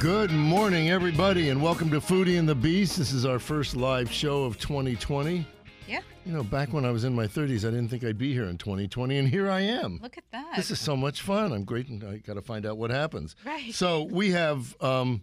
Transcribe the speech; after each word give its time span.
Good 0.00 0.30
morning, 0.30 0.88
everybody, 0.88 1.50
and 1.50 1.60
welcome 1.62 1.90
to 1.90 2.00
Foodie 2.00 2.38
and 2.38 2.48
the 2.48 2.54
Beast. 2.54 2.96
This 2.96 3.12
is 3.12 3.26
our 3.26 3.38
first 3.38 3.76
live 3.76 4.10
show 4.10 4.44
of 4.44 4.56
2020. 4.58 5.46
Yeah, 5.86 6.00
You 6.24 6.32
know, 6.32 6.42
back 6.42 6.72
when 6.72 6.86
I 6.86 6.90
was 6.90 7.04
in 7.04 7.14
my 7.14 7.26
30s, 7.26 7.68
I 7.68 7.70
didn't 7.70 7.88
think 7.88 8.02
I'd 8.04 8.16
be 8.16 8.32
here 8.32 8.44
in 8.44 8.56
2020, 8.56 9.18
and 9.18 9.28
here 9.28 9.50
I 9.50 9.60
am. 9.60 10.00
look 10.02 10.16
at 10.16 10.24
that. 10.32 10.56
This 10.56 10.70
is 10.70 10.80
so 10.80 10.96
much 10.96 11.20
fun. 11.20 11.52
I'm 11.52 11.64
great, 11.64 11.88
and 11.88 12.02
I 12.02 12.16
got 12.16 12.34
to 12.34 12.40
find 12.40 12.64
out 12.64 12.78
what 12.78 12.90
happens. 12.90 13.36
Right. 13.44 13.74
So 13.74 14.04
we 14.04 14.30
have 14.30 14.74
um, 14.80 15.20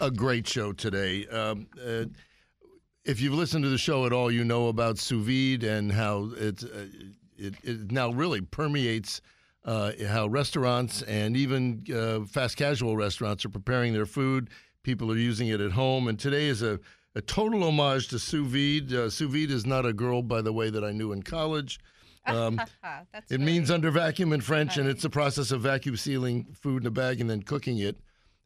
a 0.00 0.10
great 0.10 0.48
show 0.48 0.72
today. 0.72 1.26
Um, 1.26 1.66
uh, 1.86 2.06
if 3.04 3.20
you've 3.20 3.34
listened 3.34 3.64
to 3.64 3.68
the 3.70 3.76
show 3.76 4.06
at 4.06 4.14
all, 4.14 4.30
you 4.30 4.42
know 4.42 4.68
about 4.68 4.96
sous 4.96 5.22
vide 5.26 5.64
and 5.64 5.92
how 5.92 6.30
it's, 6.34 6.64
uh, 6.64 6.86
it, 7.36 7.56
it 7.62 7.92
now 7.92 8.10
really 8.10 8.40
permeates 8.40 9.20
uh, 9.64 9.92
how 10.08 10.26
restaurants 10.26 11.02
and 11.02 11.36
even 11.36 11.84
uh, 11.94 12.24
fast 12.26 12.56
casual 12.56 12.96
restaurants 12.96 13.44
are 13.44 13.48
preparing 13.50 13.92
their 13.92 14.06
food. 14.06 14.50
People 14.82 15.10
are 15.10 15.16
using 15.16 15.48
it 15.48 15.60
at 15.60 15.72
home, 15.72 16.08
and 16.08 16.18
today 16.18 16.46
is 16.46 16.62
a, 16.62 16.78
a 17.14 17.20
total 17.22 17.64
homage 17.64 18.08
to 18.08 18.18
sous 18.18 18.46
vide. 18.46 18.92
Uh, 18.92 19.08
sous 19.08 19.30
vide 19.30 19.50
is 19.50 19.64
not 19.64 19.86
a 19.86 19.92
girl, 19.92 20.20
by 20.22 20.42
the 20.42 20.52
way, 20.52 20.68
that 20.70 20.84
I 20.84 20.92
knew 20.92 21.12
in 21.12 21.22
college. 21.22 21.78
Um, 22.26 22.60
it 22.84 23.30
really- 23.30 23.44
means 23.44 23.70
under 23.70 23.90
vacuum 23.90 24.32
in 24.32 24.40
French, 24.42 24.76
and 24.76 24.88
it's 24.88 25.02
the 25.02 25.10
process 25.10 25.50
of 25.50 25.62
vacuum 25.62 25.96
sealing 25.96 26.46
food 26.60 26.82
in 26.82 26.86
a 26.86 26.90
bag 26.90 27.20
and 27.20 27.30
then 27.30 27.42
cooking 27.42 27.78
it 27.78 27.96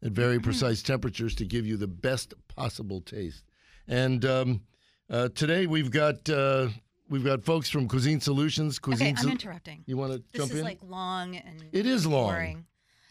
at 0.01 0.11
very 0.13 0.35
Mm-hmm. 0.37 0.43
precise 0.45 0.81
temperatures 0.81 1.35
to 1.35 1.45
give 1.45 1.65
you 1.65 1.75
the 1.75 1.87
best 1.87 2.33
possible 2.55 3.01
taste. 3.01 3.43
And 3.87 4.23
um, 4.23 4.61
uh, 5.09 5.27
today 5.35 5.65
we've 5.67 5.91
got 5.91 6.29
uh, 6.29 6.69
we've 7.09 7.23
got 7.23 7.43
folks 7.43 7.69
from 7.69 7.87
Cuisine 7.87 8.19
Solutions. 8.21 8.79
Okay, 8.85 9.09
I'm 9.09 9.17
Sol- 9.17 9.31
interrupting. 9.31 9.83
you 9.87 9.97
want 9.97 10.13
to 10.13 10.19
jump 10.37 10.51
in? 10.51 10.57
This 10.57 10.57
is 10.57 10.63
like 10.63 10.79
long 10.83 11.35
and 11.35 11.63
It 11.71 11.85
is 11.85 12.05
long. 12.05 12.27
boring. 12.31 12.65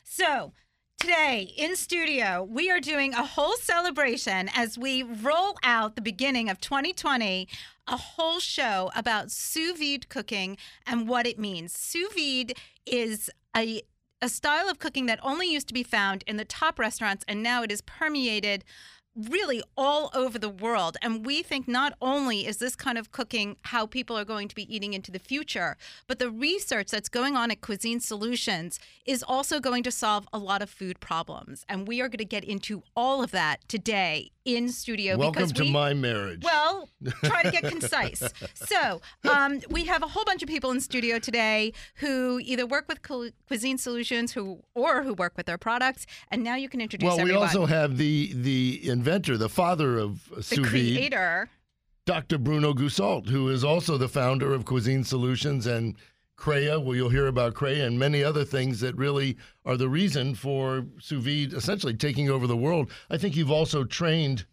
So 0.05 0.53
today 0.99 1.53
in 1.57 1.77
studio, 1.77 2.47
we 2.49 2.71
are 2.71 2.81
doing 2.81 3.15
a 3.15 3.25
whole 3.25 3.57
celebration 3.57 4.49
as 4.55 4.79
we 4.79 5.03
roll 5.03 5.57
out 5.63 5.95
the 5.97 6.03
beginning 6.03 6.49
of 6.49 6.61
2020, 6.61 7.49
a 7.87 7.97
whole 7.97 8.41
show 8.41 8.91
about 8.97 9.31
sous 9.31 9.79
vide 9.79 10.09
cooking 10.09 10.57
and 10.87 11.09
what 11.09 11.27
it 11.27 11.39
means. 11.39 11.73
Sous 11.73 12.13
vide 12.15 12.55
is 12.87 13.31
a 13.57 13.83
a 14.21 14.29
style 14.29 14.69
of 14.69 14.81
cooking 14.81 15.07
that 15.07 15.21
only 15.23 15.47
used 15.49 15.69
to 15.69 15.75
be 15.75 15.85
found 15.85 16.25
in 16.27 16.39
the 16.39 16.45
top 16.45 16.77
restaurants, 16.81 17.25
and 17.29 17.41
now 17.41 17.63
it 17.63 17.71
is 17.71 17.81
permeated 17.83 18.65
really 19.19 19.63
all 19.77 20.11
over 20.15 20.39
the 20.39 20.49
world. 20.49 20.97
And 21.03 21.27
we 21.27 21.43
think 21.43 21.67
not 21.67 21.95
only 22.01 22.47
is 22.47 22.59
this 22.59 22.77
kind 22.77 22.99
of 22.99 23.11
cooking 23.11 23.57
how 23.63 23.87
people 23.87 24.17
are 24.17 24.25
going 24.25 24.49
to 24.49 24.55
be 24.55 24.73
eating 24.75 24.95
into 24.95 25.11
the 25.11 25.19
future, 25.19 25.77
but 26.07 26.19
the 26.19 26.31
research 26.31 26.89
that's 26.91 27.09
going 27.09 27.37
on 27.37 27.51
at 27.51 27.61
Cuisine 27.61 28.01
Solutions 28.01 28.79
is 29.05 29.23
also 29.23 29.61
going 29.61 29.83
to 29.83 29.91
solve 29.91 30.29
a 30.33 30.39
lot 30.39 30.63
of 30.63 30.71
food 30.71 31.01
problems. 31.01 31.65
And 31.69 31.89
we 31.89 32.01
are 32.01 32.09
going 32.09 32.19
to 32.19 32.25
get 32.25 32.45
into 32.45 32.83
all 32.95 33.23
of 33.23 33.31
that 33.33 33.67
today 33.69 34.31
in 34.45 34.71
studio 34.71 35.17
Welcome 35.17 35.43
because 35.43 35.53
to 35.53 35.63
we 35.65 35.71
my 35.71 35.93
marriage. 35.93 36.43
well, 36.43 36.89
try 37.25 37.43
to 37.43 37.51
get 37.51 37.65
concise. 37.65 38.23
So, 38.55 39.01
um, 39.29 39.61
we 39.69 39.85
have 39.85 40.03
a 40.03 40.09
whole 40.09 40.25
bunch 40.25 40.43
of 40.43 40.49
people 40.49 40.71
in 40.71 40.81
studio 40.81 41.19
today 41.19 41.75
who 41.97 42.41
either 42.43 42.67
work 42.67 42.87
with 42.89 43.03
Cu- 43.03 43.33
Cuisine 43.47 43.77
Solutions, 43.77 44.33
who 44.33 44.61
or 44.75 45.03
who 45.03 45.13
work 45.13 45.37
with 45.37 45.45
their 45.45 45.59
products, 45.59 46.07
and 46.31 46.43
now 46.43 46.55
you 46.55 46.69
can 46.69 46.81
introduce 46.81 47.09
well, 47.15 47.23
we 47.25 47.33
also 47.33 47.67
have 47.67 47.99
the 47.99 48.33
the 48.35 48.89
inventor, 49.09 49.37
the 49.39 49.49
father 49.49 49.99
of 49.99 50.29
the 50.35 50.43
sous 50.43 50.59
vide, 50.59 50.69
creator. 50.71 51.49
Dr. 52.05 52.39
Bruno 52.39 52.73
Goussault, 52.75 53.29
who 53.29 53.49
is 53.49 53.65
also 53.65 53.97
the 53.99 54.09
founder 54.09 54.53
of 54.55 54.65
Cuisine 54.65 55.05
Solutions 55.05 55.67
and 55.67 55.95
Crea. 56.37 56.77
Well, 56.77 56.95
you'll 56.95 57.09
hear 57.11 57.27
about 57.27 57.55
Crea 57.55 57.81
and 57.81 57.99
many 57.99 58.23
other 58.25 58.45
things 58.45 58.81
that 58.81 58.97
really 58.97 59.37
are 59.65 59.77
the 59.77 59.89
reason 59.89 60.35
for 60.35 60.87
sous 61.01 61.23
vide 61.25 61.53
essentially 61.53 61.95
taking 61.95 62.31
over 62.31 62.47
the 62.47 62.57
world. 62.57 62.91
I 63.11 63.19
think 63.19 63.35
you've 63.37 63.51
also 63.51 63.85
trained, 63.85 64.45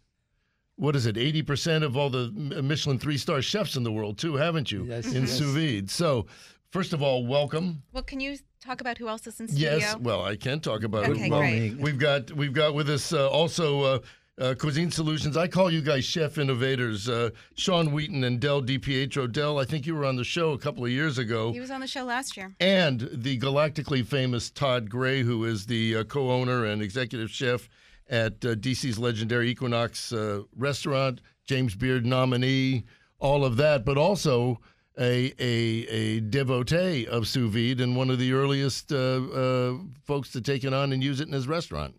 what 0.78 0.96
is 0.96 1.06
it, 1.06 1.16
80% 1.16 1.84
of 1.84 1.96
all 1.98 2.10
the 2.10 2.30
Michelin 2.64 2.98
three 3.00 3.18
star 3.18 3.42
chefs 3.42 3.76
in 3.76 3.84
the 3.84 3.92
world, 3.92 4.18
too, 4.18 4.36
haven't 4.36 4.72
you? 4.72 4.86
Yes, 4.86 5.14
In 5.14 5.24
yes. 5.24 5.38
sous 5.38 5.54
vide. 5.56 5.90
So, 5.90 6.26
first 6.72 6.92
of 6.94 7.02
all, 7.02 7.26
welcome. 7.26 7.84
Well, 7.94 8.04
can 8.04 8.20
you 8.20 8.38
talk 8.62 8.82
about 8.82 8.98
who 8.98 9.08
else 9.08 9.28
is 9.28 9.40
in 9.40 9.48
studio? 9.48 9.78
Yes, 9.78 9.96
well, 9.98 10.24
I 10.24 10.36
can 10.36 10.60
talk 10.60 10.84
about 10.84 11.08
Okay, 11.08 11.28
it. 11.28 11.30
great. 11.30 11.78
We've 11.78 12.00
got 12.00 12.32
we've 12.34 12.54
got 12.54 12.74
with 12.74 12.90
us 12.90 13.14
uh, 13.14 13.30
also 13.30 13.82
uh, 13.82 14.00
uh, 14.40 14.54
Cuisine 14.58 14.92
Solutions. 14.92 15.38
I 15.38 15.48
call 15.48 15.72
you 15.72 15.82
guys 15.82 16.04
chef 16.04 16.38
innovators. 16.38 17.08
Uh, 17.08 17.30
Sean 17.56 17.92
Wheaton 17.92 18.24
and 18.24 18.40
Del 18.40 18.62
DiPietro. 18.62 19.32
Del, 19.32 19.60
I 19.60 19.66
think 19.66 19.86
you 19.86 19.96
were 19.96 20.06
on 20.06 20.16
the 20.16 20.24
show 20.24 20.52
a 20.52 20.58
couple 20.58 20.84
of 20.84 20.92
years 20.92 21.18
ago. 21.18 21.52
He 21.52 21.60
was 21.60 21.72
on 21.72 21.82
the 21.82 21.88
show 21.88 22.04
last 22.04 22.36
year. 22.36 22.54
And 22.60 23.10
the 23.14 23.40
galactically 23.40 24.06
famous 24.06 24.50
Todd 24.50 24.90
Gray, 24.90 25.22
who 25.22 25.46
is 25.46 25.66
the 25.66 25.98
uh, 25.98 26.04
co-owner 26.04 26.66
and 26.66 26.82
executive 26.82 27.30
chef 27.32 27.70
at 28.10 28.34
uh, 28.46 28.56
DC's 28.56 29.00
legendary 29.00 29.50
Equinox 29.50 30.12
uh, 30.12 30.42
restaurant, 30.56 31.22
James 31.46 31.76
Beard 31.76 32.06
nominee, 32.06 32.84
all 33.20 33.46
of 33.46 33.58
that, 33.58 33.86
but 33.86 33.98
also 33.98 34.60
a 34.98 35.34
a, 35.40 35.88
a 35.88 36.20
devotee 36.22 37.08
of 37.08 37.28
sous 37.28 37.52
vide 37.52 37.82
and 37.82 37.96
one 37.96 38.10
of 38.10 38.20
the 38.20 38.32
earliest 38.34 38.92
uh, 38.92 38.96
uh, 38.96 39.74
folks 40.04 40.32
to 40.32 40.42
take 40.42 40.64
it 40.64 40.74
on 40.74 40.94
and 40.94 41.04
use 41.04 41.20
it 41.20 41.28
in 41.28 41.34
his 41.34 41.48
restaurant. 41.48 41.96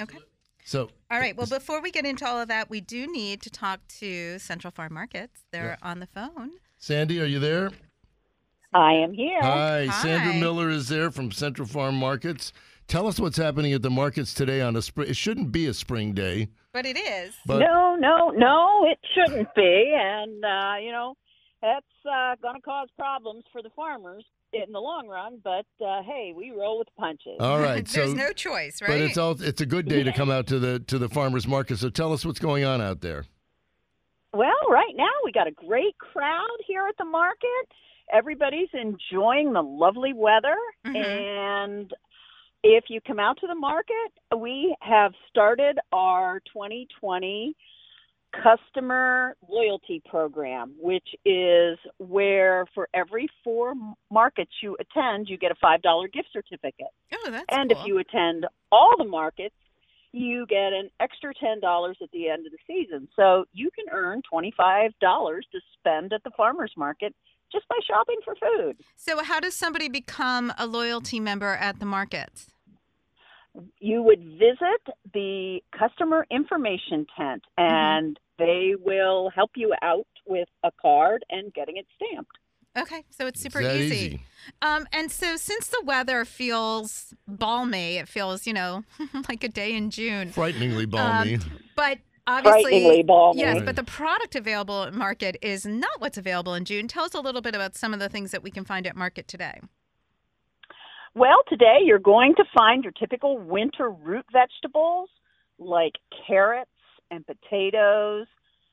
Okay. 0.00 0.18
So 0.64 0.90
All 1.10 1.18
right. 1.18 1.36
Well, 1.36 1.46
before 1.46 1.80
we 1.82 1.90
get 1.90 2.06
into 2.06 2.26
all 2.26 2.40
of 2.40 2.48
that, 2.48 2.70
we 2.70 2.80
do 2.80 3.06
need 3.10 3.42
to 3.42 3.50
talk 3.50 3.80
to 4.00 4.38
Central 4.38 4.70
Farm 4.70 4.94
Markets. 4.94 5.42
They're 5.50 5.78
on 5.82 5.98
the 6.00 6.06
phone. 6.06 6.52
Sandy, 6.78 7.20
are 7.20 7.26
you 7.26 7.38
there? 7.38 7.70
I 8.74 8.92
am 8.94 9.12
here. 9.12 9.40
Hi, 9.42 9.88
Sandra 10.00 10.34
Miller 10.34 10.70
is 10.70 10.88
there 10.88 11.10
from 11.10 11.30
Central 11.30 11.68
Farm 11.68 11.96
Markets. 11.96 12.52
Tell 12.88 13.06
us 13.06 13.20
what's 13.20 13.36
happening 13.36 13.72
at 13.74 13.82
the 13.82 13.90
markets 13.90 14.32
today 14.34 14.60
on 14.60 14.76
a 14.76 14.82
spring. 14.82 15.08
It 15.10 15.16
shouldn't 15.16 15.52
be 15.52 15.66
a 15.66 15.74
spring 15.74 16.14
day, 16.14 16.48
But 16.72 16.86
it 16.86 16.96
is. 16.98 17.34
but 17.46 17.58
no, 17.58 17.96
no, 17.96 18.30
no, 18.30 18.86
it 18.90 18.98
shouldn't 19.14 19.54
be. 19.54 19.94
And, 19.96 20.44
uh, 20.44 20.74
you 20.82 20.90
know, 20.90 21.14
that's 21.60 21.86
uh, 22.10 22.34
going 22.42 22.56
to 22.56 22.60
cause 22.62 22.88
problems 22.98 23.44
for 23.52 23.62
the 23.62 23.70
farmers 23.76 24.24
in 24.52 24.72
the 24.72 24.78
long 24.80 25.08
run. 25.08 25.40
But, 25.42 25.66
uh, 25.84 26.02
hey, 26.02 26.32
we 26.36 26.50
roll 26.50 26.78
with 26.78 26.88
the 26.88 27.00
punches. 27.00 27.36
all 27.40 27.58
right. 27.58 27.86
so, 27.88 28.00
There's 28.00 28.14
no 28.14 28.32
choice, 28.32 28.80
right? 28.82 28.88
but 28.88 29.00
it's 29.00 29.16
all 29.18 29.40
it's 29.40 29.60
a 29.60 29.66
good 29.66 29.86
day 29.88 30.02
to 30.02 30.12
come 30.12 30.30
out 30.30 30.46
to 30.48 30.58
the 30.58 30.78
to 30.80 30.98
the 30.98 31.08
farmers 31.08 31.46
market. 31.46 31.78
So 31.78 31.90
tell 31.90 32.12
us 32.12 32.24
what's 32.24 32.38
going 32.40 32.64
on 32.64 32.80
out 32.80 33.00
there. 33.00 33.24
Well, 34.34 34.50
right 34.70 34.94
now 34.96 35.10
we 35.24 35.32
got 35.32 35.46
a 35.46 35.50
great 35.50 35.96
crowd 35.98 36.56
here 36.66 36.86
at 36.88 36.96
the 36.98 37.04
market. 37.04 37.68
Everybody's 38.12 38.68
enjoying 38.72 39.52
the 39.52 39.62
lovely 39.62 40.12
weather. 40.14 40.56
Mhm. 40.86 40.96
And 40.96 41.94
if 42.62 42.84
you 42.88 43.00
come 43.00 43.18
out 43.18 43.38
to 43.40 43.46
the 43.46 43.54
market, 43.54 44.12
we 44.36 44.74
have 44.80 45.12
started 45.28 45.78
our 45.92 46.40
2020 46.52 47.54
customer 48.42 49.36
loyalty 49.48 50.02
program, 50.08 50.74
which 50.80 51.08
is 51.24 51.78
where 51.98 52.64
for 52.74 52.88
every 52.94 53.28
four 53.44 53.74
markets 54.10 54.50
you 54.62 54.76
attend, 54.80 55.28
you 55.28 55.36
get 55.38 55.50
a 55.52 55.54
$5 55.64 56.12
gift 56.12 56.28
certificate. 56.32 56.86
oh, 57.14 57.30
that's 57.30 57.44
And 57.50 57.70
cool. 57.70 57.80
if 57.80 57.86
you 57.86 57.98
attend 57.98 58.46
all 58.70 58.94
the 58.98 59.04
markets, 59.04 59.54
you 60.12 60.44
get 60.46 60.72
an 60.72 60.90
extra 61.00 61.32
$10 61.34 61.90
at 62.02 62.10
the 62.12 62.28
end 62.28 62.46
of 62.46 62.52
the 62.52 62.58
season. 62.66 63.08
So 63.16 63.44
you 63.52 63.70
can 63.74 63.86
earn 63.92 64.22
$25 64.32 64.90
to 65.00 65.60
spend 65.78 66.12
at 66.12 66.22
the 66.24 66.30
farmer's 66.36 66.72
market 66.76 67.14
just 67.50 67.66
by 67.68 67.76
shopping 67.86 68.16
for 68.24 68.34
food. 68.34 68.76
So, 68.96 69.22
how 69.22 69.38
does 69.40 69.54
somebody 69.54 69.88
become 69.88 70.52
a 70.58 70.66
loyalty 70.66 71.20
member 71.20 71.54
at 71.54 71.80
the 71.80 71.86
markets? 71.86 72.46
You 73.78 74.02
would 74.02 74.20
visit 74.22 74.94
the 75.12 75.60
customer 75.78 76.26
information 76.30 77.06
tent 77.16 77.44
and 77.58 78.18
they 78.38 78.72
will 78.80 79.30
help 79.34 79.50
you 79.56 79.74
out 79.82 80.06
with 80.26 80.48
a 80.64 80.70
card 80.80 81.24
and 81.30 81.52
getting 81.52 81.76
it 81.76 81.86
stamped. 81.96 82.38
Okay, 82.78 83.04
so 83.10 83.26
it's 83.26 83.38
super 83.38 83.60
It's 83.60 83.74
easy. 83.74 83.96
easy. 84.06 84.22
Um, 84.62 84.86
and 84.94 85.12
so 85.12 85.36
since 85.36 85.68
the 85.68 85.82
weather 85.84 86.24
feels 86.24 87.12
balmy, 87.28 87.98
it 87.98 88.08
feels 88.08 88.46
you 88.46 88.54
know 88.54 88.84
like 89.28 89.44
a 89.44 89.48
day 89.48 89.74
in 89.74 89.90
June. 89.90 90.30
Frighteningly 90.32 90.86
balmy. 90.86 91.34
Um, 91.34 91.40
but 91.76 91.98
obviously, 92.26 92.62
Frighteningly 92.62 93.02
balmy. 93.06 93.40
yes. 93.40 93.60
But 93.62 93.76
the 93.76 93.84
product 93.84 94.34
available 94.34 94.84
at 94.84 94.94
market 94.94 95.36
is 95.42 95.66
not 95.66 96.00
what's 96.00 96.16
available 96.16 96.54
in 96.54 96.64
June. 96.64 96.88
Tell 96.88 97.04
us 97.04 97.12
a 97.12 97.20
little 97.20 97.42
bit 97.42 97.54
about 97.54 97.74
some 97.76 97.92
of 97.92 98.00
the 98.00 98.08
things 98.08 98.30
that 98.30 98.42
we 98.42 98.50
can 98.50 98.64
find 98.64 98.86
at 98.86 98.96
market 98.96 99.28
today. 99.28 99.60
Well, 101.14 101.42
today 101.48 101.78
you're 101.84 101.98
going 101.98 102.34
to 102.36 102.44
find 102.56 102.82
your 102.84 102.92
typical 102.92 103.38
winter 103.38 103.90
root 103.90 104.24
vegetables 104.32 105.10
like 105.58 105.92
carrots 106.26 106.70
and 107.10 107.24
potatoes. 107.26 108.26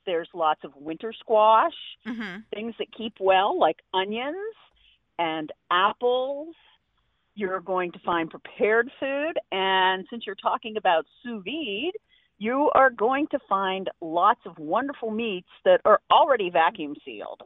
There's 0.05 0.29
lots 0.33 0.61
of 0.63 0.71
winter 0.75 1.13
squash, 1.19 1.73
Mm-hmm. 2.07 2.39
things 2.53 2.73
that 2.79 2.87
keep 2.97 3.13
well, 3.19 3.59
like 3.59 3.77
onions 3.93 4.35
and 5.19 5.51
apples. 5.69 6.55
You're 7.35 7.59
going 7.59 7.91
to 7.91 7.99
find 7.99 8.29
prepared 8.29 8.89
food. 8.99 9.33
And 9.51 10.05
since 10.09 10.23
you're 10.25 10.35
talking 10.35 10.77
about 10.77 11.05
sous 11.21 11.43
vide, 11.43 11.93
you 12.37 12.71
are 12.73 12.89
going 12.89 13.27
to 13.31 13.39
find 13.49 13.89
lots 14.01 14.39
of 14.45 14.57
wonderful 14.57 15.11
meats 15.11 15.49
that 15.65 15.81
are 15.83 15.99
already 16.09 16.49
vacuum 16.49 16.95
sealed. 17.03 17.41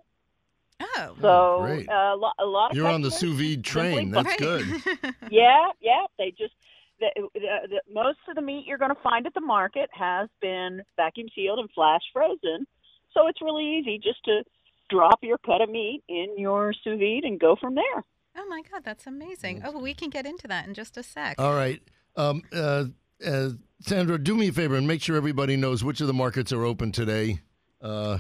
Oh. 0.98 1.16
So 1.22 1.60
great. 1.66 1.90
uh, 1.90 1.94
a, 1.94 2.16
lo- 2.16 2.32
a 2.40 2.46
lot 2.46 2.72
of 2.72 2.78
You're 2.78 2.88
on 2.88 3.02
the 3.02 3.12
sous 3.12 3.38
vide 3.38 3.64
train. 3.64 4.12
That's 4.12 4.28
Right. 4.28 4.38
good. 4.40 4.66
yeah, 5.32 5.68
yeah. 5.82 6.06
They 6.18 6.32
just 6.32 6.54
the, 7.00 7.10
the, 7.34 7.40
the, 7.70 7.82
most 7.94 8.20
of 8.30 8.36
the 8.36 8.42
meat 8.42 8.66
you're 8.66 8.78
going 8.78 8.94
to 8.94 9.02
find 9.02 9.26
at 9.26 9.34
the 9.34 9.42
market 9.42 9.90
has 9.94 10.30
been 10.42 10.82
vacuum 10.96 11.28
sealed 11.36 11.60
and 11.60 11.70
flash 11.72 12.02
frozen, 12.14 12.66
so 13.14 13.28
it's 13.28 13.42
really 13.42 13.66
easy 13.80 13.98
just 13.98 14.24
to 14.26 14.44
drop 14.90 15.20
your 15.24 15.38
cut 15.40 15.62
of 15.62 15.70
meat 15.70 16.04
in 16.08 16.28
your 16.38 16.74
sous 16.84 17.00
vide 17.00 17.24
and 17.24 17.40
go 17.40 17.56
from 17.60 17.76
there. 17.76 18.04
Oh 18.38 18.46
my 18.50 18.62
God, 18.72 18.84
that's 18.84 19.06
amazing. 19.08 19.62
Oh, 19.66 19.78
we 19.80 19.94
can 19.94 20.10
get 20.10 20.26
into 20.26 20.48
that 20.48 20.68
in 20.68 20.74
just 20.74 20.98
a 20.98 21.04
sec. 21.04 21.36
All 21.40 21.54
right. 21.54 21.82
Um, 22.16 22.42
uh, 22.54 22.86
uh, 23.26 23.50
Sandra, 23.82 24.18
do 24.18 24.36
me 24.36 24.48
a 24.50 24.52
favor 24.52 24.76
and 24.76 24.88
make 24.88 25.02
sure 25.02 25.16
everybody 25.16 25.56
knows 25.58 25.84
which 25.84 26.00
of 26.02 26.08
the 26.08 26.14
markets 26.14 26.52
are 26.52 26.64
open 26.64 26.92
today. 26.92 27.40
Uh, 27.82 28.14
in 28.14 28.20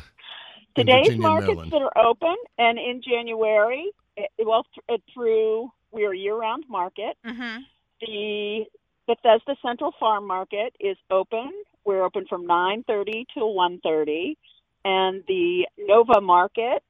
Today's 0.75 1.05
Virginia 1.05 1.21
markets 1.21 1.47
Maryland. 1.47 1.71
that 1.71 1.81
are 1.81 2.05
open, 2.05 2.35
and 2.57 2.77
in 2.77 3.01
January, 3.01 3.91
eh, 4.17 4.23
well, 4.39 4.65
th- 4.73 4.83
uh, 4.89 4.97
through 5.13 5.71
we're 5.91 6.13
a 6.13 6.17
year-round 6.17 6.65
market. 6.67 7.17
Mm-hmm. 7.25 7.61
The 8.01 8.65
Bethesda 9.07 9.55
Central 9.61 9.93
Farm 9.99 10.25
Market 10.25 10.75
is 10.79 10.97
open. 11.11 11.51
We're 11.85 12.03
open 12.03 12.25
from 12.27 12.47
9:30 12.47 13.25
till 13.33 13.53
1:30, 13.53 14.35
and 14.83 15.23
the 15.27 15.67
Nova 15.77 16.21
Market 16.21 16.83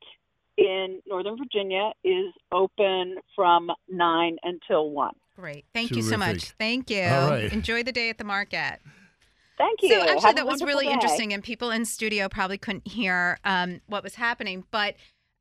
in 0.57 1.01
Northern 1.07 1.37
Virginia 1.37 1.91
is 2.03 2.33
open 2.51 3.17
from 3.35 3.71
9 3.89 4.37
until 4.43 4.91
1. 4.91 5.13
Great. 5.35 5.65
Thank 5.73 5.91
you 5.91 6.03
so 6.03 6.15
much. 6.15 6.51
Thank 6.59 6.91
you. 6.91 7.03
All 7.03 7.29
right. 7.31 7.51
Enjoy 7.51 7.81
the 7.81 7.91
day 7.91 8.09
at 8.09 8.19
the 8.19 8.23
market. 8.23 8.79
Thank 9.57 9.81
you. 9.81 9.89
So 9.89 10.01
actually, 10.01 10.21
Have 10.21 10.35
that 10.37 10.47
was 10.47 10.63
really 10.63 10.85
day. 10.87 10.91
interesting, 10.93 11.33
and 11.33 11.43
people 11.43 11.69
in 11.71 11.85
studio 11.85 12.27
probably 12.29 12.57
couldn't 12.57 12.87
hear 12.87 13.37
um, 13.45 13.81
what 13.87 14.03
was 14.03 14.15
happening. 14.15 14.63
But 14.71 14.95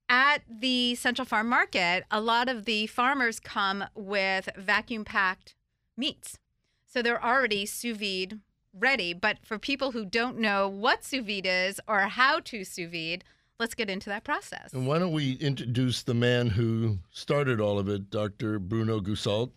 at 0.09 0.43
the 0.49 0.95
Central 0.97 1.25
Farm 1.25 1.49
Market, 1.49 2.05
a 2.11 2.21
lot 2.21 2.49
of 2.49 2.65
the 2.67 2.87
farmers 2.87 3.41
come 3.41 3.85
with 3.95 4.49
vacuum 4.57 5.05
packed 5.05 5.55
meats, 5.97 6.39
so 6.87 7.01
they're 7.03 7.25
already 7.25 7.65
sous 7.67 7.97
vide 7.97 8.41
ready. 8.75 9.15
But 9.15 9.39
for 9.43 9.59
people 9.59 9.93
who 9.93 10.05
don't 10.05 10.39
know 10.39 10.69
what 10.69 11.05
sous 11.05 11.25
vide 11.25 11.47
is 11.47 11.81
or 11.89 12.01
how 12.01 12.41
to 12.41 12.65
sous 12.65 12.91
vide, 12.91 13.25
let's 13.59 13.75
get 13.75 13.89
into 13.89 14.11
that 14.11 14.25
process. 14.25 14.73
and 14.75 14.87
why 14.87 14.99
don't 14.99 15.13
we 15.13 15.35
introduce 15.35 16.03
the 16.03 16.15
man 16.15 16.49
who 16.51 16.99
started 17.11 17.61
all 17.61 17.79
of 17.79 17.89
it, 17.89 18.11
Dr. 18.11 18.59
Bruno 18.59 19.01
Goussault, 19.01 19.51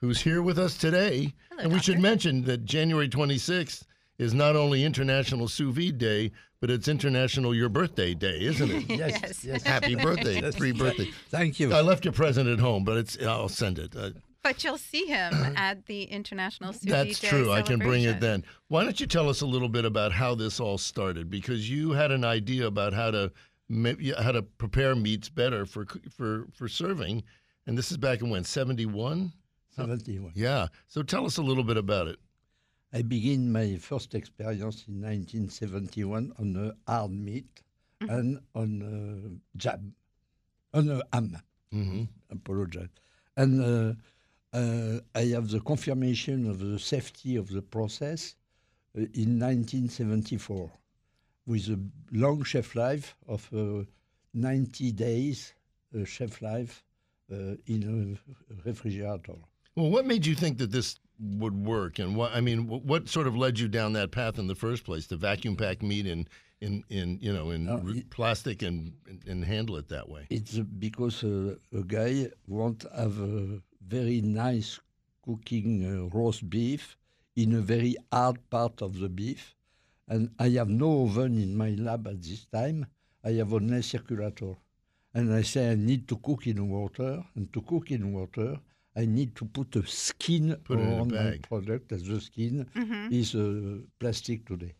who's 0.00 0.22
here 0.22 0.40
with 0.42 0.58
us 0.58 0.76
today. 0.78 1.34
Hello, 1.50 1.64
and 1.64 1.72
we 1.72 1.80
should 1.80 1.98
mention 1.98 2.42
that 2.44 2.64
January 2.64 3.08
26th 3.08 3.84
is 4.20 4.34
not 4.34 4.54
only 4.54 4.84
International 4.84 5.48
Sous 5.48 5.74
Vide 5.74 5.96
Day, 5.98 6.30
but 6.60 6.70
it's 6.70 6.88
International 6.88 7.54
Your 7.54 7.70
Birthday 7.70 8.12
Day, 8.14 8.38
isn't 8.42 8.70
it? 8.70 8.84
Yes. 8.90 9.18
Yes, 9.22 9.44
yes. 9.44 9.62
Happy 9.62 9.94
birthday, 9.94 10.40
Yes. 10.42 10.56
pre-birthday. 10.56 11.10
Thank 11.30 11.58
you. 11.58 11.72
I 11.72 11.80
left 11.80 12.04
your 12.04 12.12
present 12.12 12.46
at 12.48 12.58
home, 12.58 12.84
but 12.84 12.98
it's 12.98 13.16
I'll 13.22 13.48
send 13.48 13.78
it. 13.78 13.96
Uh, 13.96 14.10
But 14.42 14.62
you'll 14.62 14.76
see 14.76 15.06
him 15.06 15.32
at 15.56 15.86
the 15.86 16.02
International 16.04 16.72
Sous 16.74 16.82
Vide 16.84 16.90
Day 16.90 17.04
That's 17.08 17.20
Day 17.20 17.28
true. 17.28 17.50
I 17.50 17.62
can 17.62 17.78
bring 17.78 18.02
it 18.04 18.20
then. 18.20 18.44
Why 18.68 18.84
don't 18.84 19.00
you 19.00 19.06
tell 19.06 19.28
us 19.30 19.40
a 19.40 19.46
little 19.46 19.70
bit 19.70 19.86
about 19.86 20.12
how 20.12 20.34
this 20.34 20.60
all 20.60 20.76
started? 20.76 21.30
Because 21.30 21.70
you 21.70 21.92
had 21.92 22.10
an 22.12 22.24
idea 22.24 22.66
about 22.66 22.92
how 22.92 23.10
to 23.10 23.32
how 24.18 24.32
to 24.32 24.42
prepare 24.42 24.94
meats 24.94 25.30
better 25.30 25.64
for 25.64 25.86
for 26.10 26.46
for 26.52 26.68
serving, 26.68 27.22
and 27.66 27.78
this 27.78 27.90
is 27.90 27.96
back 27.96 28.20
in 28.20 28.28
when 28.28 28.44
seventy 28.44 28.84
one. 28.86 29.32
71. 29.76 30.32
Yeah. 30.34 30.66
So 30.88 31.02
tell 31.02 31.24
us 31.24 31.38
a 31.38 31.42
little 31.42 31.62
bit 31.64 31.76
about 31.78 32.08
it. 32.08 32.18
I 32.92 33.02
begin 33.02 33.52
my 33.52 33.76
first 33.76 34.14
experience 34.14 34.84
in 34.88 35.00
1971 35.00 36.32
on 36.38 36.56
a 36.56 36.90
hard 36.90 37.12
meat 37.12 37.62
and 38.00 38.40
on 38.54 38.82
a 38.82 39.58
jam, 39.58 39.94
on 40.74 40.88
a 40.90 41.02
ham. 41.12 41.36
hmm 41.72 42.02
Apologize. 42.30 42.88
And 43.36 43.62
uh, 43.62 43.92
uh, 44.56 45.00
I 45.14 45.22
have 45.34 45.48
the 45.50 45.60
confirmation 45.60 46.48
of 46.48 46.58
the 46.58 46.78
safety 46.78 47.36
of 47.36 47.48
the 47.50 47.62
process 47.62 48.34
uh, 48.96 49.00
in 49.14 49.38
1974 49.38 50.70
with 51.46 51.68
a 51.68 51.78
long 52.12 52.42
shelf 52.44 52.74
life 52.74 53.16
of 53.28 53.48
uh, 53.54 53.84
90 54.34 54.92
days 54.92 55.54
uh, 55.98 56.04
shelf 56.04 56.42
life 56.42 56.82
uh, 57.32 57.54
in 57.66 58.18
a 58.58 58.64
refrigerator. 58.68 59.34
Well, 59.76 59.90
what 59.90 60.06
made 60.06 60.26
you 60.26 60.34
think 60.34 60.58
that 60.58 60.72
this 60.72 60.98
would 61.20 61.66
work, 61.66 61.98
and 61.98 62.16
what 62.16 62.32
I 62.34 62.40
mean, 62.40 62.66
what 62.66 63.08
sort 63.08 63.26
of 63.26 63.36
led 63.36 63.58
you 63.58 63.68
down 63.68 63.92
that 63.92 64.10
path 64.10 64.38
in 64.38 64.46
the 64.46 64.54
first 64.54 64.84
place 64.84 65.06
to 65.08 65.16
vacuum 65.16 65.56
pack 65.56 65.82
meat 65.82 66.06
in 66.06 66.26
in 66.60 66.82
in 66.88 67.18
you 67.20 67.32
know 67.32 67.50
in 67.50 67.68
Uh, 67.68 67.82
it- 67.88 68.10
plastic 68.10 68.62
and 68.62 68.92
and 69.26 69.44
handle 69.44 69.76
it 69.76 69.88
that 69.88 70.08
way? 70.08 70.26
It's 70.30 70.58
because 70.58 71.22
uh, 71.24 71.56
a 71.72 71.82
guy 71.84 72.30
want 72.46 72.84
have 72.96 73.18
a 73.20 73.60
very 73.86 74.20
nice 74.22 74.80
cooking 75.24 75.84
uh, 75.84 76.08
roast 76.16 76.48
beef 76.48 76.96
in 77.36 77.54
a 77.54 77.60
very 77.60 77.96
hard 78.12 78.38
part 78.50 78.82
of 78.82 78.98
the 78.98 79.08
beef, 79.08 79.54
and 80.08 80.30
I 80.38 80.48
have 80.58 80.70
no 80.70 81.04
oven 81.04 81.38
in 81.38 81.54
my 81.56 81.70
lab 81.70 82.06
at 82.06 82.22
this 82.22 82.46
time. 82.46 82.86
I 83.22 83.32
have 83.32 83.52
only 83.52 83.82
circulator, 83.82 84.54
and 85.14 85.32
I 85.32 85.42
say 85.42 85.70
I 85.72 85.74
need 85.74 86.08
to 86.08 86.16
cook 86.16 86.46
in 86.46 86.68
water, 86.70 87.22
and 87.34 87.52
to 87.52 87.60
cook 87.60 87.90
in 87.90 88.12
water, 88.14 88.58
I 88.96 89.06
need 89.06 89.36
to 89.36 89.44
put 89.44 89.76
a 89.76 89.86
skin 89.86 90.56
Put 90.64 90.78
it 90.80 90.82
in 90.82 91.12
a 91.12 91.30
my 91.30 91.38
product. 91.38 91.92
As 91.92 92.02
the 92.02 92.20
skin 92.20 92.66
Mhm. 92.74 93.12
is 93.12 93.34
uh, 93.34 93.78
plastic 93.98 94.46
today. 94.46 94.74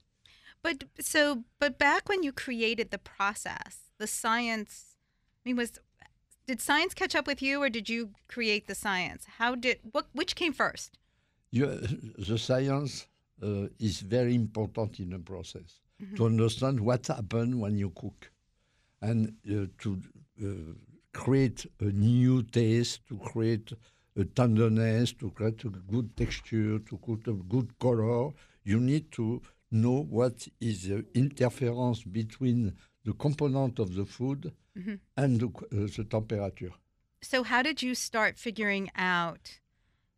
But 0.62 0.84
so, 1.00 1.44
but 1.58 1.78
back 1.78 2.08
when 2.08 2.22
you 2.22 2.32
created 2.32 2.90
the 2.90 2.98
process, 2.98 3.90
the 3.98 4.06
science, 4.06 4.96
I 5.44 5.48
mean, 5.48 5.56
was 5.56 5.72
did 6.46 6.60
science 6.60 6.94
catch 6.94 7.14
up 7.14 7.26
with 7.26 7.40
you, 7.40 7.62
or 7.62 7.70
did 7.70 7.88
you 7.88 8.10
create 8.28 8.66
the 8.66 8.74
science? 8.74 9.24
How 9.38 9.54
did 9.54 9.78
what? 9.92 10.06
Which 10.12 10.34
came 10.34 10.52
first? 10.52 10.98
You, 11.52 11.66
the 12.18 12.38
science 12.38 13.06
uh, 13.42 13.68
is 13.78 14.00
very 14.00 14.34
important 14.34 14.98
in 15.00 15.10
the 15.10 15.18
process 15.18 15.80
to 16.16 16.24
understand 16.26 16.80
what 16.80 17.06
happens 17.08 17.54
when 17.56 17.76
you 17.76 17.90
cook 17.90 18.30
and 19.02 19.34
uh, 19.50 19.66
to 19.78 20.00
uh, 20.42 20.46
create 21.12 21.66
a 21.80 21.84
new 21.84 22.42
taste, 22.42 23.06
to 23.08 23.18
create 23.18 23.72
a 23.72 23.76
tenderness, 24.34 25.12
to 25.14 25.30
create 25.30 25.64
a 25.64 25.68
good 25.68 26.16
texture, 26.16 26.78
to 26.78 26.98
create 26.98 27.26
a 27.28 27.32
good 27.32 27.78
color. 27.78 28.32
You 28.64 28.80
need 28.80 29.10
to 29.12 29.40
know 29.70 30.02
what 30.02 30.46
is 30.60 30.88
the 30.88 31.04
interference 31.14 32.02
between 32.04 32.74
the 33.04 33.12
component 33.14 33.78
of 33.78 33.94
the 33.94 34.04
food 34.04 34.52
and 35.16 35.40
the, 35.40 35.46
uh, 35.46 35.86
the 35.96 36.04
temperature. 36.08 36.72
So, 37.22 37.42
how 37.42 37.62
did 37.62 37.82
you 37.82 37.94
start 37.94 38.38
figuring 38.38 38.90
out 38.96 39.60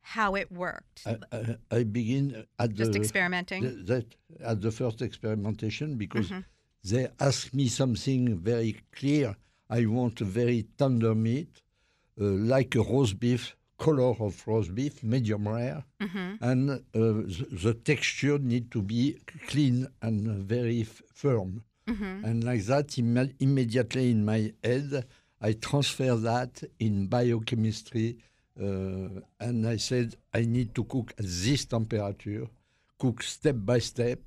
how 0.01 0.35
it 0.37 0.51
worked? 0.53 1.03
I, 1.07 1.17
I, 1.33 1.57
I 1.79 1.85
begin 1.85 2.47
at 2.59 2.75
Just 2.75 2.93
the 2.93 2.99
experimenting. 2.99 3.63
th- 3.63 3.87
that 3.87 4.07
at 4.41 4.61
the 4.61 4.71
first 4.71 5.03
experimentation 5.03 5.97
because 5.97 6.31
Mhm. 6.31 6.45
they 6.85 7.09
asked 7.21 7.55
me 7.55 7.69
something 7.69 8.39
very 8.39 8.81
clear. 8.93 9.37
I 9.69 9.87
want 9.87 10.21
a 10.21 10.25
very 10.25 10.65
tender 10.79 11.15
meat, 11.15 11.63
uh, 12.21 12.25
like 12.25 12.75
a 12.77 12.83
roast 12.83 13.19
beef, 13.19 13.57
color 13.87 14.13
of 14.27 14.35
roast 14.47 14.71
beef, 14.79 15.03
medium 15.03 15.45
rare, 15.49 15.83
hmm 16.01 16.35
and 16.41 16.71
uh, 16.71 16.79
the, 16.95 17.47
the 17.65 17.75
texture 17.91 18.39
need 18.53 18.67
to 18.71 18.81
be 18.95 19.03
clean 19.51 19.77
and 20.07 20.17
very 20.55 20.81
f- 20.83 21.03
firm. 21.23 21.51
hmm 21.87 22.25
And 22.27 22.39
like 22.51 22.65
that, 22.73 22.89
imme- 23.03 23.35
immediately 23.47 24.07
in 24.15 24.21
my 24.33 24.41
head, 24.65 24.91
I 25.49 25.51
transfer 25.69 26.15
that 26.31 26.53
in 26.87 26.95
biochemistry. 27.17 28.09
Uh, 28.61 29.21
and 29.47 29.67
I 29.67 29.79
said, 29.89 30.09
I 30.33 30.43
need 30.57 30.69
to 30.75 30.83
cook 30.85 31.09
at 31.19 31.25
this 31.45 31.65
temperature, 31.65 32.47
cook 33.03 33.23
step 33.23 33.57
by 33.73 33.81
step 33.93 34.21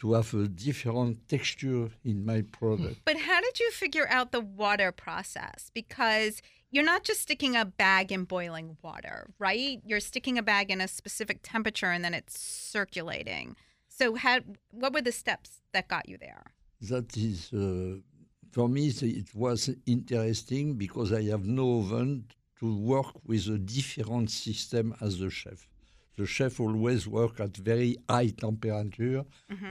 to 0.00 0.06
have 0.16 0.32
a 0.34 0.46
different 0.48 1.28
texture 1.28 1.88
in 2.10 2.24
my 2.24 2.40
product. 2.58 2.98
But 3.04 3.18
how 3.28 3.40
did 3.46 3.56
you 3.62 3.70
figure 3.82 4.08
out 4.16 4.32
the 4.32 4.40
water 4.40 4.92
process? 4.92 5.70
Because 5.80 6.32
you're 6.70 6.84
not 6.84 7.02
just 7.04 7.20
sticking 7.20 7.56
a 7.56 7.64
bag 7.64 8.12
in 8.12 8.24
boiling 8.24 8.76
water, 8.82 9.30
right? 9.38 9.80
You're 9.84 10.00
sticking 10.00 10.38
a 10.38 10.42
bag 10.42 10.70
in 10.70 10.80
a 10.80 10.88
specific 10.88 11.40
temperature 11.42 11.90
and 11.90 12.04
then 12.04 12.14
it's 12.14 12.38
circulating. 12.40 13.56
So, 13.88 14.14
how, 14.14 14.40
what 14.70 14.92
were 14.94 15.02
the 15.02 15.12
steps 15.12 15.60
that 15.72 15.88
got 15.88 16.08
you 16.08 16.16
there? 16.18 16.44
That 16.82 17.16
is, 17.16 17.52
uh, 17.52 17.98
for 18.52 18.68
me, 18.68 18.88
it 18.88 19.34
was 19.34 19.68
interesting 19.86 20.74
because 20.74 21.12
I 21.12 21.22
have 21.24 21.44
no 21.44 21.80
oven 21.80 22.24
to 22.60 22.76
work 22.78 23.12
with 23.26 23.46
a 23.48 23.58
different 23.58 24.30
system 24.30 24.94
as 25.00 25.20
a 25.20 25.30
chef. 25.30 25.66
the 26.16 26.26
chef 26.26 26.60
always 26.60 27.06
work 27.08 27.40
at 27.40 27.56
very 27.56 27.96
high 28.08 28.28
temperature 28.44 29.24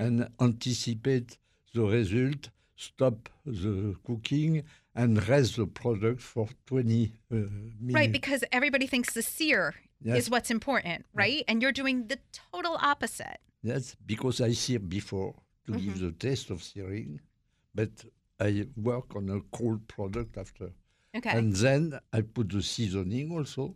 and 0.04 0.28
anticipate 0.40 1.38
the 1.76 1.84
result, 1.84 2.50
stop 2.76 3.30
the 3.46 3.96
cooking, 4.08 4.64
and 5.00 5.30
rest 5.30 5.56
the 5.56 5.66
product 5.66 6.22
for 6.22 6.50
20 6.66 7.14
uh, 7.32 7.36
minutes. 7.36 7.96
Right, 7.96 8.12
because 8.12 8.44
everybody 8.52 8.86
thinks 8.86 9.14
the 9.14 9.22
sear 9.22 9.76
Yes. 10.02 10.18
is 10.20 10.30
what's 10.30 10.52
important, 10.52 11.06
right? 11.14 11.44
And 11.48 11.62
you're 11.62 11.74
doing 11.74 12.08
the 12.08 12.20
total 12.54 12.78
opposite. 12.82 13.40
Yes, 13.62 13.96
because 14.06 14.40
I 14.40 14.52
sear 14.54 14.80
before 14.80 15.36
to 15.68 15.74
give 15.74 16.00
the 16.00 16.12
taste 16.12 16.50
of 16.52 16.64
searing, 16.64 17.20
but 17.76 17.92
I 18.40 18.68
work 18.78 19.16
on 19.16 19.30
a 19.30 19.42
cold 19.58 19.88
product 19.88 20.38
after. 20.38 20.70
Okay. 21.16 21.30
And 21.38 21.54
then 21.54 22.00
I 22.14 22.22
put 22.22 22.50
the 22.50 22.62
seasoning 22.62 23.32
also 23.32 23.76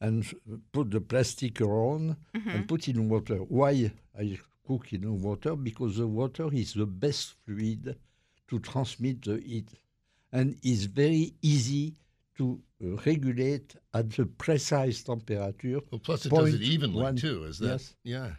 and 0.00 0.24
put 0.72 0.90
the 0.90 1.00
plastic 1.00 1.60
around 1.60 2.16
and 2.32 2.66
put 2.66 2.88
in 2.88 3.08
water. 3.08 3.36
Why 3.36 3.90
I 4.18 4.38
cook 4.66 4.92
in 4.92 5.20
water? 5.20 5.56
Because 5.56 5.98
the 5.98 6.06
water 6.06 6.48
is 6.52 6.72
the 6.72 6.86
best 6.86 7.34
fluid 7.44 7.96
to 8.48 8.58
transmit 8.60 9.22
the 9.22 9.38
heat 9.44 9.68
and 10.32 10.56
is 10.62 10.84
very 10.86 11.32
easy 11.42 11.94
to 12.36 12.60
uh, 12.84 12.96
regulate 13.06 13.74
at 13.94 14.10
the 14.10 14.26
precise 14.26 15.02
temperature. 15.02 15.80
Well, 15.90 15.98
plus 15.98 16.26
it 16.26 16.30
does 16.30 16.48
it 16.54 16.58
Point 16.58 16.62
evenly 16.62 17.02
one. 17.02 17.16
too. 17.16 17.44
Is 17.44 17.58
that? 17.58 17.66
Yes. 17.68 17.94
Yeah. 18.04 18.30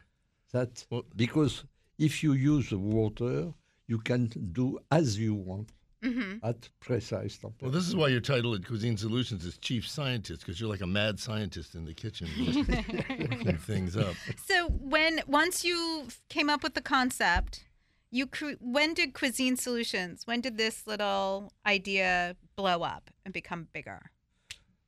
That 0.53 0.85
Well- 0.89 1.05
because 1.15 1.63
if 1.97 2.23
you 2.23 2.33
use 2.33 2.71
water, 2.71 3.53
you 3.87 3.97
can 3.99 4.27
do 4.53 4.79
as 4.91 5.17
you 5.19 5.33
want 5.33 5.71
Mm-hmm. 6.01 6.37
at 6.47 6.69
precise 6.79 7.37
temperature. 7.37 7.65
Well, 7.65 7.71
this 7.73 7.85
is 7.85 7.93
why 7.93 8.07
your 8.07 8.21
title 8.21 8.55
at 8.55 8.65
Cuisine 8.65 8.95
Solutions 8.95 9.43
is 9.43 9.57
Chief 9.57 9.85
Scientist, 9.85 10.39
because 10.45 10.57
you're 10.57 10.69
like 10.69 10.79
a 10.79 10.87
mad 10.87 11.19
scientist 11.19 11.75
in 11.75 11.83
the 11.83 11.93
kitchen, 11.93 12.29
just 12.37 12.65
cooking 12.69 13.57
things 13.57 13.97
up. 13.97 14.15
So 14.45 14.69
when 14.69 15.19
once 15.27 15.65
you 15.65 16.07
came 16.29 16.49
up 16.49 16.63
with 16.63 16.73
the 16.73 16.81
concept, 16.81 17.65
you 18.11 18.25
cru- 18.27 18.57
when 18.59 18.93
did 18.93 19.13
Cuisine 19.13 19.55
Solutions? 19.57 20.25
When 20.25 20.41
did 20.41 20.57
this 20.57 20.87
little 20.87 21.51
idea 21.65 22.35
blow 22.55 22.81
up 22.81 23.09
and 23.25 23.33
become 23.33 23.67
bigger? 23.73 24.11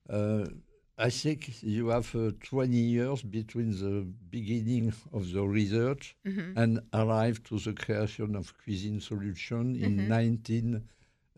Uh, 0.10 0.46
I 0.98 1.10
think 1.10 1.64
you 1.64 1.88
have 1.90 2.14
uh, 2.16 2.32
20 2.44 2.76
years 2.76 3.22
between 3.24 3.72
the 3.72 4.06
beginning 4.30 4.94
of 5.14 5.32
the 5.32 5.42
research 5.44 6.16
Mm-hmm. 6.28 6.58
and 6.58 6.80
arrive 6.94 7.42
to 7.46 7.58
the 7.60 7.74
creation 7.74 8.36
of 8.36 8.54
Cuisine 8.64 9.00
Solution 9.00 9.76
in 9.76 9.98
Mm-hmm. 9.98 10.12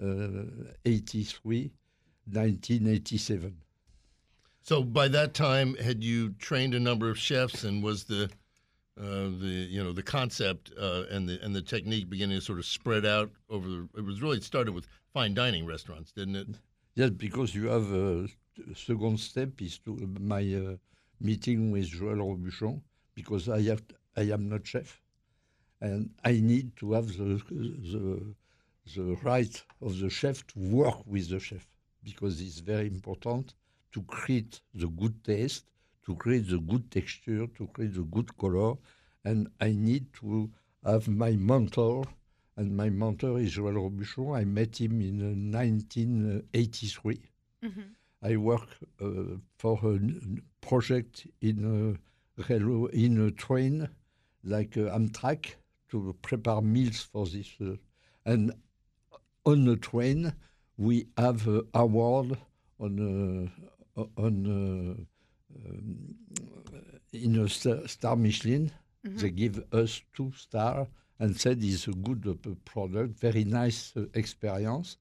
1983, 0.04 1.72
1987. 2.26 3.58
So 4.62 4.82
by 4.84 5.08
that 5.10 5.34
time, 5.34 5.76
had 5.76 6.04
you 6.04 6.30
trained 6.40 6.74
a 6.74 6.80
number 6.80 7.10
of 7.10 7.18
chefs, 7.18 7.64
and 7.64 7.84
was 7.84 8.06
the 8.06 8.30
uh, 9.00 9.30
the 9.40 9.68
you 9.70 9.84
know 9.84 9.92
the 9.92 10.04
concept 10.04 10.72
uh, 10.80 11.04
and 11.10 11.28
the 11.28 11.40
and 11.44 11.56
the 11.56 11.62
technique 11.62 12.10
beginning 12.10 12.38
to 12.38 12.46
sort 12.46 12.60
of 12.60 12.66
spread 12.66 13.06
out 13.06 13.32
over? 13.50 13.68
The, 13.68 13.90
it 13.98 14.06
was 14.06 14.22
really 14.22 14.42
started 14.42 14.74
with 14.74 14.88
fine 15.14 15.34
dining 15.34 15.66
restaurants, 15.66 16.12
didn't 16.12 16.36
it? 16.36 16.48
Yes, 16.96 17.10
because 17.10 17.56
you 17.56 17.68
have 17.68 17.92
a 17.92 18.28
second 18.76 19.20
step 19.20 19.62
is 19.62 19.80
to 19.80 19.92
my 20.20 20.44
uh, 20.54 20.76
meeting 21.20 21.72
with 21.72 21.90
Joël 21.90 22.20
Robuchon 22.20 22.82
because 23.16 23.50
I 23.50 23.62
have 23.64 23.84
I 24.16 24.24
am 24.32 24.48
not 24.48 24.66
chef, 24.68 25.02
and 25.82 26.10
I 26.24 26.34
need 26.34 26.76
to 26.78 26.94
have 26.94 27.08
the 27.18 27.42
the 27.94 28.36
the 28.96 29.16
right 29.24 29.64
of 29.82 30.00
the 30.00 30.10
chef 30.10 30.46
to 30.48 30.60
work 30.60 31.06
with 31.06 31.30
the 31.30 31.40
chef 31.40 31.66
because 32.04 32.42
it's 32.42 32.60
very 32.60 32.88
important 32.88 33.54
to 33.94 34.02
create 34.04 34.62
the 34.74 34.88
good 34.88 35.24
taste, 35.24 35.66
to 36.06 36.16
create 36.16 36.50
the 36.50 36.60
good 36.60 36.92
texture, 36.92 37.48
to 37.48 37.68
create 37.68 37.94
the 37.94 38.04
good 38.04 38.36
color, 38.38 38.76
and 39.26 39.50
I 39.60 39.72
need 39.72 40.14
to 40.22 40.50
have 40.86 41.08
my 41.08 41.32
mentor 41.32 42.04
and 42.56 42.76
my 42.76 42.90
mentor 42.90 43.40
is 43.40 43.56
Joël 43.56 43.76
Robuchon. 43.76 44.38
I 44.38 44.46
met 44.46 44.80
him 44.80 45.02
in 45.02 45.22
uh, 45.22 45.58
1983. 45.60 47.20
I 48.22 48.38
work 48.38 48.68
uh, 49.02 49.38
for 49.58 49.80
a 49.84 50.00
project 50.62 51.28
in 51.42 51.98
a 52.38 52.44
railroad, 52.48 52.92
in 52.94 53.26
a 53.26 53.32
train, 53.32 53.90
like 54.44 54.78
uh, 54.78 54.96
Amtrak, 54.98 55.56
to 55.90 56.16
prepare 56.22 56.62
meals 56.62 57.02
for 57.12 57.26
this. 57.26 57.56
Uh, 57.60 57.76
and 58.26 58.54
on 59.46 59.66
the 59.66 59.76
train, 59.76 60.34
we 60.78 61.08
have 61.18 61.48
an 61.48 61.68
award 61.74 62.38
on 62.80 63.50
uh, 63.98 64.04
on 64.18 64.36
uh, 64.48 65.04
in 67.14 67.40
a 67.40 67.48
star, 67.50 67.88
star 67.88 68.16
Michelin. 68.16 68.72
They 69.04 69.32
give 69.32 69.64
us 69.74 70.02
two 70.16 70.32
star 70.36 70.88
and 71.20 71.40
said 71.40 71.62
it's 71.62 71.88
a 71.88 71.92
good 71.92 72.26
uh, 72.28 72.50
product, 72.66 73.20
very 73.20 73.44
nice 73.44 73.94
uh, 73.96 74.06
experience. 74.14 74.98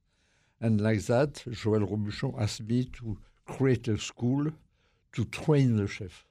And 0.60 0.80
like 0.80 1.02
that, 1.06 1.34
Joël 1.48 1.88
Robuchon 1.88 2.40
asked 2.40 2.62
me 2.62 2.84
to 2.98 3.18
create 3.46 3.88
a 3.88 3.98
school 3.98 4.46
to 5.12 5.24
train 5.26 5.76
the 5.76 5.86
chef. 5.86 6.26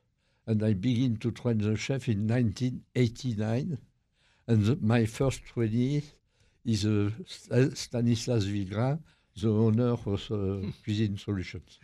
And 0.47 0.63
I 0.63 0.73
begin 0.73 1.17
to 1.17 1.31
train 1.31 1.59
the 1.59 1.75
chef 1.77 2.07
in 2.07 2.27
1989. 2.27 3.77
And 4.47 4.65
the, 4.65 4.77
my 4.81 5.05
first 5.05 5.43
trainee 5.45 6.03
is 6.65 6.85
uh, 6.85 7.09
Stanislas 7.73 8.45
Vergnes, 8.45 8.99
the 9.41 9.49
owner 9.49 9.91
of 9.93 10.07
uh, 10.07 10.67
Cuisine 10.83 11.17
Solutions. 11.17 11.79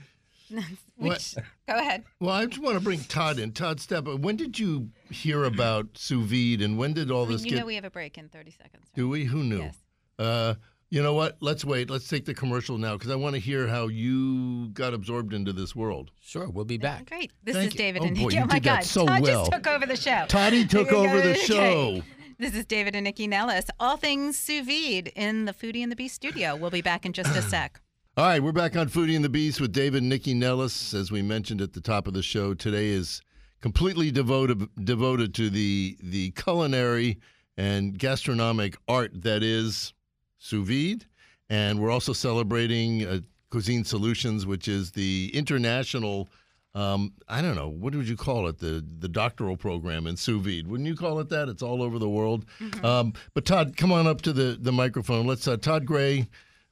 Which 0.98 1.36
go 1.68 1.78
ahead. 1.78 2.04
Well, 2.20 2.32
I 2.36 2.46
just 2.46 2.62
want 2.62 2.78
to 2.78 2.84
bring 2.84 3.00
Todd 3.02 3.40
in. 3.40 3.52
Todd 3.52 3.78
Stepp, 3.80 4.20
when 4.20 4.36
did 4.36 4.58
you 4.58 4.90
hear 5.10 5.44
about 5.44 5.88
sous 5.98 6.26
vide, 6.26 6.62
and 6.62 6.78
when 6.78 6.94
did 6.94 7.12
all 7.12 7.26
this 7.26 7.44
you 7.44 7.52
get? 7.52 7.60
know 7.60 7.66
we 7.66 7.76
have 7.76 7.84
a 7.86 7.92
break 7.92 8.18
in 8.18 8.30
30 8.30 8.52
seconds. 8.52 8.74
right? 8.86 8.96
Do 8.96 9.10
we? 9.10 9.26
Who 9.26 9.44
knew? 9.44 9.60
Yes. 9.60 9.78
Uh, 10.18 10.54
you 10.90 11.04
know 11.04 11.14
what? 11.14 11.36
Let's 11.42 11.66
wait. 11.66 11.90
Let's 11.90 12.08
take 12.08 12.24
the 12.26 12.34
commercial 12.34 12.78
now 12.78 12.94
because 12.94 13.12
I 13.12 13.16
want 13.16 13.36
to 13.36 13.40
hear 13.42 13.68
how 13.68 13.88
you 13.90 14.70
got 14.70 14.94
absorbed 14.94 15.34
into 15.34 15.52
this 15.52 15.76
world. 15.76 16.12
Sure, 16.22 16.50
we'll 16.50 16.64
be 16.66 16.78
back. 16.78 17.08
Great. 17.10 17.32
This 17.44 17.56
Thank 17.56 17.68
is 17.68 17.74
you. 17.74 17.78
David 17.78 18.02
Oh, 18.04 18.06
and 18.06 18.16
boy, 18.18 18.24
Nycci. 18.30 18.34
you 18.34 18.40
oh 18.42 18.46
my 18.46 18.54
did 18.56 18.64
that 18.64 18.76
God. 18.78 18.84
so 18.86 19.06
Todd 19.06 19.22
well. 19.22 19.40
just 19.42 19.52
took 19.52 19.68
over 19.68 19.86
the 19.86 19.98
show. 19.98 20.26
Toddy 20.30 20.66
took 20.68 20.92
over 20.94 21.20
the 21.22 21.32
Okay. 21.32 21.42
show. 21.46 22.02
This 22.40 22.54
is 22.56 22.66
David 22.66 22.96
and 22.96 23.06
Nycci 23.06 23.28
Nellis. 23.28 23.66
All 23.80 23.98
things 23.98 24.38
sous 24.38 24.66
vide 24.66 25.12
in 25.16 25.46
the 25.46 25.54
Foodie 25.54 25.82
and 25.84 25.92
the 25.92 25.96
Beast 25.96 26.16
studio. 26.16 26.56
We'll 26.56 26.70
be 26.72 26.82
back 26.82 27.06
in 27.06 27.12
just 27.12 27.36
a 27.36 27.42
sec. 27.50 27.82
All 28.18 28.26
right, 28.26 28.42
we're 28.42 28.52
back 28.52 28.76
on 28.76 28.90
Foodie 28.90 29.16
and 29.16 29.24
the 29.24 29.30
Beast 29.30 29.62
with 29.62 29.72
David 29.72 30.02
and 30.02 30.12
Nycci 30.12 30.36
Nellis. 30.36 30.96
As 30.96 31.12
we 31.12 31.22
mentioned 31.22 31.62
at 31.62 31.74
the 31.74 31.80
top 31.80 32.08
of 32.08 32.16
the 32.16 32.24
show, 32.24 32.56
today 32.56 32.88
is 32.88 33.22
completely 33.62 34.10
devoted 34.10 34.68
devoted 34.84 35.36
to 35.36 35.52
the 35.52 35.96
the 36.02 36.32
culinary 36.32 37.20
and 37.58 38.00
gastronomic 38.00 38.76
art 38.88 39.22
that 39.22 39.44
is 39.44 39.94
sous 40.40 40.68
vide, 40.68 41.06
and 41.52 41.80
we're 41.80 41.92
also 41.92 42.12
celebrating 42.12 43.06
uh, 43.06 43.20
Cuisine 43.52 43.84
Solutions, 43.84 44.48
which 44.48 44.68
is 44.68 44.90
the 44.94 45.30
international. 45.36 46.28
Um, 46.74 47.14
I 47.30 47.44
don't 47.44 47.56
know 47.56 47.70
what 47.70 47.94
would 47.94 48.08
you 48.10 48.18
call 48.18 48.48
it 48.48 48.58
the 48.58 48.84
the 48.98 49.10
doctoral 49.10 49.58
program 49.58 50.08
in 50.08 50.18
sous 50.18 50.42
vide. 50.42 50.66
Wouldn't 50.66 50.90
you 50.90 50.96
call 50.96 51.20
it 51.20 51.30
that? 51.30 51.50
It's 51.50 51.62
all 51.62 51.84
over 51.84 52.00
the 52.00 52.10
world. 52.10 52.46
Um, 52.84 53.14
but 53.36 53.46
Todd, 53.46 53.78
come 53.78 53.92
on 53.92 54.08
up 54.08 54.22
to 54.24 54.34
the 54.34 54.58
the 54.60 54.72
microphone. 54.72 55.28
Let's 55.28 55.48
uh, 55.48 55.58
Todd 55.58 55.86
Gray, 55.86 56.28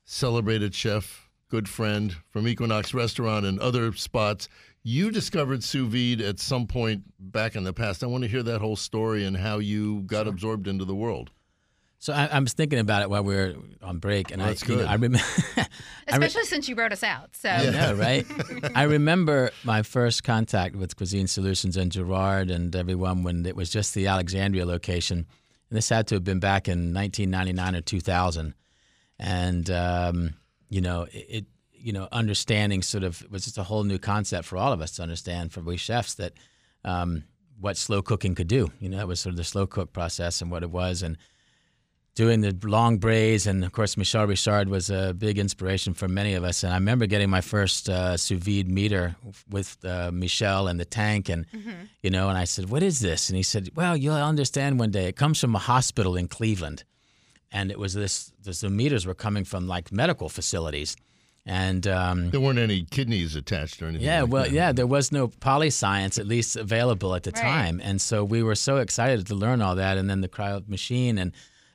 celebrated 0.05 0.73
chef, 0.73 1.24
good 1.49 1.69
friend 1.69 2.15
from 2.29 2.47
Equinox 2.47 2.93
Restaurant 2.93 3.45
and 3.45 3.59
other 3.59 3.93
spots. 3.93 4.47
You 4.83 5.11
discovered 5.11 5.63
sous 5.63 5.87
vide 5.87 6.21
at 6.21 6.39
some 6.39 6.67
point 6.67 7.03
back 7.19 7.55
in 7.55 7.63
the 7.63 7.73
past. 7.73 8.03
I 8.03 8.07
want 8.07 8.23
to 8.23 8.29
hear 8.29 8.43
that 8.43 8.61
whole 8.61 8.75
story 8.75 9.25
and 9.25 9.35
how 9.35 9.57
you 9.57 10.01
got 10.03 10.27
absorbed 10.27 10.67
into 10.67 10.85
the 10.85 10.95
world. 10.95 11.31
So 11.97 12.13
I, 12.13 12.27
I 12.27 12.39
was 12.39 12.53
thinking 12.53 12.77
about 12.77 13.01
it 13.01 13.09
while 13.09 13.23
we 13.23 13.35
were 13.35 13.55
on 13.81 13.97
break, 13.97 14.29
and 14.29 14.39
Well, 14.39 14.49
I, 14.49 14.51
that's 14.51 14.67
you 14.67 14.75
know, 14.75 14.81
good. 14.81 14.89
I 14.89 14.93
remember. 14.93 15.19
I 15.57 16.17
re- 16.17 16.25
Especially 16.27 16.43
since 16.45 16.69
you 16.69 16.75
wrote 16.75 16.91
us 16.91 17.01
out. 17.01 17.35
So 17.35 17.49
I 17.49 17.69
know, 17.71 17.93
right? 17.95 18.25
I 18.75 18.83
remember 18.83 19.49
my 19.63 19.81
first 19.81 20.23
contact 20.23 20.75
with 20.75 20.95
Cuisine 20.95 21.25
Solutions 21.25 21.77
and 21.77 21.91
Gerard 21.91 22.51
and 22.51 22.75
everyone 22.75 23.23
when 23.23 23.45
it 23.45 23.55
was 23.55 23.71
just 23.71 23.95
the 23.95 24.05
Alexandria 24.07 24.65
location. 24.67 25.25
And 25.69 25.77
this 25.77 25.89
had 25.89 26.05
to 26.07 26.15
have 26.15 26.23
been 26.23 26.39
back 26.39 26.67
in 26.67 26.93
1999 26.93 27.75
or 27.75 27.81
2000. 27.81 28.53
And, 29.17 29.69
um, 29.71 30.33
you 30.69 30.81
know, 30.81 31.03
it, 31.11 31.25
it, 31.29 31.45
you 31.71 31.93
know, 31.93 32.07
understanding 32.11 32.81
sort 32.81 33.03
of 33.03 33.21
it 33.21 33.31
was 33.31 33.45
just 33.45 33.57
a 33.57 33.63
whole 33.63 33.83
new 33.83 33.99
concept 33.99 34.45
for 34.47 34.57
all 34.57 34.73
of 34.73 34.81
us 34.81 34.91
to 34.93 35.03
understand 35.03 35.53
for 35.53 35.61
we 35.61 35.77
chefs 35.77 36.15
that 36.15 36.33
um, 36.83 37.23
what 37.59 37.77
slow 37.77 38.01
cooking 38.01 38.35
could 38.35 38.47
do. 38.47 38.71
You 38.79 38.89
know, 38.89 38.97
that 38.97 39.07
was 39.07 39.19
sort 39.19 39.31
of 39.31 39.37
the 39.37 39.43
slow 39.43 39.67
cook 39.67 39.93
process 39.93 40.41
and 40.41 40.49
what 40.49 40.63
it 40.63 40.71
was. 40.71 41.03
And, 41.03 41.17
doing 42.15 42.39
the 42.41 42.57
long 42.63 42.97
braids, 42.97 43.45
and 43.45 43.63
of 43.63 43.71
course 43.73 43.97
Michel 43.97 44.25
Richard 44.25 44.69
was 44.69 44.89
a 44.89 45.13
big 45.13 45.37
inspiration 45.37 45.93
for 45.93 46.07
many 46.07 46.33
of 46.33 46.43
us. 46.43 46.63
And 46.63 46.73
I 46.73 46.77
remember 46.77 47.05
getting 47.05 47.29
my 47.29 47.41
first 47.41 47.89
uh, 47.89 48.17
sous 48.17 48.41
vide 48.41 48.71
meter 48.71 49.15
with 49.49 49.77
uh, 49.85 50.11
Michel 50.11 50.67
and 50.67 50.79
the 50.79 50.85
tank, 50.85 51.29
and 51.29 51.45
you 52.01 52.09
know, 52.09 52.29
and 52.29 52.37
I 52.37 52.45
said, 52.45 52.69
"What 52.69 52.81
is 52.81 52.99
this?" 53.01 53.29
And 53.29 53.37
he 53.37 53.43
said, 53.43 53.69
"Well, 53.75 53.95
you'll 53.95 54.15
understand 54.15 54.79
one 54.79 54.91
day. 54.91 55.07
It 55.07 55.17
comes 55.17 55.39
from 55.39 55.55
a 55.55 55.59
hospital 55.59 56.15
in 56.15 56.27
Cleveland, 56.27 56.83
and 57.51 57.71
it 57.71 57.79
was 57.79 57.93
this. 57.93 58.31
this 58.43 58.61
the 58.61 58.69
meters 58.69 59.05
were 59.05 59.15
coming 59.15 59.45
from 59.45 59.67
like 59.67 59.91
medical 59.91 60.29
facilities." 60.29 60.95
And 61.47 61.85
um, 61.85 62.31
There 62.31 62.39
weren't 62.39 62.57
any 62.57 62.85
kidneys 62.89 63.35
attached 63.35 63.79
or 63.81 63.85
anything. 63.85 64.07
yeah, 64.07 64.23
like 64.23 64.31
well, 64.31 64.43
that. 64.45 64.51
yeah, 64.51 64.71
there 64.71 64.87
was 64.87 65.11
no 65.11 65.27
PolyScience 65.27 66.17
at 66.19 66.25
least 66.25 66.55
available 66.55 67.13
at 67.13 67.21
the 67.21 67.29
Right. 67.31 67.41
time, 67.41 67.79
and 67.83 68.01
so 68.01 68.23
we 68.23 68.41
were 68.41 68.55
so 68.55 68.77
excited 68.77 69.27
to 69.27 69.35
learn 69.35 69.61
all 69.61 69.75
that, 69.75 69.97
and 69.99 70.09
then 70.09 70.21
the 70.21 70.27
cryo 70.29 70.67
machine, 70.67 71.19
and 71.19 71.33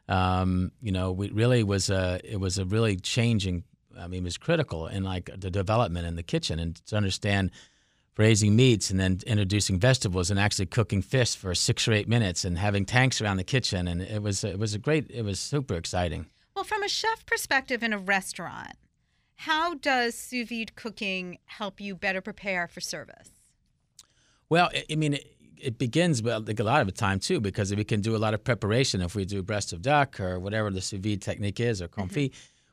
um, 0.08 0.72
you 0.82 0.90
know, 0.90 1.12
we 1.12 1.30
really 1.30 1.62
was 1.62 1.88
a 1.88 2.20
it 2.24 2.40
was 2.40 2.58
a 2.58 2.64
really 2.64 2.96
changing. 2.96 3.62
I 3.96 4.08
mean, 4.08 4.22
it 4.22 4.24
was 4.24 4.38
critical 4.38 4.88
in 4.88 5.04
like 5.04 5.30
the 5.38 5.50
development 5.50 6.04
in 6.06 6.16
the 6.16 6.24
kitchen, 6.24 6.58
and 6.58 6.74
to 6.86 6.96
understand 6.96 7.50
raising 8.16 8.56
meats 8.56 8.90
and 8.90 9.00
then 9.00 9.20
introducing 9.26 9.78
vegetables 9.78 10.30
and 10.30 10.38
actually 10.38 10.66
cooking 10.66 11.02
fish 11.02 11.36
for 11.36 11.54
six 11.54 11.86
or 11.88 11.92
eight 11.92 12.08
minutes 12.08 12.44
and 12.44 12.58
having 12.58 12.84
tanks 12.84 13.20
around 13.20 13.36
the 13.36 13.44
kitchen, 13.44 13.88
and 13.88 14.02
it 14.02 14.22
was 14.22 14.44
it 14.44 14.58
was 14.58 14.74
a 14.74 14.78
great, 14.78 15.10
it 15.10 15.22
was 15.22 15.40
super 15.40 15.74
exciting. 15.74 16.26
Well, 16.54 16.64
from 16.64 16.82
a 16.82 16.88
chef 16.88 17.24
perspective 17.24 17.82
in 17.82 17.92
a 17.92 17.98
restaurant, 17.98 18.74
how 19.36 19.74
does 19.74 20.14
sous 20.14 20.48
vide 20.48 20.74
cooking 20.76 21.38
help 21.46 21.80
you 21.80 21.94
better 21.94 22.20
prepare 22.20 22.68
for 22.68 22.80
service? 22.80 23.30
Well, 24.50 24.70
I- 24.90 24.96
mean, 24.96 25.14
it, 25.14 25.26
it 25.56 25.78
begins 25.78 26.22
with 26.22 26.48
like 26.48 26.60
a 26.60 26.64
lot 26.64 26.80
of 26.80 26.86
the 26.86 26.92
time 26.92 27.20
too, 27.20 27.40
because 27.40 27.70
if 27.70 27.78
we 27.78 27.84
can 27.84 28.00
do 28.00 28.16
a 28.16 28.18
lot 28.18 28.34
of 28.34 28.44
preparation. 28.44 29.00
If 29.00 29.14
we 29.14 29.24
do 29.24 29.42
breast 29.42 29.72
of 29.72 29.80
duck 29.80 30.20
or 30.20 30.38
whatever 30.38 30.70
the 30.70 30.80
sous 30.80 31.00
vide 31.00 31.22
technique 31.22 31.60
is 31.60 31.80
or 31.80 31.88
mm-hmm. 31.88 32.02
confit, 32.02 32.32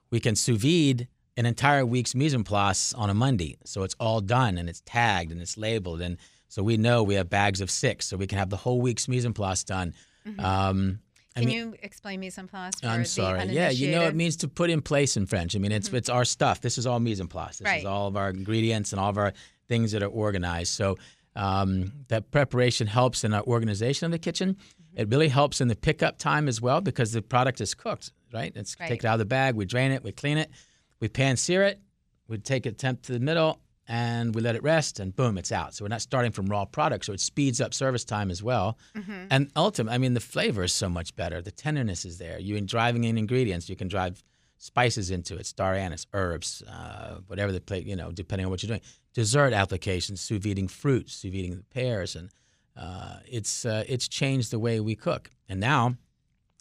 we 0.09 0.19
can 0.19 0.35
sous 0.35 0.61
vide 0.61 1.07
an 1.37 1.45
entire 1.45 1.85
week's 1.85 2.13
mise 2.15 2.33
en 2.33 2.43
place 2.43 2.93
on 2.93 3.09
a 3.09 3.13
Monday. 3.13 3.57
So 3.63 3.83
it's 3.83 3.95
all 3.99 4.19
done 4.21 4.57
and 4.57 4.67
it's 4.67 4.81
tagged 4.85 5.31
and 5.31 5.39
it's 5.41 5.55
labeled. 5.57 6.01
And 6.01 6.17
so 6.49 6.63
we 6.63 6.77
know 6.77 7.03
we 7.03 7.15
have 7.15 7.29
bags 7.29 7.61
of 7.61 7.69
six, 7.71 8.07
so 8.07 8.17
we 8.17 8.27
can 8.27 8.37
have 8.39 8.49
the 8.49 8.57
whole 8.57 8.81
week's 8.81 9.07
mise 9.07 9.25
en 9.25 9.33
place 9.33 9.63
done. 9.63 9.93
Um, 10.39 10.99
I 11.35 11.41
Can 11.41 11.49
mean- 11.49 11.55
you 11.57 11.75
explain 11.83 12.19
mise 12.19 12.37
en 12.39 12.47
place 12.47 12.73
for 12.81 12.87
I'm 12.87 13.05
sorry. 13.05 13.45
Yeah, 13.45 13.69
you 13.69 13.91
know, 13.91 14.01
it 14.07 14.15
means 14.15 14.35
to 14.37 14.47
put 14.47 14.69
in 14.69 14.81
place 14.81 15.15
in 15.15 15.27
French. 15.27 15.55
I 15.55 15.59
mean, 15.59 15.71
it's 15.71 15.89
it's 15.93 16.09
our 16.09 16.25
stuff. 16.25 16.61
This 16.61 16.77
is 16.77 16.87
all 16.87 16.99
mise 16.99 17.19
en 17.21 17.27
place. 17.27 17.59
This 17.59 17.65
Right. 17.65 17.79
is 17.79 17.85
all 17.85 18.07
of 18.07 18.17
our 18.17 18.29
ingredients 18.31 18.91
and 18.91 18.99
all 18.99 19.09
of 19.09 19.17
our 19.17 19.33
things 19.67 19.91
that 19.91 20.01
are 20.01 20.07
organized. 20.09 20.73
So 20.73 20.97
um, 21.35 21.91
that 22.07 22.31
preparation 22.31 22.87
helps 22.87 23.23
in 23.23 23.33
our 23.33 23.43
organization 23.43 24.05
of 24.05 24.11
the 24.11 24.17
kitchen. 24.19 24.55
Mm-hmm. 24.55 25.01
It 25.01 25.09
really 25.09 25.27
helps 25.27 25.61
in 25.61 25.67
the 25.67 25.75
pickup 25.75 26.17
time 26.17 26.47
as 26.47 26.59
well 26.59 26.81
because 26.81 27.11
the 27.11 27.21
product 27.21 27.61
is 27.61 27.75
cooked. 27.75 28.11
Right? 28.33 28.51
It's 28.55 28.75
Right. 28.79 28.89
take 28.89 29.03
it 29.03 29.05
out 29.05 29.13
of 29.13 29.19
the 29.19 29.25
bag. 29.25 29.53
We 29.55 29.65
drain 29.65 29.91
it. 29.91 30.03
We 30.03 30.11
clean 30.11 30.37
it. 30.39 30.49
We 30.99 31.07
pan 31.07 31.37
sear 31.37 31.63
it. 31.63 31.79
We 32.27 32.37
take 32.37 32.65
it 32.65 32.77
temp 32.77 33.03
to 33.03 33.13
the 33.13 33.19
middle 33.19 33.61
and 33.87 34.35
we 34.35 34.41
let 34.41 34.55
it 34.55 34.63
rest 34.63 34.99
and 34.99 35.15
boom, 35.15 35.37
it's 35.37 35.51
out. 35.51 35.73
So 35.73 35.85
we're 35.85 35.89
not 35.89 36.01
starting 36.01 36.31
from 36.31 36.47
raw 36.47 36.65
product. 36.65 37.05
So 37.05 37.13
it 37.13 37.21
speeds 37.21 37.61
up 37.61 37.73
service 37.73 38.03
time 38.03 38.29
as 38.29 38.43
well. 38.43 38.77
Mm-hmm. 38.95 39.27
And 39.31 39.51
ultimately, 39.55 39.95
I 39.95 39.97
mean, 39.97 40.13
the 40.13 40.19
flavor 40.19 40.63
is 40.63 40.73
so 40.73 40.89
much 40.89 41.15
better. 41.15 41.41
The 41.41 41.51
tenderness 41.51 42.03
is 42.03 42.17
there. 42.17 42.37
You 42.39 42.55
in 42.57 42.65
driving 42.65 43.05
in 43.05 43.17
ingredients, 43.17 43.69
you 43.69 43.75
can 43.75 43.87
drive 43.87 44.21
spices 44.57 45.11
into 45.11 45.37
it, 45.37 45.45
star 45.45 45.73
anise, 45.73 46.05
herbs, 46.13 46.63
uh, 46.63 47.19
whatever 47.27 47.51
the 47.51 47.61
plate, 47.61 47.85
you 47.85 47.95
know, 47.95 48.11
depending 48.11 48.45
on 48.45 48.51
what 48.51 48.61
you're 48.61 48.67
doing. 48.67 48.81
Dessert 49.13 49.53
applications, 49.53 50.19
sous 50.19 50.39
videing 50.39 50.69
fruits, 50.69 51.13
sous 51.13 51.31
videing 51.31 51.57
the 51.57 51.63
pears, 51.63 52.15
and 52.15 52.29
uh, 52.75 53.17
it's 53.27 53.65
uh, 53.65 53.83
it's 53.87 54.07
changed 54.07 54.51
the 54.51 54.59
way 54.59 54.79
we 54.79 54.95
cook. 54.95 55.31
And 55.47 55.59
now, 55.59 55.95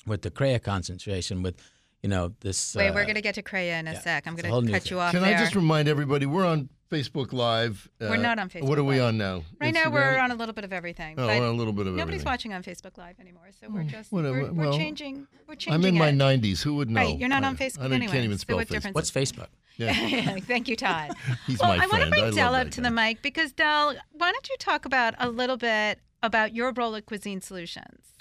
with 0.06 0.22
the 0.22 0.30
Crea 0.30 0.58
concentration, 0.58 1.42
with 1.42 1.56
you 2.02 2.08
know 2.08 2.32
this. 2.40 2.74
Wait, 2.76 2.88
uh, 2.88 2.94
we're 2.94 3.04
going 3.04 3.14
to 3.16 3.20
get 3.22 3.34
to 3.36 3.42
CREA 3.42 3.78
in 3.78 3.88
a 3.88 3.92
yeah, 3.92 4.00
sec. 4.00 4.26
I'm 4.26 4.36
gonna 4.36 4.60
new 4.60 4.72
cut 4.72 4.82
thing. 4.82 4.90
you 4.92 5.00
off 5.00 5.12
Can 5.12 5.22
there. 5.22 5.36
I 5.36 5.38
just 5.40 5.54
remind 5.56 5.88
everybody 5.88 6.26
we're 6.26 6.46
on 6.46 6.68
Facebook 6.90 7.32
Live? 7.32 7.88
Uh, 8.00 8.06
We're 8.10 8.16
not 8.16 8.38
on 8.38 8.48
Facebook. 8.48 8.68
What 8.68 8.78
are 8.78 8.84
we 8.84 9.00
Live. 9.00 9.08
on 9.08 9.18
now? 9.18 9.42
right 9.60 9.74
now, 9.74 9.90
we're 9.90 10.18
on 10.18 10.30
a 10.30 10.36
little 10.36 10.52
bit 10.52 10.62
of 10.64 10.72
everything. 10.72 11.16
Oh, 11.18 11.26
we're 11.26 11.34
on 11.34 11.42
a 11.42 11.50
little 11.52 11.72
bit 11.72 11.88
of 11.88 11.94
nobody's 11.94 12.20
everything. 12.22 12.26
watching 12.30 12.52
on 12.54 12.62
Facebook 12.62 12.96
Live 12.96 13.18
anymore, 13.18 13.48
so 13.60 13.66
we're 13.68 13.82
just 13.82 14.12
whatever. 14.12 14.42
we're, 14.42 14.52
we're 14.52 14.68
Well, 14.68 14.78
changing. 14.78 15.26
We're 15.48 15.56
changing 15.56 15.72
I'm 15.72 15.84
in 15.84 15.98
my 15.98 16.12
90s. 16.12 16.62
Who 16.62 16.76
would 16.76 16.88
know? 16.88 17.00
Right, 17.00 17.18
you're 17.18 17.28
not 17.28 17.42
I- 17.42 17.48
on 17.48 17.56
Facebook 17.56 17.80
I 17.80 17.82
don't- 17.84 17.92
anyway, 17.94 18.12
can't 18.12 18.24
even 18.24 18.38
so 18.38 18.42
spell 18.42 18.56
what 18.58 18.68
Facebook. 18.68 18.94
What's 18.94 19.10
Facebook? 19.10 19.48
Yeah. 19.78 20.36
Thank 20.38 20.68
you, 20.68 20.76
Todd. 20.76 21.10
He's 21.46 21.58
well, 21.58 21.76
my 21.76 21.84
I 21.84 21.86
want 21.88 22.04
to 22.04 22.08
bring 22.08 22.34
Del 22.34 22.54
up 22.54 22.70
to 22.70 22.80
guy. 22.80 22.88
the 22.88 22.90
mic 22.94 23.20
because 23.20 23.52
Del, 23.52 23.94
why 24.12 24.32
don't 24.32 24.48
you 24.48 24.56
talk 24.58 24.86
about 24.86 25.12
a 25.18 25.28
little 25.28 25.58
bit 25.58 25.98
about 26.22 26.54
your 26.54 26.72
role 26.72 26.94
at 26.94 27.04
Cuisine 27.04 27.42
Solutions? 27.42 28.14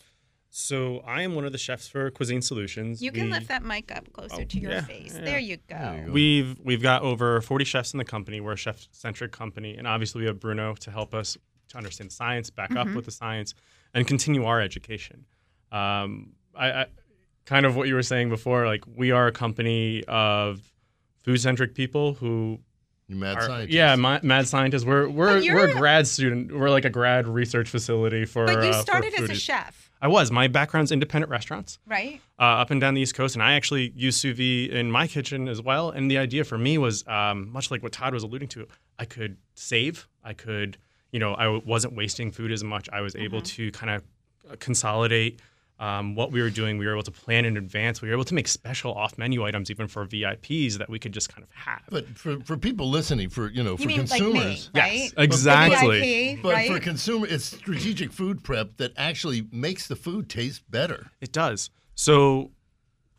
So 0.58 1.00
I 1.06 1.24
am 1.24 1.36
one 1.36 1.44
of 1.44 1.52
the 1.52 1.58
chefs 1.58 1.86
for 1.86 2.10
Cuisine 2.12 2.42
Solutions. 2.42 3.02
You 3.02 3.12
can 3.12 3.26
We- 3.26 3.32
lift 3.34 3.50
that 3.50 3.62
mic 3.62 3.94
up 3.94 4.12
closer 4.14 4.38
Oh, 4.40 4.44
to 4.46 4.58
your 4.60 4.72
yeah, 4.72 4.82
face. 4.86 5.14
yeah. 5.14 5.22
There 5.26 5.38
you 5.40 5.58
go. 5.58 5.76
There 5.78 6.00
you 6.00 6.06
go. 6.06 6.12
We've 6.14 6.60
we've 6.64 6.82
got 6.82 7.02
over 7.02 7.42
40 7.42 7.66
chefs 7.66 7.94
in 7.94 7.98
the 7.98 8.06
company. 8.06 8.40
We're 8.40 8.54
a 8.54 8.58
chef-centric 8.58 9.34
company, 9.34 9.76
and 9.76 9.86
obviously 9.86 10.22
we 10.22 10.28
have 10.28 10.40
Bruno 10.40 10.74
to 10.76 10.92
help 10.92 11.14
us 11.14 11.38
to 11.70 11.78
understand 11.78 12.14
science, 12.14 12.50
back 12.52 12.70
Mm-hmm. 12.70 12.90
up 12.90 12.96
with 12.96 13.04
the 13.04 13.12
science, 13.12 13.54
and 13.94 14.08
continue 14.08 14.46
our 14.46 14.62
education. 14.62 15.26
Um, 15.74 16.36
I, 16.56 16.72
I 16.72 16.86
kind 17.46 17.66
of 17.66 17.76
what 17.76 17.90
you 17.90 17.96
were 17.96 18.02
saying 18.04 18.30
before. 18.30 18.66
Like 18.66 18.86
we 18.88 19.12
are 19.12 19.28
a 19.28 19.34
company 19.34 20.06
of 20.08 20.62
food-centric 21.26 21.76
people 21.76 22.14
who 22.14 22.60
You 23.10 23.18
mad 23.18 23.36
are 23.40 23.42
scientist. 23.42 23.74
yeah 23.74 23.96
ma- 23.98 24.22
mad 24.24 24.48
scientists. 24.48 24.86
We're 24.86 25.10
we're 25.10 25.42
we're 25.54 25.68
a 25.68 25.72
a- 25.72 25.74
grad 25.74 26.08
student. 26.08 26.58
We're 26.58 26.70
like 26.70 26.86
a 26.86 26.90
grad 26.90 27.28
research 27.28 27.68
facility 27.70 28.24
for. 28.24 28.46
But 28.46 28.64
you 28.64 28.70
uh, 28.70 28.74
for 28.74 28.82
started 28.84 29.14
as 29.20 29.30
a 29.30 29.36
chef, 29.36 29.85
I 30.02 30.08
was. 30.08 30.30
My 30.32 30.48
background's 30.48 30.92
independent 30.92 31.32
restaurants. 31.32 31.80
right? 31.88 32.22
uh, 32.40 32.44
up 32.62 32.70
and 32.70 32.80
down 32.82 32.94
the 32.94 33.02
East 33.02 33.16
Coast, 33.16 33.36
and 33.36 33.42
I 33.44 33.54
actually 33.54 33.92
use 33.96 34.18
sous 34.18 34.36
vide 34.38 34.72
in 34.78 34.92
my 34.92 35.08
kitchen 35.08 35.48
as 35.48 35.62
well. 35.62 35.90
And 35.90 36.12
the 36.12 36.18
idea 36.18 36.44
for 36.44 36.58
me 36.58 36.78
was 36.78 37.08
um, 37.08 37.50
much 37.52 37.72
like 37.72 37.82
what 37.82 37.92
Todd 37.94 38.14
was 38.14 38.24
alluding 38.24 38.50
to. 38.50 38.68
I 39.00 39.06
could 39.06 39.38
save. 39.56 40.08
I 40.24 40.34
could, 40.34 40.78
you 41.12 41.20
know, 41.20 41.34
I 41.36 41.46
w- 41.46 41.64
wasn't 41.66 41.96
wasting 41.96 42.32
food 42.32 42.52
as 42.52 42.64
much. 42.64 42.90
I 42.92 43.02
was 43.02 43.16
able 43.16 43.42
to 43.42 43.72
kind 43.72 43.90
of 43.90 44.60
consolidate 44.60 45.40
um, 45.80 46.16
what 46.16 46.32
we 46.32 46.42
were 46.42 46.50
doing. 46.50 46.78
We 46.78 46.86
were 46.86 46.94
able 46.94 47.04
to 47.04 47.12
plan 47.12 47.46
in 47.46 47.58
advance. 47.58 48.02
We 48.02 48.08
were 48.08 48.14
able 48.14 48.24
to 48.26 48.34
make 48.34 48.48
special 48.48 48.94
off-menu 48.94 49.44
items 49.46 49.70
even 49.70 49.88
for 49.88 50.06
VIPs 50.06 50.78
that 50.78 50.90
we 50.90 51.00
could 51.00 51.12
just 51.12 51.30
kind 51.30 51.44
of 51.44 51.50
have. 51.52 51.82
But 51.90 52.08
for, 52.18 52.40
for 52.42 52.58
people 52.58 52.90
listening, 52.90 53.30
for 53.30 53.50
you 53.50 53.64
know, 53.64 53.72
You 53.72 53.78
for 53.78 53.88
mean 53.88 53.98
like 54.00 54.10
consumers, 54.10 54.70
me, 54.74 54.82
right? 54.82 54.94
Yes, 54.94 55.12
The 55.12 55.22
exactly. 55.24 56.34
VIP, 56.36 56.42
but 56.44 56.54
right? 56.54 56.72
for 56.72 56.80
consumer, 56.80 57.28
it's 57.28 57.46
strategic 57.46 58.12
food 58.12 58.44
prep 58.44 58.78
that 58.78 58.94
actually 58.98 59.48
makes 59.52 59.88
the 59.88 59.96
food 59.96 60.30
taste 60.30 60.70
better. 60.72 61.12
It 61.20 61.32
does. 61.32 61.70
So 61.96 62.52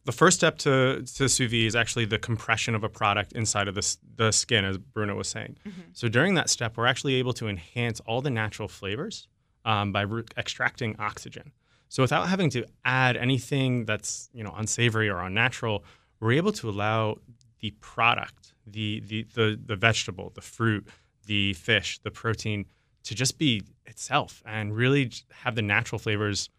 the 0.05 0.13
first 0.13 0.37
step 0.39 0.57
to, 0.59 1.03
to 1.17 1.29
sous 1.29 1.51
vide 1.51 1.67
is 1.67 1.77
actually 1.77 2.05
the 2.07 2.19
compression 2.19 2.75
of 2.75 2.85
a 2.85 2.89
product 2.89 3.33
inside 3.33 3.69
of 3.69 3.75
the, 3.75 3.97
the 4.17 4.31
skin, 4.33 4.65
as 4.65 4.79
Bruno 4.79 5.15
was 5.17 5.29
saying. 5.29 5.57
So 5.93 6.09
during 6.09 6.35
that 6.35 6.49
step, 6.49 6.77
we're 6.77 6.87
actually 6.87 7.17
able 7.17 7.33
to 7.35 7.49
enhance 7.49 8.01
all 8.01 8.23
the 8.23 8.31
natural 8.31 8.69
flavors 8.69 9.27
um, 9.65 9.93
by 9.93 10.03
re- 10.03 10.23
extracting 10.39 10.95
oxygen. 10.99 11.53
So 11.89 12.03
without 12.03 12.29
having 12.29 12.51
to 12.51 12.67
add 12.85 13.17
anything 13.17 13.85
that's 13.85 14.29
you 14.33 14.43
know 14.45 14.53
unsavory 14.57 15.09
or 15.09 15.21
unnatural, 15.21 15.85
we're 16.21 16.33
able 16.33 16.53
to 16.53 16.69
allow 16.69 17.17
the 17.61 17.71
product, 17.81 18.55
the 18.67 19.01
the 19.07 19.27
the, 19.35 19.61
the 19.65 19.77
vegetable, 19.77 20.31
the 20.35 20.41
fruit, 20.41 20.87
the 21.27 21.53
fish, 21.55 21.99
the 22.03 22.11
protein 22.11 22.67
to 23.05 23.15
just 23.15 23.39
be 23.39 23.63
itself 23.87 24.43
and 24.47 24.75
really 24.77 25.11
have 25.31 25.55
the 25.55 25.63
natural 25.63 25.99
flavors 25.99 26.51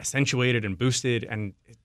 accentuated 0.00 0.64
and 0.64 0.78
boosted 0.78 1.24
and 1.24 1.52
it, 1.66 1.76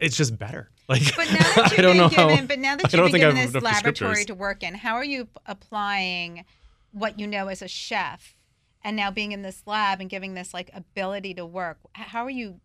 it's 0.00 0.16
just 0.16 0.38
better. 0.38 0.70
Like 0.90 1.14
But 1.14 1.26
now 1.30 1.38
that 1.38 1.56
you've 1.70 1.78
i 1.78 1.82
don't 1.82 1.92
been 1.92 1.96
know. 1.98 2.08
given, 2.08 2.36
how 2.38 2.46
but 2.46 2.58
now 2.58 2.72
I 2.72 2.76
that 2.78 2.90
don't 2.90 3.02
you've 3.04 3.12
been 3.12 3.20
given 3.20 3.52
this 3.52 3.62
laboratory 3.62 4.24
to 4.24 4.34
work 4.34 4.64
in, 4.64 4.74
how 4.74 4.94
are 4.94 5.04
you 5.04 5.28
applying 5.46 6.44
what 6.90 7.20
you 7.20 7.28
know 7.28 7.46
as 7.46 7.62
a 7.62 7.68
chef, 7.68 8.34
and 8.82 8.96
now 8.96 9.10
being 9.10 9.32
in 9.32 9.42
this 9.42 9.62
lab 9.66 10.00
and 10.00 10.08
giving 10.10 10.34
this 10.34 10.52
like 10.54 10.70
ability 10.74 11.34
to 11.34 11.46
work? 11.46 11.78
How 11.92 12.24
are 12.24 12.30
you? 12.30 12.60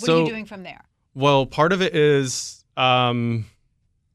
What 0.00 0.08
are 0.10 0.20
you 0.20 0.26
doing 0.28 0.44
from 0.46 0.62
there? 0.62 0.82
well 1.14 1.46
part 1.46 1.72
of 1.72 1.80
it 1.80 1.96
is 1.96 2.62
um 2.76 3.46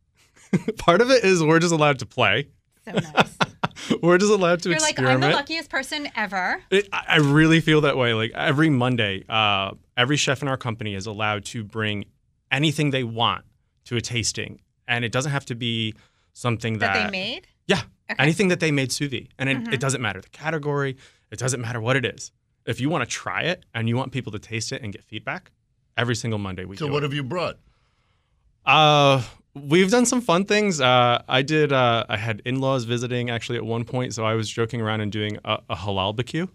part 0.78 1.02
of 1.02 1.10
it 1.10 1.24
is 1.24 1.44
we're 1.44 1.58
just 1.60 1.74
allowed 1.74 1.98
to 1.98 2.06
play 2.06 2.48
So 2.86 2.92
nice. 2.92 3.38
we're 4.04 4.18
just 4.18 4.32
allowed 4.32 4.62
to 4.64 4.70
You're 4.70 4.80
like, 4.80 5.00
I'm 5.00 5.20
the 5.20 5.30
luckiest 5.30 5.70
person 5.70 6.10
ever. 6.16 6.62
It, 6.70 6.88
I 6.92 7.18
really 7.18 7.60
feel 7.62 7.82
that 7.82 7.98
way. 7.98 8.14
Like 8.14 8.32
every 8.36 8.70
Monday, 8.70 9.24
uh, 9.30 9.72
every 9.98 10.18
chef 10.18 10.42
in 10.42 10.48
our 10.48 10.58
company 10.58 10.94
is 10.94 11.06
allowed 11.08 11.46
to 11.46 11.64
bring 11.64 12.06
anything 12.52 12.90
they 12.92 13.04
want 13.04 13.46
to 13.86 13.96
a 13.98 14.02
tasting, 14.02 14.62
and 14.88 15.04
it 15.06 15.12
doesn't 15.12 15.32
have 15.32 15.46
to 15.46 15.56
be 15.56 15.96
something 16.34 16.80
That 16.80 16.94
that, 16.94 17.06
they 17.06 17.12
made. 17.12 17.48
Yeah, 17.68 17.82
Okay. 18.12 18.22
anything 18.22 18.50
that 18.50 18.60
they 18.60 18.72
made 18.72 18.92
sous 18.92 19.10
vide, 19.10 19.30
and 19.40 19.50
it, 19.50 19.58
Mhm. 19.58 19.74
it 19.74 19.80
doesn't 19.80 20.02
matter 20.02 20.20
the 20.22 20.30
category. 20.30 20.98
It 21.32 21.39
doesn't 21.39 21.62
matter 21.62 21.80
what 21.82 21.96
it 21.96 22.06
is. 22.06 22.32
If 22.65 22.80
you 22.80 22.89
want 22.89 23.04
to 23.04 23.10
try 23.10 23.41
it 23.44 23.65
and 23.74 23.88
you 23.89 23.98
want 23.98 24.12
people 24.12 24.32
to 24.34 24.39
taste 24.39 24.72
it 24.72 24.82
and 24.84 24.91
get 24.94 25.04
feedback, 25.04 25.52
every 25.98 26.15
single 26.15 26.38
Monday 26.39 26.65
we 26.65 26.76
do. 26.76 26.80
So 26.82 26.88
do 26.88 26.94
what 26.94 27.00
it. 27.04 27.06
have 27.08 27.13
you 27.13 27.24
brought? 27.24 27.58
Uh, 28.65 29.24
we've 29.56 29.89
done 29.89 30.06
some 30.06 30.22
fun 30.22 30.46
things. 30.46 30.80
Uh, 30.80 31.24
I 31.28 31.41
did. 31.41 31.74
Uh, 31.74 32.06
I 32.08 32.17
had 32.17 32.41
in-laws 32.46 32.84
visiting 32.84 33.30
actually 33.30 33.58
at 33.58 33.65
one 33.65 33.84
point, 33.84 34.13
so 34.13 34.24
I 34.26 34.34
was 34.36 34.50
joking 34.50 34.82
around 34.82 35.02
and 35.02 35.12
doing 35.12 35.38
a, 35.44 35.60
a 35.70 35.76
halal 35.76 35.96
barbecue. 35.96 36.48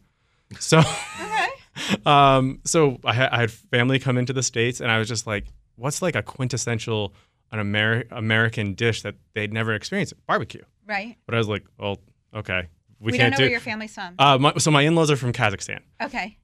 So, 0.61 0.79
Okay. 0.79 1.47
um, 2.07 2.61
so 2.65 2.99
I, 3.05 3.15
ha- 3.15 3.29
I 3.33 3.41
had 3.41 3.51
family 3.51 3.99
come 3.99 4.17
into 4.19 4.33
the 4.33 4.43
states, 4.43 4.81
and 4.81 4.91
I 4.91 4.99
was 4.99 5.09
just 5.09 5.27
like, 5.27 5.47
"What's 5.75 6.03
like 6.03 6.15
a 6.15 6.23
quintessential 6.23 7.13
an 7.53 7.59
Ameri- 7.59 8.07
American 8.11 8.75
dish 8.75 9.03
that 9.03 9.15
they'd 9.35 9.53
never 9.53 9.75
experienced? 9.75 10.15
Barbecue." 10.27 10.63
Right. 10.87 11.17
But 11.27 11.35
I 11.35 11.39
was 11.39 11.49
like, 11.49 11.65
"Well, 11.79 11.99
okay, 12.35 12.69
we, 13.01 13.13
We, 13.13 13.19
don't 13.19 13.19
can't 13.19 13.33
know 13.33 13.37
do." 13.39 13.43
where 13.45 13.51
your 13.51 13.61
family's 13.61 13.95
from. 13.95 14.15
uh, 14.19 14.39
my, 14.39 14.53
so 14.59 14.71
my 14.71 14.83
in-laws 14.83 15.11
are 15.11 15.17
from 15.17 15.33
Kazakhstan, 15.33 15.81
okay. 16.03 16.37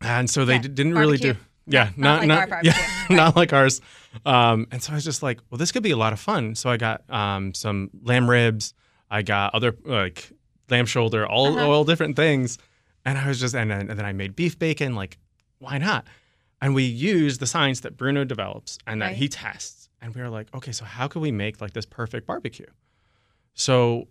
and 0.00 0.28
so 0.28 0.44
they 0.44 0.54
Yeah, 0.54 0.62
d- 0.62 0.68
didn't 0.68 0.94
really 0.94 1.18
do. 1.18 1.36
Yeah, 1.66 1.90
not 1.96 1.96
not 1.96 2.18
like 2.20 2.28
not 2.28 2.38
our 2.40 2.46
barbecue. 2.46 2.72
yeah. 2.72 3.06
not 3.16 3.36
like 3.36 3.52
ours. 3.52 3.80
Um, 4.26 4.66
and 4.72 4.82
so 4.82 4.92
I 4.92 4.96
was 4.96 5.04
just 5.04 5.22
like, 5.22 5.38
well, 5.50 5.58
this 5.58 5.70
could 5.70 5.82
be 5.84 5.92
a 5.92 5.96
lot 5.96 6.12
of 6.12 6.18
fun. 6.18 6.54
So 6.56 6.68
I 6.68 6.76
got 6.76 7.08
um, 7.08 7.54
some 7.54 7.90
lamb 8.02 8.28
ribs. 8.28 8.74
I 9.10 9.22
got 9.22 9.54
other 9.54 9.76
like 9.84 10.32
lamb 10.68 10.86
shoulder, 10.86 11.26
all 11.26 11.56
Uh-huh. 11.56 11.70
all 11.70 11.84
different 11.84 12.16
things. 12.16 12.58
And 13.04 13.16
I 13.18 13.28
was 13.28 13.38
just, 13.38 13.54
and 13.54 13.70
then, 13.70 13.88
and 13.88 13.98
then 13.98 14.04
I 14.04 14.12
made 14.12 14.34
beef 14.34 14.58
bacon. 14.58 14.94
Like, 14.96 15.18
why 15.58 15.78
not? 15.78 16.06
And 16.60 16.74
we 16.74 16.82
used 16.84 17.40
the 17.40 17.46
science 17.46 17.80
that 17.80 17.96
Bruno 17.96 18.24
develops 18.24 18.76
and 18.86 19.00
that 19.00 19.06
Right. 19.08 19.16
he 19.16 19.28
tests. 19.28 19.88
And 20.02 20.14
we 20.14 20.20
were 20.22 20.28
like, 20.28 20.52
okay, 20.54 20.72
so 20.72 20.84
how 20.84 21.06
could 21.08 21.22
we 21.22 21.30
make 21.30 21.60
like 21.60 21.72
this 21.72 21.86
perfect 21.86 22.26
barbecue? 22.26 22.66
So 23.54 24.08